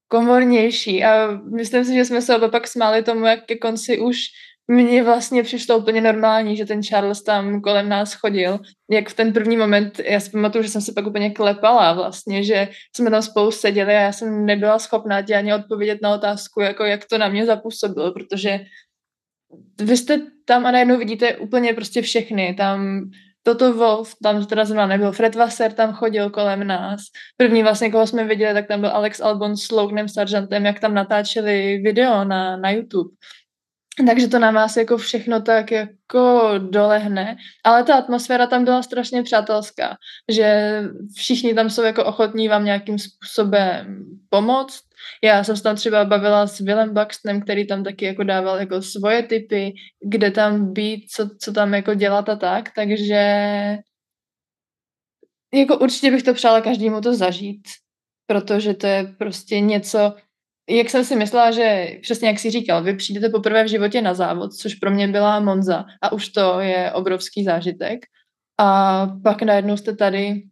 komornější 0.08 1.04
a 1.04 1.40
myslím 1.56 1.84
si, 1.84 1.94
že 1.94 2.04
jsme 2.04 2.22
se 2.22 2.36
oba 2.36 2.48
pak 2.48 2.68
smáli 2.68 3.02
tomu, 3.02 3.26
jak 3.26 3.46
ke 3.46 3.56
konci 3.56 3.98
už 3.98 4.16
mně 4.70 5.02
vlastně 5.02 5.42
přišlo 5.42 5.78
úplně 5.78 6.00
normální, 6.00 6.56
že 6.56 6.64
ten 6.64 6.82
Charles 6.82 7.22
tam 7.22 7.60
kolem 7.60 7.88
nás 7.88 8.14
chodil. 8.14 8.58
Jak 8.90 9.08
v 9.08 9.14
ten 9.14 9.32
první 9.32 9.56
moment, 9.56 9.98
já 9.98 10.20
si 10.20 10.30
pamatuju, 10.30 10.64
že 10.64 10.70
jsem 10.70 10.80
se 10.80 10.92
pak 10.92 11.06
úplně 11.06 11.30
klepala 11.30 11.92
vlastně, 11.92 12.44
že 12.44 12.68
jsme 12.96 13.10
tam 13.10 13.22
spolu 13.22 13.50
seděli 13.50 13.96
a 13.96 14.00
já 14.00 14.12
jsem 14.12 14.46
nebyla 14.46 14.78
schopná 14.78 15.22
ti 15.22 15.34
ani 15.34 15.54
odpovědět 15.54 15.98
na 16.02 16.14
otázku, 16.14 16.60
jako 16.60 16.84
jak 16.84 17.04
to 17.04 17.18
na 17.18 17.28
mě 17.28 17.46
zapůsobilo, 17.46 18.12
protože 18.12 18.60
vy 19.80 19.96
jste 19.96 20.20
tam 20.44 20.66
a 20.66 20.70
najednou 20.70 20.98
vidíte 20.98 21.36
úplně 21.36 21.74
prostě 21.74 22.02
všechny. 22.02 22.54
Tam 22.54 23.10
Toto 23.42 23.72
Wolf, 23.72 24.14
tam 24.22 24.46
teda 24.46 24.64
zrovna 24.64 24.86
nebyl, 24.86 25.12
Fred 25.12 25.34
Wasser 25.34 25.72
tam 25.72 25.92
chodil 25.92 26.30
kolem 26.30 26.66
nás. 26.66 27.00
První 27.36 27.62
vlastně, 27.62 27.90
koho 27.90 28.06
jsme 28.06 28.24
viděli, 28.24 28.54
tak 28.54 28.66
tam 28.66 28.80
byl 28.80 28.90
Alex 28.90 29.20
Albon 29.20 29.56
s 29.56 29.70
Loganem 29.70 30.08
Sargentem, 30.08 30.64
jak 30.66 30.80
tam 30.80 30.94
natáčeli 30.94 31.78
video 31.84 32.24
na, 32.24 32.56
na 32.56 32.70
YouTube. 32.70 33.10
Takže 34.06 34.28
to 34.28 34.38
na 34.38 34.50
vás 34.50 34.76
jako 34.76 34.96
všechno 34.96 35.42
tak 35.42 35.70
jako 35.70 36.52
dolehne. 36.58 37.36
Ale 37.64 37.84
ta 37.84 37.94
atmosféra 37.94 38.46
tam 38.46 38.64
byla 38.64 38.82
strašně 38.82 39.22
přátelská, 39.22 39.96
že 40.30 40.80
všichni 41.16 41.54
tam 41.54 41.70
jsou 41.70 41.82
jako 41.82 42.04
ochotní 42.04 42.48
vám 42.48 42.64
nějakým 42.64 42.98
způsobem 42.98 44.04
pomoct. 44.28 44.80
Já 45.24 45.44
jsem 45.44 45.56
se 45.56 45.62
tam 45.62 45.76
třeba 45.76 46.04
bavila 46.04 46.46
s 46.46 46.60
Willem 46.60 46.94
Buxtonem, 46.94 47.40
který 47.40 47.66
tam 47.66 47.84
taky 47.84 48.04
jako 48.04 48.24
dával 48.24 48.58
jako 48.58 48.82
svoje 48.82 49.22
typy, 49.22 49.72
kde 50.04 50.30
tam 50.30 50.72
být, 50.72 51.06
co, 51.10 51.30
co 51.40 51.52
tam 51.52 51.74
jako 51.74 51.94
dělat 51.94 52.28
a 52.28 52.36
tak, 52.36 52.70
takže 52.74 53.22
jako 55.54 55.78
určitě 55.78 56.10
bych 56.10 56.22
to 56.22 56.34
přála 56.34 56.60
každému 56.60 57.00
to 57.00 57.14
zažít, 57.14 57.62
protože 58.26 58.74
to 58.74 58.86
je 58.86 59.14
prostě 59.18 59.60
něco, 59.60 60.14
jak 60.70 60.90
jsem 60.90 61.04
si 61.04 61.16
myslela, 61.16 61.50
že 61.50 61.98
přesně 62.02 62.28
jak 62.28 62.38
jsi 62.38 62.50
říkal, 62.50 62.82
vy 62.82 62.96
přijdete 62.96 63.28
poprvé 63.28 63.64
v 63.64 63.68
životě 63.68 64.02
na 64.02 64.14
závod, 64.14 64.54
což 64.54 64.74
pro 64.74 64.90
mě 64.90 65.08
byla 65.08 65.40
Monza 65.40 65.84
a 66.02 66.12
už 66.12 66.28
to 66.28 66.60
je 66.60 66.92
obrovský 66.92 67.44
zážitek. 67.44 68.06
A 68.58 69.06
pak 69.24 69.42
najednou 69.42 69.76
jste 69.76 69.96
tady, 69.96 70.42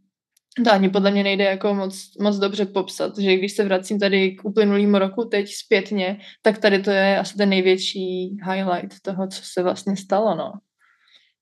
to 0.64 0.72
ani 0.72 0.88
podle 0.88 1.10
mě 1.10 1.22
nejde 1.22 1.44
jako 1.44 1.74
moc, 1.74 2.16
moc 2.20 2.36
dobře 2.36 2.66
popsat, 2.66 3.18
že 3.18 3.36
když 3.36 3.52
se 3.52 3.64
vracím 3.64 3.98
tady 3.98 4.30
k 4.30 4.44
uplynulýmu 4.44 4.98
roku 4.98 5.24
teď 5.24 5.54
zpětně, 5.54 6.18
tak 6.42 6.58
tady 6.58 6.82
to 6.82 6.90
je 6.90 7.18
asi 7.18 7.36
ten 7.36 7.48
největší 7.48 8.36
highlight 8.44 9.00
toho, 9.02 9.28
co 9.28 9.42
se 9.42 9.62
vlastně 9.62 9.96
stalo, 9.96 10.34
no. 10.34 10.52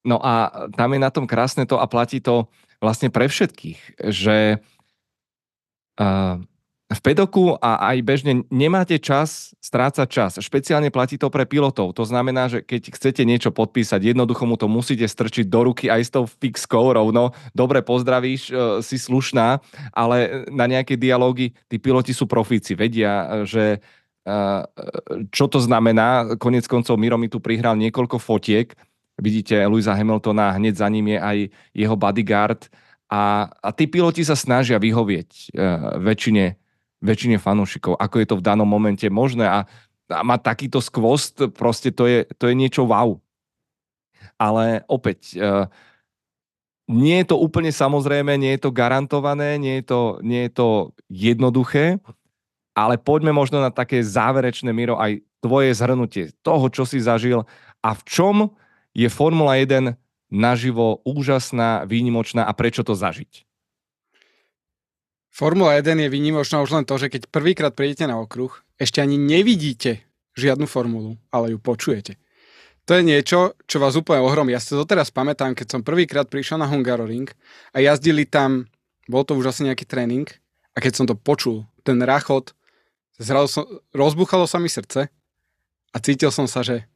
No 0.07 0.27
a 0.27 0.53
tam 0.77 0.93
je 0.93 0.99
na 0.99 1.11
tom 1.11 1.27
krásne 1.27 1.67
to 1.67 1.83
a 1.83 1.87
platí 1.91 2.23
to 2.23 2.47
vlastne 2.79 3.11
pre 3.11 3.27
všetkých, 3.27 4.07
že 4.07 4.63
uh, 5.99 6.39
v 6.87 7.01
pedoku 7.03 7.59
a 7.59 7.91
aj 7.91 7.99
bežne 8.07 8.33
nemáte 8.47 8.95
čas 9.03 9.59
strácať 9.59 10.07
čas. 10.07 10.33
Špeciálne 10.39 10.95
platí 10.95 11.19
to 11.19 11.27
pre 11.35 11.43
pilotov. 11.43 11.91
To 11.99 12.07
znamená, 12.07 12.47
že 12.47 12.63
keď 12.63 12.95
chcete 12.95 13.27
niečo 13.27 13.51
podpísať, 13.51 14.15
jednoducho 14.15 14.47
mu 14.47 14.55
to 14.55 14.71
musíte 14.71 15.03
strčiť 15.03 15.51
do 15.51 15.67
ruky 15.67 15.91
aj 15.91 16.03
s 16.07 16.11
tou 16.15 16.31
fixkou 16.31 16.95
rovno. 16.95 17.35
Dobre, 17.51 17.83
pozdravíš, 17.83 18.43
e, 18.47 18.53
si 18.87 19.03
slušná, 19.03 19.59
ale 19.91 20.47
na 20.55 20.71
nejaké 20.71 20.95
dialógy 20.95 21.59
tí 21.67 21.83
piloti 21.83 22.15
sú 22.15 22.31
profíci, 22.31 22.79
vedia, 22.79 23.43
že 23.43 23.83
e, 24.23 24.39
čo 25.35 25.51
to 25.51 25.59
znamená. 25.59 26.39
Konec 26.39 26.71
koncov 26.71 27.03
Miro 27.03 27.19
mi 27.19 27.27
tu 27.27 27.43
prihral 27.43 27.75
niekoľko 27.83 28.23
fotiek. 28.23 28.71
Vidíte 29.19 29.59
Luisa 29.67 29.91
Hamiltona, 29.91 30.55
hneď 30.55 30.79
za 30.79 30.87
ním 30.87 31.11
je 31.11 31.19
aj 31.19 31.37
jeho 31.75 31.97
bodyguard. 31.99 32.71
A, 33.11 33.51
a 33.51 33.69
tí 33.75 33.91
piloti 33.91 34.23
sa 34.23 34.39
snažia 34.39 34.79
vyhovieť 34.79 35.51
väčšine 35.99 36.66
väčšine 37.05 37.37
fanúšikov, 37.37 37.97
ako 38.01 38.17
je 38.21 38.27
to 38.27 38.39
v 38.41 38.47
danom 38.47 38.69
momente 38.69 39.05
možné 39.13 39.45
a, 39.45 39.59
a 40.09 40.21
mať 40.25 40.41
takýto 40.43 40.79
skvost, 40.81 41.39
proste 41.53 41.93
to 41.93 42.09
je, 42.09 42.25
to 42.37 42.49
je 42.49 42.55
niečo 42.57 42.89
wow. 42.89 43.21
Ale 44.37 44.85
opäť, 44.89 45.37
uh, 45.37 45.69
nie 46.87 47.23
je 47.23 47.35
to 47.35 47.37
úplne 47.37 47.75
samozrejme, 47.75 48.39
nie 48.39 48.55
je 48.57 48.69
to 48.69 48.75
garantované, 48.75 49.59
nie 49.59 49.83
je 49.83 49.85
to, 49.91 50.01
nie 50.23 50.47
je 50.47 50.53
to 50.55 50.69
jednoduché, 51.11 51.99
ale 52.77 53.01
poďme 53.01 53.33
možno 53.33 53.59
na 53.59 53.73
také 53.73 54.05
záverečné, 54.05 54.71
Miro, 54.71 55.01
aj 55.01 55.25
tvoje 55.41 55.73
zhrnutie 55.73 56.35
toho, 56.45 56.67
čo 56.69 56.85
si 56.85 57.01
zažil 57.03 57.49
a 57.83 57.91
v 57.95 58.03
čom 58.07 58.37
je 58.93 59.09
Formula 59.09 59.59
1 59.59 59.97
naživo 60.31 61.01
úžasná, 61.07 61.87
výnimočná 61.87 62.43
a 62.47 62.53
prečo 62.53 62.83
to 62.83 62.99
zažiť? 62.99 63.46
Formula 65.37 65.77
1 65.77 65.85
je 66.01 66.09
výnimočná 66.09 66.65
už 66.65 66.73
len 66.73 66.89
to, 66.89 66.97
že 66.97 67.13
keď 67.13 67.29
prvýkrát 67.29 67.77
prídete 67.77 68.09
na 68.09 68.17
okruh, 68.17 68.57
ešte 68.81 69.05
ani 69.05 69.21
nevidíte 69.21 70.01
žiadnu 70.33 70.65
formulu, 70.65 71.21
ale 71.29 71.53
ju 71.53 71.61
počujete 71.61 72.17
to 72.87 72.95
je 72.95 73.03
niečo, 73.03 73.59
čo 73.67 73.83
vás 73.83 73.99
úplne 73.99 74.23
ohromí. 74.23 74.55
Ja 74.55 74.63
si 74.63 74.71
to 74.71 74.87
doteraz 74.87 75.11
pamätám, 75.11 75.59
keď 75.59 75.67
som 75.77 75.81
prvýkrát 75.83 76.31
prišiel 76.31 76.63
na 76.63 76.71
Hungaroring 76.71 77.27
a 77.75 77.83
jazdili 77.83 78.23
tam, 78.23 78.71
bol 79.11 79.27
to 79.27 79.35
už 79.35 79.51
asi 79.51 79.67
nejaký 79.67 79.83
tréning 79.83 80.31
a 80.73 80.79
keď 80.79 80.93
som 80.95 81.07
to 81.11 81.19
počul, 81.19 81.67
ten 81.83 81.99
rachot, 81.99 82.55
zrazu 83.19 83.51
som, 83.51 83.65
rozbuchalo 83.91 84.47
sa 84.47 84.63
mi 84.63 84.71
srdce 84.71 85.11
a 85.91 85.97
cítil 85.99 86.31
som 86.31 86.47
sa, 86.47 86.63
že 86.63 86.87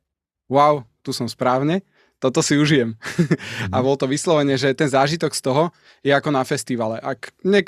wow, 0.46 0.86
tu 1.02 1.10
som 1.10 1.26
správne, 1.26 1.82
toto 2.22 2.38
si 2.38 2.54
užijem. 2.54 2.94
Mm. 2.94 3.34
a 3.74 3.76
bol 3.82 3.98
to 3.98 4.06
vyslovene, 4.06 4.54
že 4.54 4.70
ten 4.78 4.86
zážitok 4.86 5.34
z 5.34 5.42
toho 5.42 5.74
je 6.06 6.14
ako 6.14 6.30
na 6.30 6.46
festivale. 6.46 7.02
Ak 7.02 7.34
ne, 7.42 7.66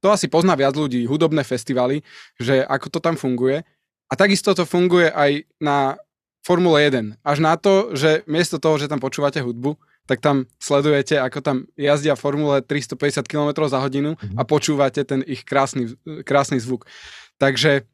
to 0.00 0.08
asi 0.12 0.26
pozná 0.26 0.56
viac 0.56 0.72
ľudí, 0.76 1.04
hudobné 1.04 1.44
festivaly, 1.44 2.00
že 2.40 2.64
ako 2.64 2.86
to 2.88 2.98
tam 3.00 3.16
funguje. 3.20 3.62
A 4.10 4.12
takisto 4.18 4.56
to 4.56 4.66
funguje 4.66 5.12
aj 5.12 5.46
na 5.62 6.00
Formule 6.40 6.80
1. 6.88 7.20
Až 7.20 7.38
na 7.44 7.54
to, 7.60 7.92
že 7.92 8.24
miesto 8.24 8.56
toho, 8.56 8.80
že 8.80 8.88
tam 8.88 8.98
počúvate 8.98 9.44
hudbu, 9.44 9.76
tak 10.08 10.24
tam 10.24 10.48
sledujete, 10.58 11.20
ako 11.20 11.38
tam 11.44 11.56
jazdia 11.76 12.16
Formule 12.16 12.64
350 12.64 13.28
km 13.28 13.68
za 13.68 13.78
hodinu 13.78 14.16
mm-hmm. 14.16 14.40
a 14.40 14.42
počúvate 14.42 15.04
ten 15.04 15.20
ich 15.22 15.44
krásny, 15.44 15.94
krásny 16.24 16.58
zvuk. 16.58 16.88
Takže 17.36 17.84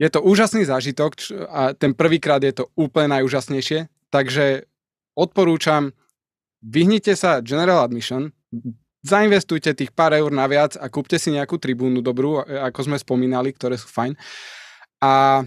je 0.00 0.08
to 0.10 0.18
úžasný 0.24 0.66
zážitok 0.66 1.14
a 1.46 1.76
ten 1.78 1.94
prvýkrát 1.94 2.42
je 2.42 2.50
to 2.50 2.64
úplne 2.74 3.14
najúžasnejšie. 3.20 3.86
Takže 4.10 4.66
odporúčam, 5.14 5.94
vyhnite 6.64 7.14
sa 7.14 7.38
General 7.38 7.86
Admission, 7.86 8.34
zainvestujte 9.02 9.74
tých 9.74 9.90
pár 9.90 10.14
eur 10.14 10.30
naviac 10.30 10.78
a 10.78 10.86
kúpte 10.86 11.18
si 11.18 11.34
nejakú 11.34 11.58
tribúnu 11.58 12.00
dobrú, 12.00 12.42
ako 12.42 12.90
sme 12.90 12.96
spomínali, 12.98 13.50
ktoré 13.54 13.78
sú 13.78 13.90
fajn. 13.90 14.14
A 15.02 15.42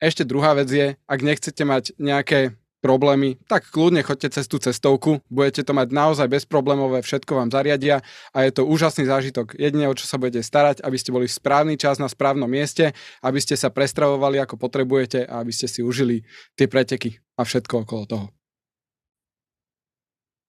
ešte 0.00 0.24
druhá 0.24 0.52
vec 0.56 0.68
je, 0.68 0.86
ak 1.08 1.20
nechcete 1.20 1.62
mať 1.64 1.96
nejaké 1.96 2.56
problémy, 2.84 3.40
tak 3.50 3.66
kľudne 3.72 4.04
chodte 4.04 4.28
cez 4.30 4.46
tú 4.46 4.62
cestovku, 4.62 5.18
budete 5.26 5.66
to 5.66 5.72
mať 5.74 5.90
naozaj 5.90 6.30
bezproblémové, 6.30 7.02
všetko 7.02 7.34
vám 7.34 7.50
zariadia 7.50 8.04
a 8.30 8.46
je 8.46 8.52
to 8.54 8.62
úžasný 8.68 9.08
zážitok. 9.08 9.58
Jedine 9.58 9.90
o 9.90 9.96
čo 9.96 10.06
sa 10.06 10.20
budete 10.20 10.44
starať, 10.44 10.84
aby 10.86 10.94
ste 10.94 11.10
boli 11.10 11.26
v 11.26 11.34
správny 11.34 11.74
čas 11.80 11.98
na 11.98 12.06
správnom 12.06 12.46
mieste, 12.46 12.94
aby 13.26 13.42
ste 13.42 13.58
sa 13.58 13.74
prestravovali 13.74 14.38
ako 14.38 14.60
potrebujete 14.60 15.26
a 15.26 15.42
aby 15.42 15.50
ste 15.50 15.66
si 15.66 15.82
užili 15.82 16.22
tie 16.54 16.70
preteky 16.70 17.18
a 17.34 17.42
všetko 17.42 17.88
okolo 17.88 18.04
toho. 18.06 18.26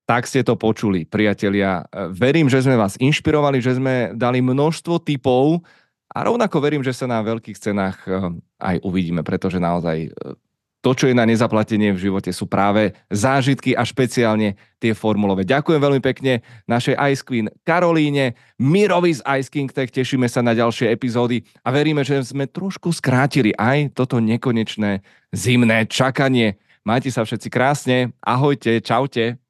Tak 0.08 0.24
ste 0.24 0.40
to 0.40 0.56
počuli, 0.56 1.04
priatelia. 1.04 1.84
Verím, 2.16 2.48
že 2.48 2.64
sme 2.64 2.80
vás 2.80 2.96
inšpirovali, 2.96 3.60
že 3.60 3.76
sme 3.76 4.16
dali 4.16 4.40
množstvo 4.40 5.04
typov, 5.04 5.60
a 6.18 6.24
rovnako 6.26 6.58
verím, 6.64 6.82
že 6.82 6.96
sa 6.96 7.06
na 7.06 7.20
veľkých 7.22 7.62
cenách 7.62 7.98
eh, 8.08 8.32
aj 8.58 8.76
uvidíme, 8.82 9.22
pretože 9.22 9.60
naozaj 9.60 10.08
eh, 10.08 10.12
to, 10.82 10.96
čo 10.96 11.10
je 11.10 11.18
na 11.18 11.28
nezaplatenie 11.28 11.92
v 11.92 12.00
živote, 12.00 12.32
sú 12.32 12.48
práve 12.48 12.96
zážitky 13.12 13.76
a 13.76 13.84
špeciálne 13.84 14.56
tie 14.80 14.94
formulové. 14.96 15.44
Ďakujem 15.44 15.82
veľmi 15.84 16.02
pekne 16.02 16.46
našej 16.70 16.96
Ice 17.12 17.24
Queen 17.26 17.52
Karolíne, 17.68 18.38
Mirovi 18.62 19.20
z 19.20 19.22
Ice 19.42 19.52
King 19.52 19.68
Tech, 19.68 19.92
tešíme 19.92 20.30
sa 20.32 20.40
na 20.40 20.56
ďalšie 20.56 20.88
epizódy 20.94 21.44
a 21.66 21.74
veríme, 21.76 22.08
že 22.08 22.24
sme 22.24 22.48
trošku 22.48 22.94
skrátili 22.94 23.52
aj 23.58 23.92
toto 23.98 24.22
nekonečné 24.22 25.04
zimné 25.34 25.90
čakanie. 25.92 26.56
Majte 26.88 27.12
sa 27.12 27.28
všetci 27.28 27.50
krásne, 27.52 28.16
ahojte, 28.24 28.80
čaute. 28.80 29.42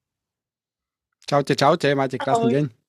Čaute, 1.28 1.60
čaute, 1.60 1.92
máte 1.92 2.16
krásny 2.16 2.48
Ahoj. 2.48 2.54
deň. 2.56 2.87